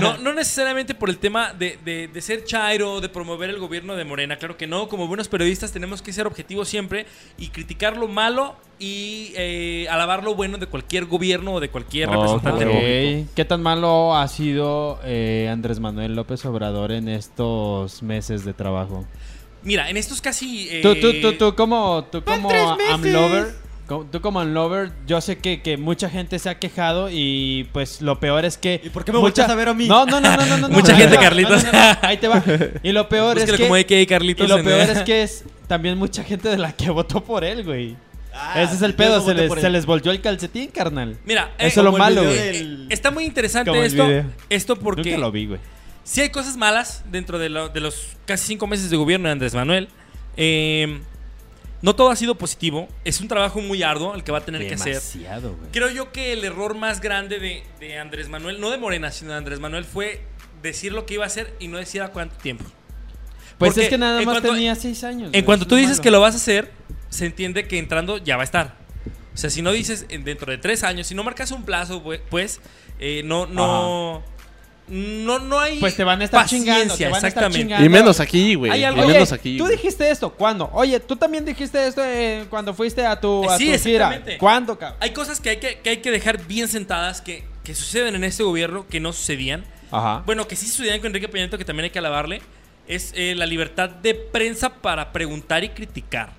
[0.00, 0.18] ¿no?
[0.18, 4.04] No necesariamente por el tema de, de- de ser chairo, de promover el gobierno de
[4.04, 4.36] Morena.
[4.36, 4.88] Claro que no.
[4.88, 7.06] Como buenos periodistas tenemos que ser objetivos siempre
[7.38, 12.08] y criticar lo malo y eh, alabar lo bueno de cualquier gobierno o de cualquier
[12.08, 12.70] representante Ok.
[12.72, 13.30] público.
[13.34, 19.04] ¿Qué tan malo ha sido eh, Andrés Manuel López Obrador en estos meses de trabajo?
[19.64, 20.68] Mira, en estos casi...
[20.70, 22.48] eh, Tú, tú, tú, tú como, tú como.
[22.92, 23.54] Amlover,
[24.12, 28.20] tú como Amlover, yo sé que, que mucha gente se ha quejado y pues lo
[28.20, 28.80] peor es que...
[28.84, 29.88] ¿Y por qué me volteas a ver a mí?
[29.88, 30.56] No, no, no, no, no.
[30.58, 31.64] no, Mucha no, gente, no, Carlitos.
[31.64, 32.42] no, no, no, ahí te va.
[32.84, 33.86] Y lo peor es Búsquelo que...
[33.96, 37.24] como Carlitos y lo peor es que es también mucha gente de la que votó
[37.24, 37.96] por él, güey.
[38.40, 41.18] Ah, Ese es el pedo, se les, se les volteó el calcetín, carnal.
[41.24, 42.36] Mira, eso eh, es lo malo, güey.
[42.36, 44.06] del- Está muy interesante Como esto.
[44.48, 45.10] Esto porque...
[45.10, 45.60] Nunca lo vi, güey.
[46.04, 49.32] Sí hay cosas malas dentro de, lo- de los casi cinco meses de gobierno de
[49.32, 49.88] Andrés Manuel.
[50.36, 51.00] Eh,
[51.82, 52.88] no todo ha sido positivo.
[53.04, 54.94] Es un trabajo muy arduo el que va a tener que hacer.
[54.94, 55.70] Demasiado, güey.
[55.72, 59.32] Creo yo que el error más grande de, de Andrés Manuel, no de Morena, sino
[59.32, 60.22] de Andrés Manuel, fue
[60.62, 62.64] decir lo que iba a hacer y no decir a cuánto tiempo.
[63.58, 65.30] Pues Porque es que nada más cuanto- tenía seis años.
[65.32, 66.02] En cuanto tú dices malo.
[66.02, 66.72] que lo vas a hacer,
[67.08, 68.74] se entiende que entrando ya va a estar.
[69.34, 72.02] O sea, si no dices en- dentro de tres años, si no marcas un plazo,
[72.28, 72.60] pues,
[72.98, 74.22] eh, no, no,
[74.88, 77.58] no, no hay Pues te van a estar paciencia, chingando, te van a estar exactamente.
[77.60, 77.84] chingando.
[77.86, 78.72] Y menos aquí, güey.
[78.72, 79.56] Hay Y algo- Oye, menos aquí.
[79.58, 80.70] tú dijiste esto, ¿cuándo?
[80.72, 84.06] Oye, tú también dijiste esto eh, cuando fuiste a tu, a Sí, tu gira.
[84.08, 84.38] exactamente.
[84.38, 84.98] ¿Cuándo, cabrón?
[85.00, 88.24] Hay cosas que hay que, que hay que dejar bien sentadas que, que suceden en
[88.24, 89.64] este gobierno que no sucedían.
[89.90, 90.22] Ajá.
[90.26, 92.40] Bueno, que sí sucedían con Enrique Peña Nieto, que también hay que alabarle.
[92.86, 96.32] Es eh, la libertad de prensa para preguntar y criticar.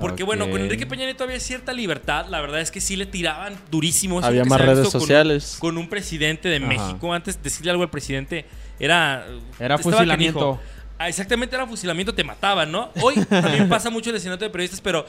[0.00, 0.60] Porque bueno, con.
[0.60, 2.26] Enrique Peña Nieto había cierta libertad.
[2.28, 4.18] La verdad es que sí le tiraban durísimo.
[4.20, 5.56] Eso Había más redes visto con un- sociales.
[5.58, 6.66] Con un, presidente de Ajá.
[6.66, 7.12] México.
[7.12, 8.46] Antes decirle algo al presidente
[8.80, 9.26] era...
[9.60, 10.38] Era fusilamiento.
[10.38, 10.60] canijo.
[10.98, 12.90] Ah, exactamente, era fusilamiento, te mataban, ¿no?
[13.02, 15.04] Hoy también pasa mucho el asesinato de periodistas, pero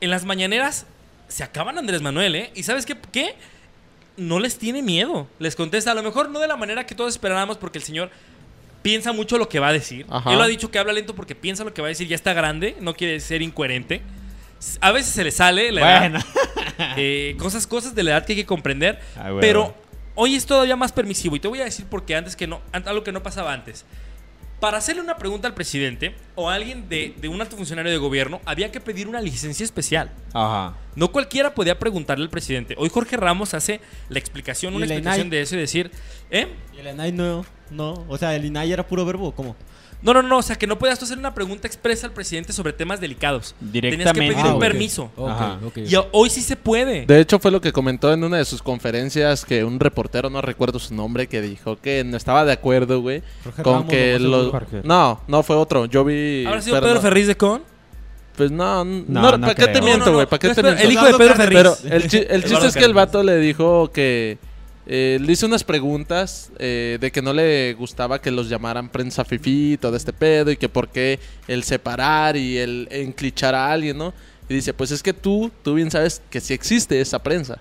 [0.00, 0.86] en las mañaneras
[1.28, 2.50] se acaban Andrés Manuel, ¿eh?
[2.54, 2.96] ¿Y sabes qué?
[3.12, 3.34] ¿Qué?
[4.18, 5.26] No les tiene miedo.
[5.38, 8.10] Les contesta, a lo mejor no de la manera que todos esperábamos, porque el señor
[8.86, 10.06] piensa mucho lo que va a decir.
[10.08, 10.30] Ajá.
[10.30, 12.14] Él lo ha dicho que habla lento porque piensa lo que va a decir, ya
[12.14, 14.00] está grande, no quiere ser incoherente.
[14.80, 16.00] A veces se le sale la edad.
[16.00, 16.20] Bueno.
[16.98, 19.00] Eh, cosas, cosas de la edad que hay que comprender.
[19.16, 19.40] Ah, bueno.
[19.40, 19.74] Pero
[20.14, 21.34] hoy es todavía más permisivo.
[21.34, 23.86] Y te voy a decir porque antes que no, algo que no pasaba antes.
[24.60, 27.96] Para hacerle una pregunta al presidente o a alguien de, de un alto funcionario de
[27.96, 30.10] gobierno, había que pedir una licencia especial.
[30.34, 30.76] Ajá.
[30.96, 32.74] No cualquiera podía preguntarle al presidente.
[32.76, 33.80] Hoy Jorge Ramos hace
[34.10, 35.30] la explicación, ¿Y una explicación ENAI?
[35.30, 35.90] de eso y decir,
[36.30, 36.48] ¿eh?
[36.74, 38.04] Y el INAI no, no.
[38.08, 39.56] O sea, el INAI era puro verbo, ¿cómo?
[40.02, 42.52] No, no, no, o sea, que no podías tú hacer una pregunta expresa al presidente
[42.52, 43.54] sobre temas delicados.
[43.58, 44.34] Tenías que Directamente.
[44.34, 45.10] pedir Ah, un permiso.
[45.16, 45.58] Ok, Ajá.
[45.66, 47.06] ok, Y ho- hoy sí se puede.
[47.06, 50.42] De hecho, fue lo que comentó en una de sus conferencias que un reportero, no
[50.42, 53.22] recuerdo su nombre, que dijo que no estaba de acuerdo, güey,
[53.62, 54.52] con Ramos, que no, los...
[54.84, 55.86] No, no fue otro.
[55.86, 56.44] Yo vi...
[56.46, 57.62] ¿Habrá sido pero Pedro no- Ferriz de Con?
[58.36, 60.24] Pues no, no, No, no ¿para qué te miento, No, no, güey?
[60.26, 60.28] no.
[60.28, 60.82] ¿Para qué No, te miento?
[60.82, 61.56] el hijo de Pedro Ferriz.
[61.58, 64.36] Pero el, chi- el Eduardo chiste es que el vato le dijo que
[64.86, 69.24] eh, le hizo unas preguntas eh, de que no le gustaba que los llamaran prensa
[69.24, 71.18] fifí y todo este pedo y que por qué
[71.48, 74.14] el separar y el enclichar a alguien, ¿no?
[74.48, 77.58] Y dice, pues es que tú, tú bien sabes que sí existe esa prensa.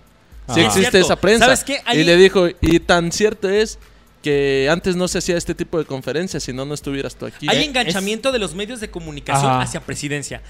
[0.54, 0.68] Sí Ajá.
[0.68, 1.46] existe esa prensa.
[1.46, 1.80] ¿Sabes qué?
[1.86, 3.80] Ahí- Y le dijo, y tan cierto es
[4.22, 7.48] que antes no se hacía este tipo de conferencias, si no, no estuvieras tú aquí.
[7.50, 9.62] Hay Eh, enganchamiento de los medios de comunicación Ajá.
[9.62, 10.42] hacia presidencia.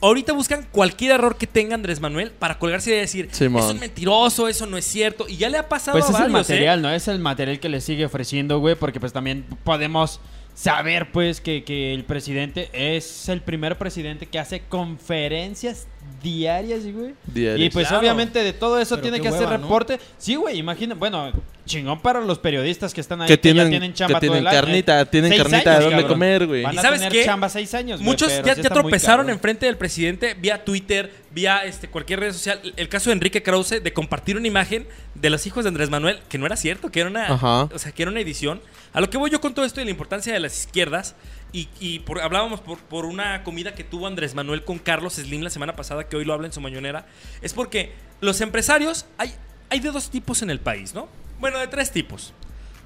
[0.00, 3.62] Ahorita buscan cualquier error que tenga Andrés Manuel para colgarse y decir, Simón.
[3.62, 5.28] eso es mentiroso, eso no es cierto.
[5.28, 6.52] Y ya le ha pasado Pues a es el varios, ¿eh?
[6.52, 6.90] material, ¿no?
[6.90, 10.20] Es el material que le sigue ofreciendo, güey, porque pues también podemos
[10.54, 15.86] saber, pues, que, que el presidente es el primer presidente que hace conferencias
[16.22, 17.14] diarias, güey.
[17.26, 17.66] Diarias.
[17.66, 18.00] Y pues Claro.
[18.00, 19.98] obviamente de todo eso Pero tiene que hacer reporte.
[20.18, 21.32] Sí, güey, imagina, bueno,
[21.64, 24.20] chingón para los periodistas que están ahí, que que, ya tienen, tienen que chamba todo
[24.32, 24.56] tienen año.
[24.56, 26.64] carnita, tienen Seis carnita años, de dónde comer, güey.
[26.72, 27.24] ¿Y sabes qué?
[27.24, 32.20] chamba seis años, Muchos ya, sí tropezaron enfrente del presidente vía Twitter, vía este, cualquier
[32.20, 32.60] red social.
[32.76, 36.18] El caso de Enrique Krause de compartir una imagen de los hijos de Andrés Manuel,
[36.28, 37.64] que no era cierto, que era una, Ajá.
[37.64, 38.60] o sea, que era una edición.
[38.92, 41.14] A lo que voy yo con todo esto y la importancia de las izquierdas
[41.52, 45.42] Y, y por- hablábamos por, por una comida que tuvo Andrés Manuel con Carlos Slim
[45.42, 47.06] la semana pasada, que hoy lo habla en su mañonera.
[47.40, 49.34] Es porque los empresarios, hay,
[49.70, 51.08] hay de dos tipos en el país, ¿no?
[51.40, 52.34] Bueno, de tres tipos.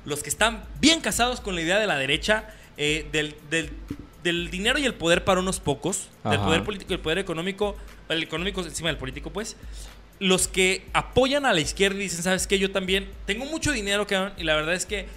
[0.04, 3.70] Los que están bien casados con la idea de la derecha, eh, del, del-
[4.22, 7.76] del dinero y el poder para unos pocos, del poder político y el poder económico,
[8.08, 9.56] el económico encima del político, pues.
[10.20, 12.60] Los que apoyan a la izquierda y dicen, ¿sabes qué?
[12.60, 15.08] Yo también tengo mucho dinero, cabrón, y la verdad es que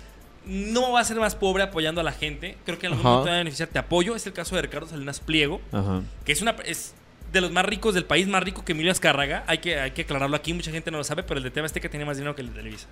[0.45, 2.57] no va a ser más pobre apoyando a la gente.
[2.65, 3.09] Creo que en algún Ajá.
[3.09, 3.69] momento te va a beneficiar.
[3.69, 4.15] Te apoyo.
[4.15, 6.01] Es el caso de Ricardo Salinas Pliego, Ajá.
[6.23, 6.93] que es una es
[7.31, 9.43] de los más ricos del país, más rico que Emilio Azcárraga.
[9.47, 11.65] Hay que, hay que aclararlo aquí, mucha gente no lo sabe, pero el de TV
[11.65, 12.87] Azteca tiene más dinero que el de Televisa.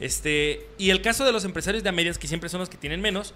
[0.00, 2.76] Este, y el caso de los empresarios de a medias, que siempre son los que
[2.76, 3.34] tienen menos,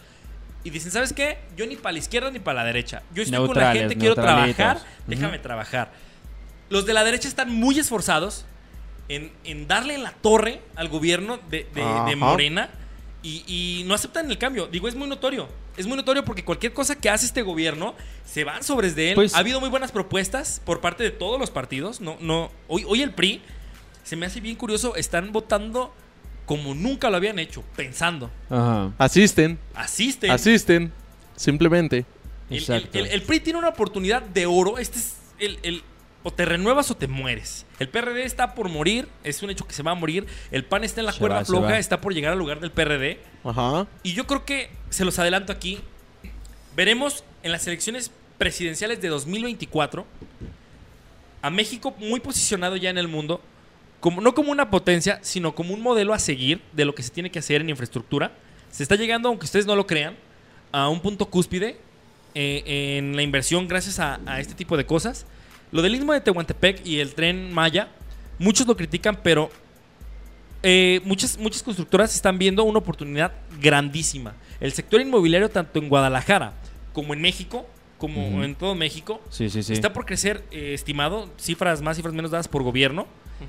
[0.64, 1.38] y dicen, ¿sabes qué?
[1.56, 3.02] Yo ni para la izquierda ni para la derecha.
[3.14, 5.92] Yo estoy con la gente, quiero trabajar, déjame trabajar.
[6.68, 8.44] Los de la derecha están muy esforzados
[9.08, 12.16] en, en darle la torre al gobierno de, de-.
[12.16, 12.68] Morena
[13.22, 14.66] y, y no aceptan el cambio.
[14.66, 15.48] Digo, es muy notorio.
[15.76, 17.94] Es muy notorio porque cualquier cosa que hace este gobierno
[18.26, 19.14] se van sobre de él.
[19.14, 22.00] Pues- ha habido muy buenas propuestas por parte de todos los partidos.
[22.00, 23.42] No, no, hoy, hoy el PRI
[24.04, 24.96] se me hace bien curioso.
[24.96, 25.92] Están votando
[26.46, 28.30] como nunca lo habían hecho, pensando.
[28.50, 28.92] Ajá.
[28.98, 29.58] Asisten.
[29.74, 30.30] Asisten.
[30.30, 30.92] Asisten.
[31.36, 31.98] Simplemente.
[32.50, 32.98] El, el- Exacto.
[32.98, 34.78] el- el PRI tiene una oportunidad de oro.
[34.78, 35.82] Este es el, el-
[36.22, 37.64] o te renuevas o te mueres.
[37.78, 40.26] El PRD está por morir, es un hecho que se va a morir.
[40.50, 42.70] El PAN está en la Se cuerda va, floja, está por llegar al lugar del
[42.70, 43.20] PRD.
[43.44, 43.86] Ajá.
[44.02, 45.80] Y yo creo que, se los adelanto aquí,
[46.74, 50.06] veremos en las elecciones presidenciales de 2024
[51.40, 53.40] a México muy posicionado ya en el mundo,
[54.00, 57.10] como, no como una potencia, sino como un modelo a seguir de lo que se
[57.10, 58.32] tiene que hacer en infraestructura.
[58.70, 60.16] Se está llegando, aunque ustedes no lo crean,
[60.72, 61.78] a un punto cúspide
[62.34, 65.26] eh, en la inversión gracias a, a este tipo de cosas.
[65.70, 67.88] Lo del istmo de Tehuantepec y el tren Maya,
[68.38, 69.50] muchos lo critican, pero
[70.62, 74.34] eh, muchas, muchas constructoras están viendo una oportunidad grandísima.
[74.60, 76.54] El sector inmobiliario, tanto en Guadalajara
[76.92, 77.66] como en México,
[77.98, 79.72] como en todo México, Sí, sí, sí.
[79.72, 83.06] está por crecer, eh, estimado, cifras más, cifras menos dadas por gobierno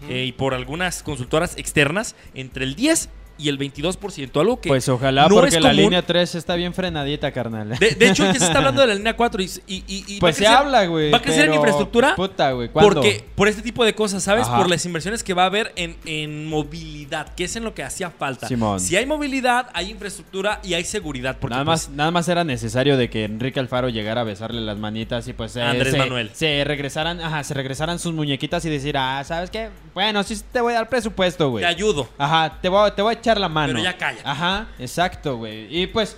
[0.07, 3.09] eh, y por algunas consultoras externas, entre el 10
[3.39, 4.39] y el 22%.
[4.39, 5.83] Algo que Pues ojalá, no porque es la común.
[5.83, 7.69] línea 3 está bien frenadita, carnal.
[7.79, 10.19] De, de hecho, ya se está hablando de la línea 4 y, y- y- y
[10.19, 11.09] pues se crecer- habla, güey.
[11.11, 12.69] Va a crecer en infraestructura Puta, güey.
[12.69, 12.95] ¿cuándo?
[12.95, 14.45] porque por este tipo de cosas, ¿sabes?
[14.47, 14.57] Ajá.
[14.57, 17.83] Por las inversiones que va a haber en, en movilidad, que es en lo que
[17.83, 18.47] hacía falta.
[18.47, 18.79] Simón.
[18.79, 21.37] Si hay movilidad, hay infraestructura y hay seguridad.
[21.39, 24.61] Porque Nada pues, más, nada más era necesario de que Enrique Alfaro llegara a besarle
[24.61, 26.29] las manitas y pues eh, Andrés se, Manuel.
[26.33, 29.69] se regresaran, ajá, se regresaran sus muñequitas y decir, ah, ¿sabes qué?
[29.93, 31.63] Bueno, sí te voy a dar presupuesto, güey.
[31.63, 32.09] te ayudo.
[32.17, 33.73] Ajá, te voy, te voy a echar la mano.
[33.73, 34.23] Pero ya cállate.
[34.27, 35.67] Ajá, exacto, güey.
[35.75, 36.17] Y pues,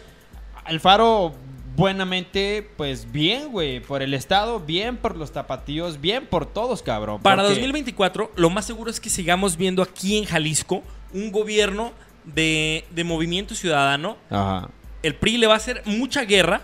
[0.63, 1.33] Alfaro,
[1.75, 3.79] buenamente, pues bien, güey.
[3.79, 7.21] Por el Estado, bien por los tapatíos, bien por todos, cabrón.
[7.21, 10.83] Para porque- 2024, lo más seguro es que sigamos viendo aquí en Jalisco
[11.13, 11.91] un gobierno
[12.23, 14.17] de, de movimiento ciudadano.
[14.29, 14.69] Ajá.
[15.03, 16.61] El PRI le va a hacer mucha guerra.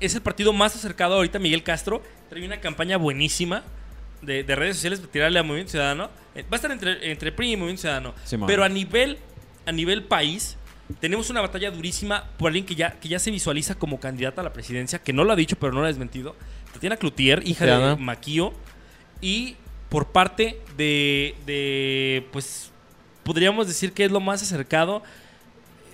[0.00, 2.02] Es el partido más acercado ahorita Miguel Castro.
[2.30, 3.62] Trae una campaña buenísima
[4.22, 6.08] de, de redes sociales para tirarle a Movimiento Ciudadano.
[6.34, 8.14] Eh, Va a estar entre, entre PRI y Movimiento Ciudadano.
[8.24, 8.46] Simón.
[8.46, 9.18] Pero a nivel,
[9.66, 10.56] a nivel país,
[11.00, 14.44] tenemos una batalla durísima por alguien que ya, que ya se visualiza como candidata a
[14.44, 16.36] la presidencia, que no lo ha dicho, pero no lo ha desmentido.
[16.72, 17.96] Tatiana Cloutier, hija de.
[17.96, 18.52] Maquio.
[19.20, 19.56] Y
[19.88, 22.70] por parte de, de, pues,
[23.22, 25.02] podríamos decir que es lo más acercado.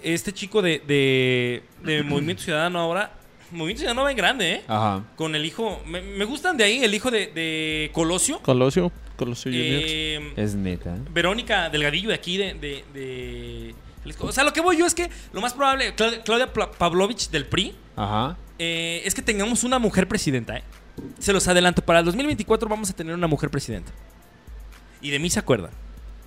[0.02, 3.12] Este chico de, de, de Movimiento Ciudadano ahora.
[3.52, 4.62] Movimiento Ciudadano va en grande, ¿eh?
[4.68, 5.04] Ajá.
[5.16, 5.80] Con el hijo.
[5.86, 8.40] Me, me gustan de ahí, el hijo de, de Colosio.
[8.42, 8.92] Colosio.
[9.16, 9.82] Colosio Junior.
[9.84, 10.96] Eh, Es neta.
[11.10, 13.74] Verónica Delgadillo de aquí, de, de, de-
[14.20, 15.94] O sea, lo que voy yo es que lo más probable.
[16.24, 17.74] Claudia, Pavlovich del PRI.
[17.96, 18.36] Ajá.
[18.58, 20.62] eh, es que tengamos una mujer presidenta, ¿eh?
[21.18, 21.82] Se los adelanto.
[21.82, 23.92] Para el 2024 vamos a tener una mujer presidenta.
[25.02, 25.70] Y de mí se acuerdan.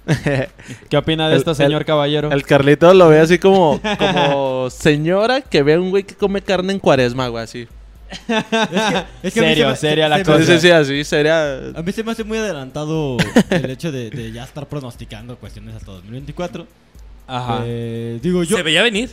[0.89, 2.31] ¿Qué opina de El- esto, señor el- caballero?
[2.31, 6.41] El Carlito lo ve así como, como señora que ve a un güey que come
[6.41, 7.67] carne en cuaresma, güey, así.
[9.23, 10.39] Es que Serio, me- seria se- la se cosa.
[10.45, 11.55] Sí, sí, sí, así, sería...
[11.75, 13.17] A mí se me hace muy adelantado
[13.49, 16.67] el hecho de, de ya estar pronosticando cuestiones hasta 2024.
[17.25, 17.61] Ajá.
[17.65, 18.57] Eh, digo, yo.
[18.57, 19.09] Se veía venir.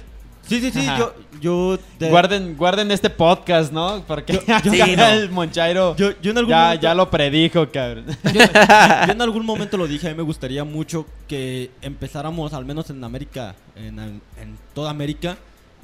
[0.51, 0.87] Sí, sí, sí.
[0.87, 0.99] Ajá.
[0.99, 1.15] Yo.
[1.41, 4.05] yo de- Guarden, guarden este podcast, ¿no?
[4.07, 5.07] Porque Yo- yo- Sí, no.
[5.07, 8.05] el Monchairo yo, yo en algún ya, momento, ya lo predijo, cabrón.
[8.25, 8.41] yo,
[9.07, 10.09] yo en algún momento lo dije.
[10.09, 15.39] A mí me gustaría mucho que empezáramos, al menos en América, en, en toda América,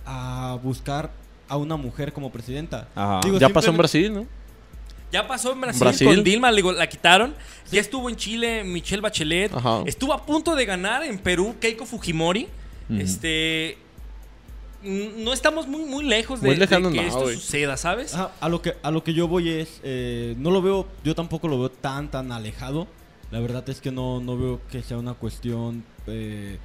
[0.05, 1.10] a buscar
[1.48, 2.88] a una mujer como presidenta.
[2.94, 3.20] Ajá.
[3.22, 4.26] Digo, Ya pasó en Brasil, ¿no?
[5.12, 6.06] Ya pasó en Brasil, Brasil.
[6.09, 7.32] con Dilma, la quitaron.
[7.70, 9.55] Ya estuvo en Chile Michelle Bachelet.
[9.55, 9.82] Ajá.
[9.86, 12.48] Estuvo a punto de ganar en Perú Keiko Fujimori.
[12.98, 13.78] Este.
[14.86, 18.14] No estamos muy, muy lejos de, Muy de que no, esto suceda, ¿sabes?
[18.14, 21.14] Ajá, a lo que a lo que yo voy es eh, no lo veo yo
[21.14, 22.86] tampoco lo veo tan tan alejado
[23.30, 26.58] la verdad es que no no veo que sea una cuestión eh,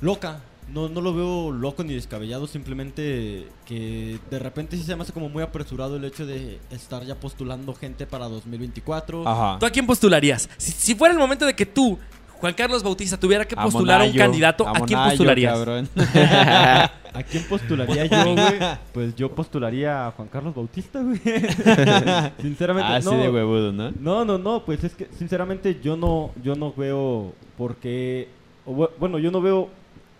[0.00, 5.02] loca no, no lo veo loco ni descabellado, simplemente que de repente sí se me
[5.02, 9.26] hace como muy apresurado el hecho de estar ya postulando gente para 2024.
[9.26, 9.58] Ajá.
[9.58, 10.48] ¿Tú a quién postularías?
[10.56, 11.98] Si, si fuera el momento de que tú,
[12.40, 15.58] Juan Carlos Bautista, tuviera que A postular a un candidato, ¿a, quién postularías?
[17.12, 18.58] ¿A quién postularía yo, güey?
[18.94, 21.18] Pues yo postularía a Juan Carlos Bautista, güey.
[22.40, 23.18] sinceramente, Así no.
[23.18, 23.92] de huevudo, ¿no?
[24.00, 28.28] No, no, no, pues es que sinceramente yo no, yo no veo por qué,
[28.64, 29.68] o bueno, yo no veo,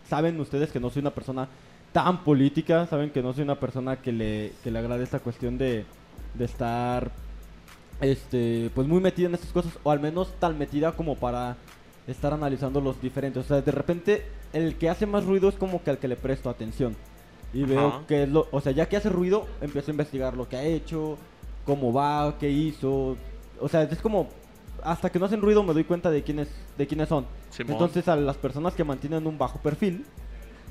[0.06, 1.48] saben ustedes que no soy una persona
[1.92, 5.56] tan política, saben que no soy una persona que le, que le agrade esta cuestión
[5.56, 5.86] de,
[6.34, 7.10] de estar,
[8.02, 11.56] este, pues muy metida en estas cosas, o al menos tan metida como para
[12.10, 15.82] estar analizando los diferentes, o sea, de repente el que hace más ruido es como
[15.82, 16.96] que al que le presto atención.
[17.52, 20.48] Y veo que es lo, o sea, ya que hace ruido, empiezo a investigar lo
[20.48, 21.18] que ha hecho,
[21.64, 23.16] cómo va, qué hizo.
[23.60, 24.28] O sea, es como
[24.82, 27.26] hasta que no hacen ruido me doy cuenta de quiénes de quiénes son.
[27.50, 27.72] Simón.
[27.72, 30.04] Entonces, a las personas que mantienen un bajo perfil,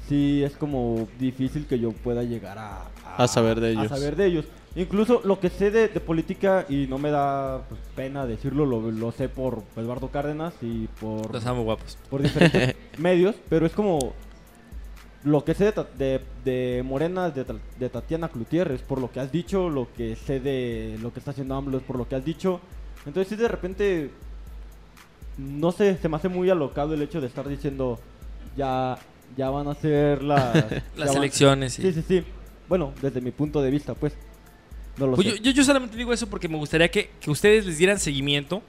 [0.07, 2.87] sí es como difícil que yo pueda llegar a,
[3.17, 3.91] A saber de ellos.
[3.91, 4.45] A saber de ellos.
[4.75, 8.91] Incluso lo que sé de, de política y no me da pues, pena decirlo, lo,
[8.91, 11.97] lo sé por Eduardo Cárdenas y por Los amo guapos.
[12.09, 14.13] por diferentes medios, pero es como
[15.23, 19.11] lo que sé de, de, de Morena, de, Ta- de Tatiana Cloutier, es por lo
[19.11, 22.07] que has dicho, lo que sé de lo que está haciendo AMLO es por lo
[22.07, 22.61] que has dicho.
[23.05, 24.11] Entonces, sí, de repente,
[25.37, 27.99] no sé, se me hace muy alocado el hecho de estar diciendo,
[28.55, 28.97] ya,
[29.35, 31.81] ya van a ser las, Las van- elecciones, sí.
[31.81, 32.23] Sí, sí, sí.
[32.69, 34.13] Bueno, desde mi punto de vista, pues.
[34.99, 35.37] No lo Pues sé.
[35.37, 38.61] yo, yo, yo solamente digo eso porque me gustaría que, que ustedes les dieran seguimiento.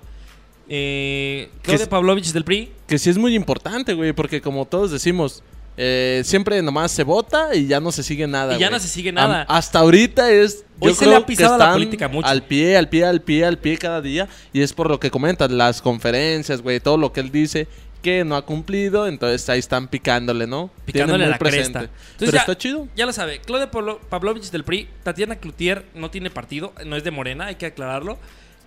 [0.68, 2.70] Eh, Claudia es- Pavlovich del PRI.
[2.86, 5.42] Que sí es muy importante, güey, porque como todos decimos,
[5.76, 8.56] eh, siempre nomás se vota y ya no se sigue nada.
[8.56, 9.42] Y ya no se sigue nada.
[9.48, 10.64] Hasta ahorita es.
[10.78, 12.28] Hoy yo se le creo ha pisado que la política mucho.
[12.28, 14.28] Al pie, al pie, al pie, al pie cada día.
[14.52, 17.66] Y es por lo que comentas, las conferencias, güey, todo lo que él dice
[18.02, 19.06] que no ha cumplido.
[19.06, 20.70] Entonces ahí están picándole, ¿no?
[20.84, 21.80] Picándole la cresta.
[21.80, 22.88] Entonces Pero ya, está chido.
[22.96, 23.40] Ya lo sabe.
[23.40, 24.88] Claudia Pavlo- Pavlovich del PRI.
[25.02, 26.72] Tatiana Cloutier no tiene partido.
[26.86, 28.18] No es de Morena, hay que aclararlo.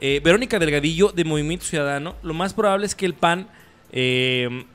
[0.02, 2.16] Eh, Verónica Delgadillo de Movimiento Ciudadano.
[2.24, 3.48] Lo más probable es que el PAN
[3.92, 4.66] eh,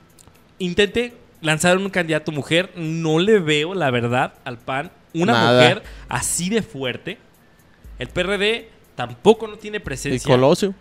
[0.59, 2.73] intente lanzar un candidato mujer.
[2.77, 5.61] No le veo, la verdad, al PAN una Nada.
[5.63, 7.19] mujer así de fuerte.
[7.99, 10.29] El PRD tampoco no tiene Y presencia.
[10.31, 10.75] Colosio,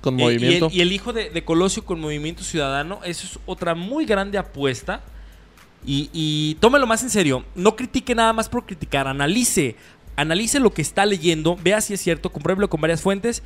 [0.00, 0.66] con Eh, movimiento.
[0.70, 4.04] Y el, y el hijo de, de Colosio con Movimiento Ciudadano, eso es otra muy
[4.06, 5.00] grande apuesta.
[5.86, 7.44] Y, y tómelo más en serio.
[7.54, 9.06] No critique nada más por criticar.
[9.08, 9.76] Analice.
[10.16, 11.56] Analice lo que está leyendo.
[11.62, 12.30] Vea si es cierto.
[12.30, 13.42] Compruébelo con varias fuentes.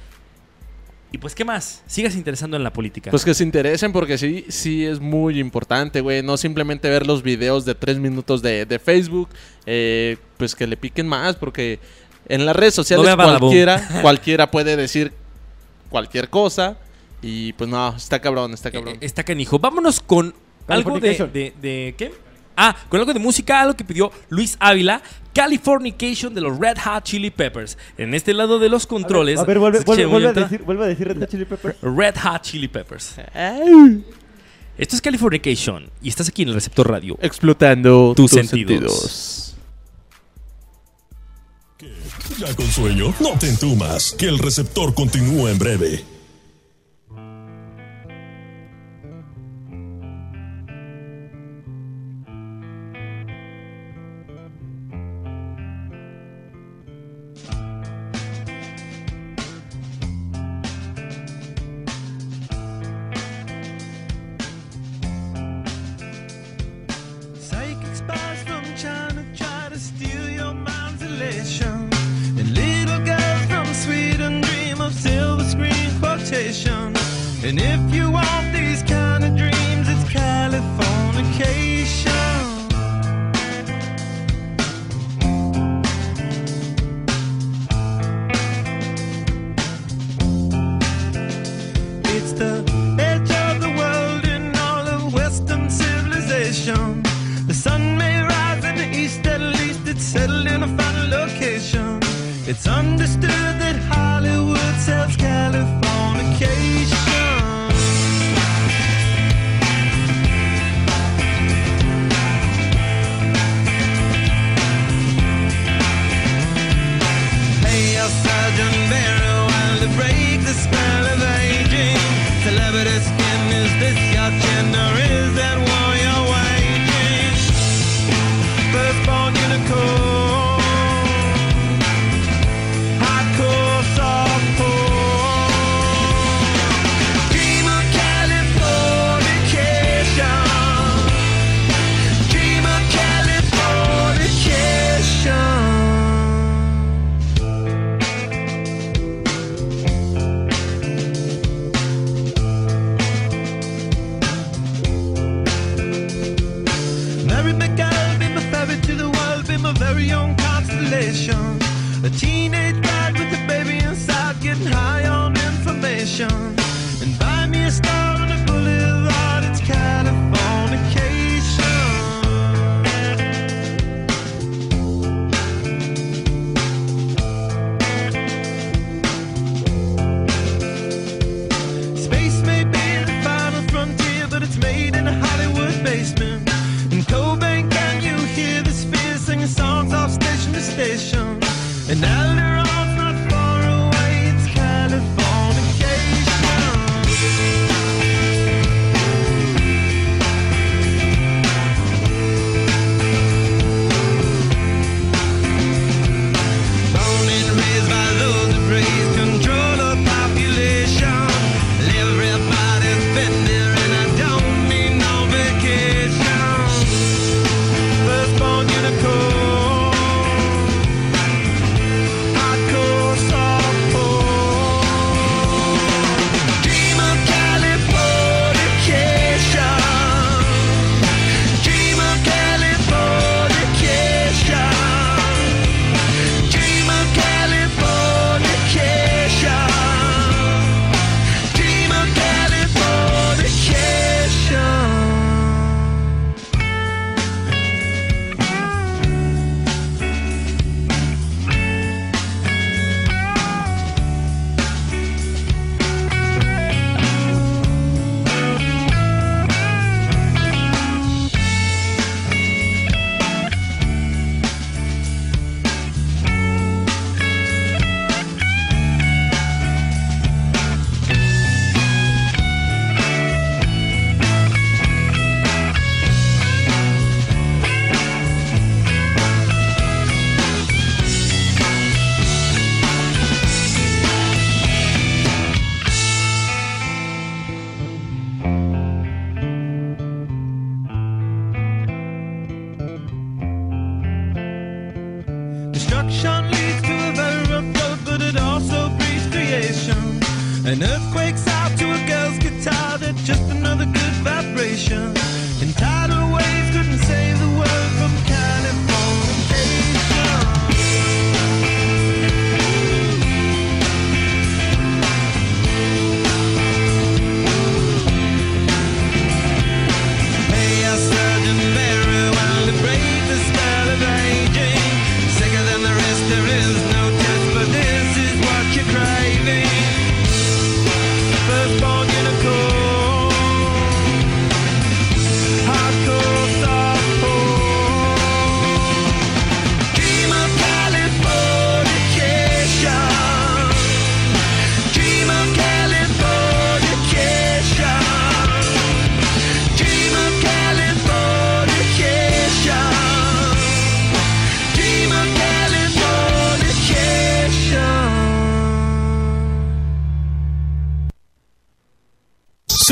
[1.12, 1.84] Y pues, ¿qué más?
[1.86, 3.12] Sigas interesando en la política.
[3.12, 6.24] Pues que se interesen porque sí, sí es muy importante, güey.
[6.24, 9.28] No simplemente ver los videos de tres minutos de, de Facebook.
[9.64, 11.78] eh, pues que le piquen más porque
[12.28, 15.12] en las redes sociales cualquiera, cualquiera puede decir
[15.88, 16.76] cualquier cosa.
[17.22, 18.94] Y pues no, está cabrón, está cabrón.
[18.96, 19.58] Eh, está canijo.
[19.58, 20.34] Vámonos con
[20.68, 22.12] algo de, de, de- ¿Qué?
[22.56, 25.00] Ah, con algo de música, algo que pidió Luis Ávila.
[25.34, 27.76] Californication de los Red Hot Chili Peppers.
[27.98, 29.40] En este lado de los controles.
[29.40, 31.44] A ver, vuelve, ¿se vuelve, escucha vuelve a decir, vuelve a decir Red Hot Chili
[31.44, 31.76] Peppers.
[31.82, 33.14] Red Hot Chili Peppers.
[34.76, 37.16] Esto es Californication y estás aquí en el receptor radio.
[37.22, 38.70] Explotando tus, tus sentidos.
[38.70, 39.33] sentidos.
[42.38, 46.13] Ya con sueño, no te entumas, que el receptor continúa en breve.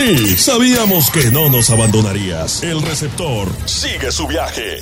[0.03, 2.65] Sabíamos que no nos abandonarías.
[2.65, 4.81] El receptor sigue su viaje.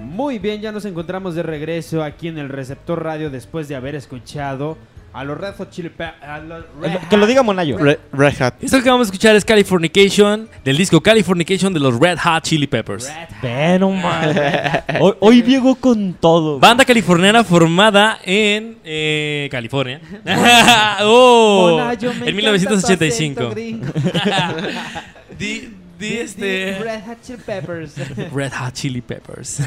[0.00, 3.94] Muy bien, ya nos encontramos de regreso aquí en el receptor radio después de haber
[3.94, 4.78] escuchado
[5.12, 6.20] a los Red Hot Chili Peppers.
[7.08, 7.78] Que lo diga Monayo.
[7.78, 8.54] Red, Red Hat.
[8.62, 12.66] Esto que vamos a escuchar es Californication, del disco Californication de los Red Hot Chili
[12.66, 13.10] Peppers.
[13.40, 14.82] Pero, madre.
[15.00, 16.58] Hoy, hoy Diego con todo.
[16.58, 20.00] Banda californiana formada en eh, California.
[21.02, 23.54] oh, Monayo, me en encanta tu 1985.
[25.98, 26.78] di, este.
[26.78, 27.94] Red Hot Chili Peppers.
[28.32, 29.60] Red Hot Chili Peppers.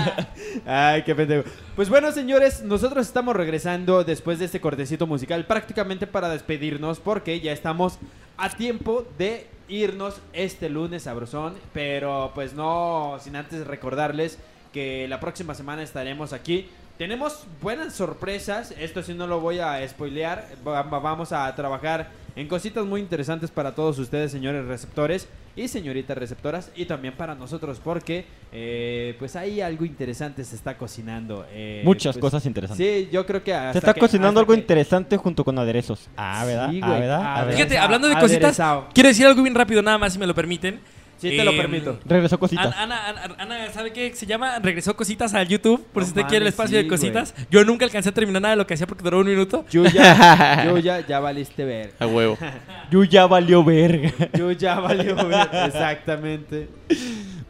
[0.66, 1.44] Ay, qué pendejo.
[1.76, 7.40] Pues bueno, señores, nosotros estamos regresando después de este cortecito musical prácticamente para despedirnos porque
[7.40, 7.98] ya estamos
[8.36, 14.38] a tiempo de irnos este lunes sabrosón, pero pues no sin antes recordarles
[14.72, 16.68] que la próxima semana estaremos aquí.
[17.00, 22.10] Tenemos buenas sorpresas, esto sí no lo voy a spoilear, Va- va- vamos a trabajar
[22.36, 27.34] en cositas muy interesantes para todos ustedes, señores receptores y señoritas receptoras, y también para
[27.34, 31.46] nosotros, porque eh, pues ahí algo interesante se está cocinando.
[31.52, 32.86] eh, Muchas pues, cosas interesantes.
[32.86, 35.58] Sí, yo creo que hasta Se está que- cocinando hasta algo que- interesante junto con
[35.58, 36.06] aderezos.
[36.18, 36.68] Ah, ¿verdad?
[36.70, 37.00] Sí, ah, güey.
[37.00, 37.20] ¿verdad?
[37.22, 37.56] Ah, Ah, ¿verdad?
[37.56, 38.88] Fíjate, hablando de cositas, Aderezado.
[38.92, 40.80] quiero decir algo bien rápido, nada más si me lo permiten.
[41.20, 41.98] Sí, te lo Em, permito.
[42.06, 42.74] Regresó cositas.
[42.76, 44.58] Ana, Ana, Ana, ¿sabe qué se llama?
[44.58, 47.34] Regresó cositas al YouTube, por No si usted quiere el mames, espacio sí, de cositas.
[47.50, 49.64] Yo nunca alcancé a terminar nada de lo que hacía porque duró un minuto.
[49.70, 51.92] Yuya, Yuya, ya valiste ver.
[51.98, 52.38] A huevo.
[52.90, 54.12] Yo ya valió verga.
[54.36, 55.48] Yuya valió ver.
[55.66, 56.68] Exactamente.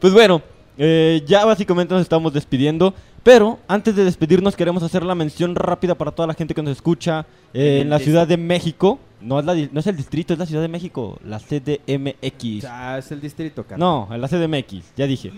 [0.00, 0.42] Pues bueno,
[0.76, 2.92] eh, ya básicamente nos estamos despidiendo.
[3.22, 6.72] Pero antes de despedirnos queremos hacer la mención rápida para toda la gente que nos
[6.72, 8.98] escucha eh, En la Ciudad de México.
[9.20, 11.18] No es, la no es el distrito, es la Ciudad de México.
[11.24, 12.64] La CDMX.
[12.66, 13.78] Ah, es el distrito, cara.
[13.78, 15.32] No, en la CDMX, ya dije.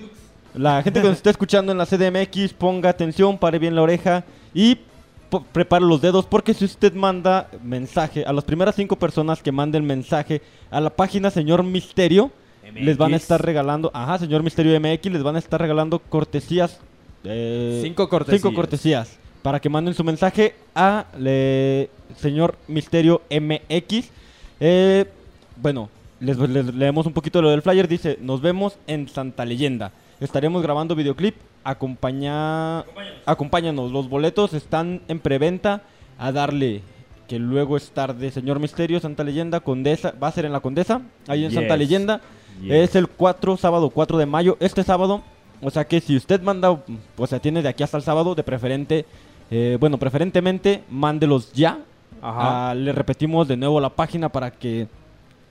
[0.55, 4.25] La gente que nos está escuchando en la CDMX, ponga atención, pare bien la oreja
[4.53, 4.79] y
[5.53, 9.87] prepare los dedos porque si usted manda mensaje a las primeras cinco personas que manden
[9.87, 12.31] mensaje a la página Señor Misterio,
[12.75, 16.79] les van a estar regalando, ajá, Señor Misterio MX, les van a estar regalando cortesías.
[17.25, 18.43] eh, Cinco cortesías.
[18.43, 19.19] Cinco cortesías.
[19.43, 24.11] Para que manden su mensaje a le- Señor Misterio MX.
[24.61, 25.05] Eh,
[25.57, 25.89] bueno,
[26.21, 27.89] les, les leemos un poquito lo del flyer.
[27.89, 29.91] Dice, nos vemos en Santa Leyenda.
[30.21, 31.35] Estaremos grabando videoclip.
[31.65, 32.85] Acompaña...
[33.27, 33.91] Acompáñanos.
[33.91, 35.83] Los boletos están en preventa.
[36.19, 36.83] A darle
[37.27, 38.31] que luego es tarde.
[38.31, 40.15] Señor Misterio, Santa Leyenda, Condesa.
[40.23, 41.01] Va a ser en la Condesa.
[41.27, 41.77] Ahí en Santa.
[41.77, 42.21] Leyenda.
[42.63, 42.71] Yes.
[42.91, 44.57] Es el 4, sábado 4 de mayo.
[44.61, 45.23] Este sábado.
[45.61, 48.43] O sea que si usted manda, o sea, tiene de aquí hasta el sábado, de
[48.43, 49.05] preferente,
[49.55, 51.79] eh, bueno, preferentemente, mándelos ya.
[52.23, 52.71] Ajá.
[52.71, 54.89] Ah, le repetimos de nuevo la página para que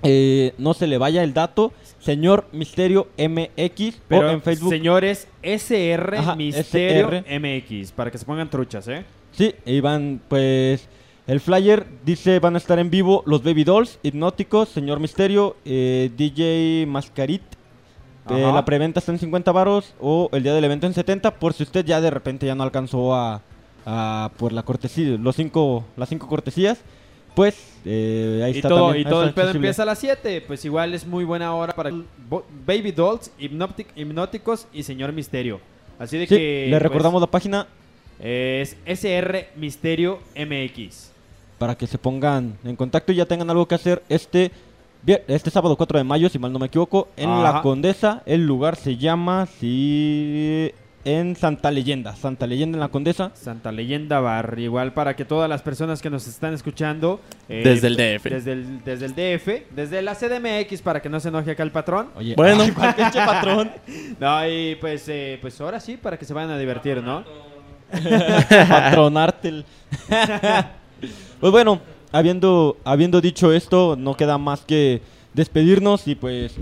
[0.02, 1.72] eh, no se le vaya el dato.
[2.00, 4.72] Señor Misterio MX Pero o en Facebook.
[4.72, 7.40] Señores, SR Ajá, Misterio SR.
[7.40, 7.92] MX.
[7.92, 9.06] Para que se pongan truchas, ¿eh?
[9.32, 10.88] Sí, y van, pues.
[11.28, 16.10] El flyer dice van a estar en vivo los Baby Dolls, Hipnóticos, Señor Misterio, eh,
[16.18, 17.44] DJ Mascarit.
[18.30, 21.54] Eh, la preventa está en 50 varos o el día del evento en 70 por
[21.54, 23.42] si usted ya de repente ya no alcanzó a,
[23.86, 26.80] a por la cortesía, los cinco, las cinco cortesías,
[27.36, 27.56] pues
[27.86, 29.68] eh, ahí Y está todo, también, y todo el pedo accesible.
[29.68, 30.42] empieza a las 7.
[30.46, 31.92] Pues igual es muy buena hora para
[32.66, 33.32] Baby Dolls,
[33.96, 35.60] Hipnóticos y Señor Misterio.
[35.98, 36.66] Así de Sí, que.
[36.66, 37.68] le pues, recordamos la página
[38.20, 41.12] Es SR Misterio MX.
[41.58, 44.52] para que se pongan en contacto y ya tengan algo que hacer este
[45.28, 47.42] este sábado 4 de mayo, si mal no me equivoco, en Ajá.
[47.42, 48.22] La Condesa.
[48.28, 50.72] El lugar se llama sí,
[51.04, 53.32] en Santa Leyenda, Santa Leyenda en La Condesa.
[53.34, 54.56] Santa Leyenda Bar.
[54.60, 57.20] Igual para que todas las personas que nos están escuchando.
[57.50, 58.30] eh, Desde el DF.
[58.30, 59.74] Desde el, desde el DF.
[59.76, 62.10] Desde la CDMX para que no se enoje acá el patrón.
[62.16, 62.64] Oye, Bueno.
[62.64, 63.72] ay, ¿cuál pinche patrón.
[64.20, 67.24] No, y pues, eh, pues ahora sí, para que se vayan a divertir, ¿no?
[68.70, 69.66] Patronarte el-
[71.40, 75.02] pues bueno, habiendo, habiendo dicho esto, no queda más que
[75.34, 76.56] despedirnos y pues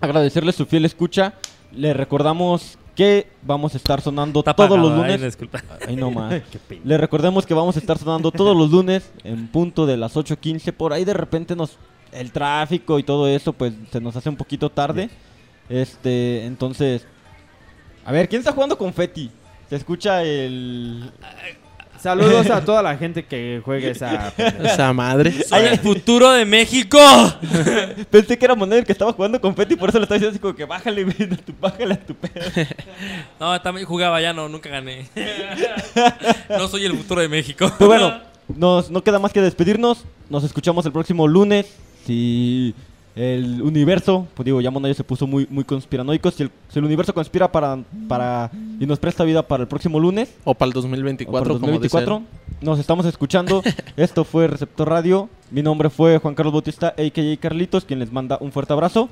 [0.00, 1.34] agradecerle su fiel escucha.
[1.72, 5.22] Le recordamos que vamos a estar sonando Está todos apagado, los ay, lunes.
[5.22, 5.62] disculpa.
[5.86, 6.42] Ay, no más.
[6.84, 10.72] Le recordemos que vamos a estar sonando todos los lunes en punto de las 8.15.
[10.72, 11.78] Por ahí de repente nos
[12.12, 15.10] el tráfico y todo eso pues se nos hace un poquito tarde.
[15.68, 17.06] Este, entonces
[18.04, 19.30] a ver, ¿quién está jugando confeti?
[19.68, 21.10] Se escucha el
[22.04, 24.30] Saludos a toda la gente que juegue esa.
[24.36, 25.42] Esa madre.
[25.42, 26.98] Soy el futuro de México.
[28.10, 30.38] Pensé que era Moneda el que estaba jugando confeti, por eso le estaba diciendo así
[30.38, 32.44] como que bájale, güey, a tu, bájale a tu pedo.
[33.40, 35.08] No, también jugaba ya, no, nunca gané.
[36.50, 37.72] No soy el futuro de México.
[37.78, 38.20] Pues bueno,
[38.54, 40.04] nos, no queda más que despedirnos.
[40.28, 41.74] Nos escuchamos el próximo lunes.
[42.06, 42.74] Si
[43.16, 46.30] el universo, pues digo, ya Monayo se puso muy, muy conspiranoico.
[46.30, 47.78] Si el, si el universo conspira para,
[48.08, 48.50] para
[48.80, 51.60] y nos presta vida para el próximo lunes, O para el o para 2024, el
[51.60, 52.26] 2024, como
[52.60, 53.62] nos estamos escuchando.
[53.96, 55.28] Esto fue Receptor Radio.
[55.50, 57.36] Mi nombre fue Juan Carlos Bautista, a.k.a.
[57.36, 59.08] Carlitos, quien les manda un fuerte abrazo.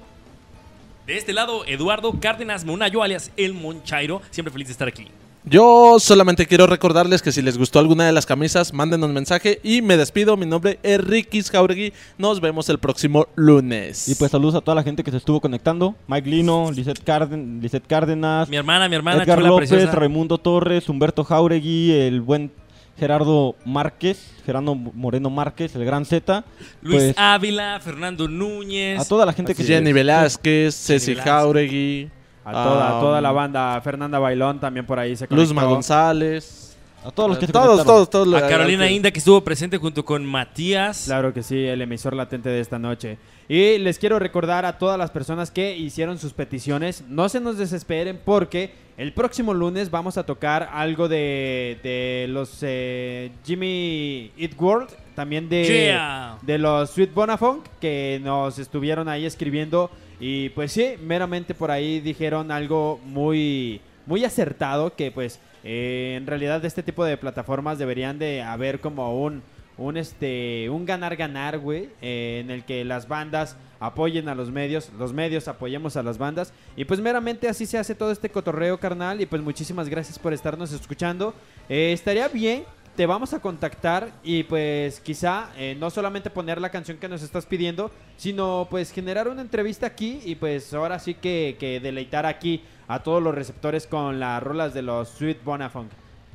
[1.06, 4.22] De este lado, Eduardo Cárdenas Monayo, alias El Monchairo.
[4.30, 5.06] Siempre feliz de estar aquí.
[5.44, 9.58] Yo solamente quiero recordarles que si les gustó alguna de las camisas, mándenos un mensaje
[9.64, 10.36] y me despido.
[10.36, 11.92] Mi nombre es Rikis Jauregui.
[12.16, 14.08] Nos vemos el próximo lunes.
[14.08, 15.96] Y pues saludos a toda la gente que se estuvo conectando.
[16.06, 18.48] Mike Lino, Lisette, Carden- Lisette Cárdenas.
[18.48, 19.92] Mi hermana, mi hermana, Edgar chula, López, preciosa.
[19.96, 22.52] Raimundo Torres, Humberto Jauregui, el buen
[22.96, 26.44] Gerardo Márquez, Gerardo Moreno Márquez, el gran Z.
[26.82, 29.00] Luis Pues, Ávila, Fernando Núñez.
[29.00, 31.32] a toda la gente que Jenny Velázquez, Ceci Velázquez.
[31.32, 32.10] Jauregui.
[32.44, 35.42] A toda, a toda um, la banda, Fernanda Bailón también por ahí se conectó.
[35.42, 36.76] Luzma González.
[37.04, 38.32] A todos los que se todos, todos, todos.
[38.34, 41.02] A Carolina Inda, que estuvo presente junto con Matías.
[41.06, 43.18] Claro que sí, el emisor latente de esta noche.
[43.48, 47.58] Y les quiero recordar a todas las personas que hicieron sus peticiones, no se nos
[47.58, 54.52] desesperen porque el próximo lunes vamos a tocar algo de, de los eh, Jimmy Eat
[54.56, 56.38] World, también de, Yeah.
[56.42, 59.90] de los Sweet Bonafunk que nos estuvieron ahí escribiendo
[60.24, 66.28] y pues sí, meramente por ahí dijeron algo muy, muy acertado que pues eh, en
[66.28, 69.42] realidad este tipo de plataformas deberían de haber como un,
[69.76, 74.52] un este un ganar ganar güey eh, en el que las bandas apoyen a los
[74.52, 76.52] medios los medios apoyemos a las bandas.
[76.76, 79.20] Y pues meramente así se hace todo este cotorreo carnal.
[79.20, 81.34] Y pues muchísimas gracias por estarnos escuchando.
[81.68, 82.62] Eh, estaría bien
[82.96, 87.22] te vamos a contactar y pues quizá eh, no solamente poner la canción que nos
[87.22, 92.26] estás pidiendo, sino pues generar una entrevista aquí y pues ahora sí que, que deleitar
[92.26, 95.90] aquí a todos los receptores con las rolas de los Sweet Bonafunk.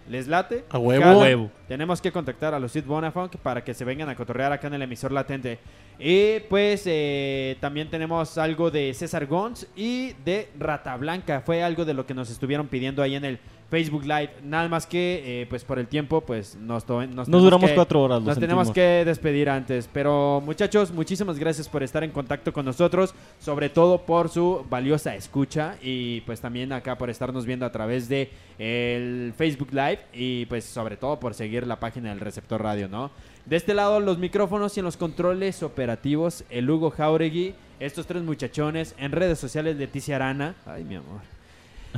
[0.09, 0.63] ¿Les late?
[0.69, 1.03] A huevo.
[1.03, 1.51] Cada- A huevo.
[1.67, 4.75] Tenemos que contactar a los Sweet Bonafunk para que se vengan a cotorrear acá en
[4.75, 5.59] el emisor latente.
[5.99, 11.41] Y pues eh, también tenemos algo de César Gons y de Rata Blanca.
[11.45, 13.39] Fue algo de lo que nos estuvieron pidiendo ahí en el
[13.69, 14.29] Facebook Live.
[14.43, 17.75] Nada más que, eh, pues por el tiempo, pues nos, nos No tenemos duramos que-
[17.75, 19.89] cuatro horas, Nos tenemos que despedir antes.
[19.91, 23.13] Pero muchachos, muchísimas gracias por estar en contacto con nosotros.
[23.39, 25.75] Sobre todo por su valiosa escucha.
[25.81, 29.99] Y pues también acá por estarnos viendo a través de el Facebook Live.
[30.13, 33.11] Y pues sobre todo por seguir la página del Receptor Radio, ¿no?
[33.45, 37.53] De este lado, los micrófonos y en los controles operativos, el Hugo Jauregui.
[37.79, 40.55] Estos tres muchachones en redes sociales, Leticia Arana.
[40.65, 41.21] Ay, mi amor.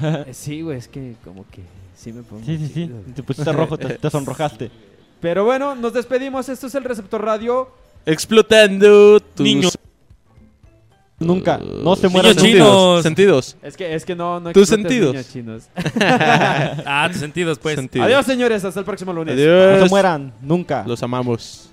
[0.28, 1.62] Eh, sí, güey, es que como que
[1.96, 2.44] sí me pongo.
[2.46, 2.74] Sí, sí, sí.
[2.74, 2.98] chido.
[3.16, 4.72] Te pusiste rojo, te- te sonrojaste.
[5.22, 6.48] Pero bueno, nos despedimos.
[6.50, 7.70] Esto es el Receptor Radio.
[8.06, 9.78] Explotando tus Niños.
[11.22, 13.04] Nunca, no se mueran Niños chinos.
[13.04, 13.58] Sentidos.
[13.62, 15.12] Es que, es que no, no Tus sentidos.
[15.12, 15.64] niños chinos.
[16.86, 17.78] Ah, tus sentidos, pues.
[18.00, 18.64] Adiós, señores.
[18.64, 19.36] Hasta el próximo lunes.
[19.36, 19.80] Adiós.
[19.80, 20.86] No se mueran, nunca.
[20.88, 21.69] Los amamos.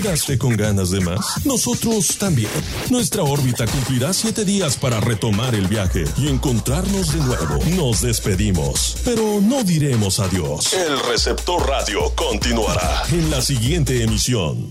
[0.00, 1.44] ¿Quedaste con ganas de más?
[1.44, 2.50] Nosotros también.
[2.88, 7.58] Nuestra órbita cumplirá siete días para retomar el viaje y encontrarnos de nuevo.
[7.74, 10.72] Nos despedimos, pero no diremos adiós.
[10.72, 14.70] El receptor radio continuará en la siguiente emisión.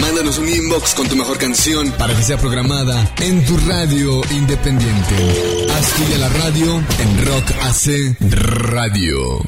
[0.00, 5.66] Mándanos un inbox con tu mejor canción para que sea programada en tu radio independiente.
[5.72, 9.42] Haz tuya la radio en Rock AC Radio.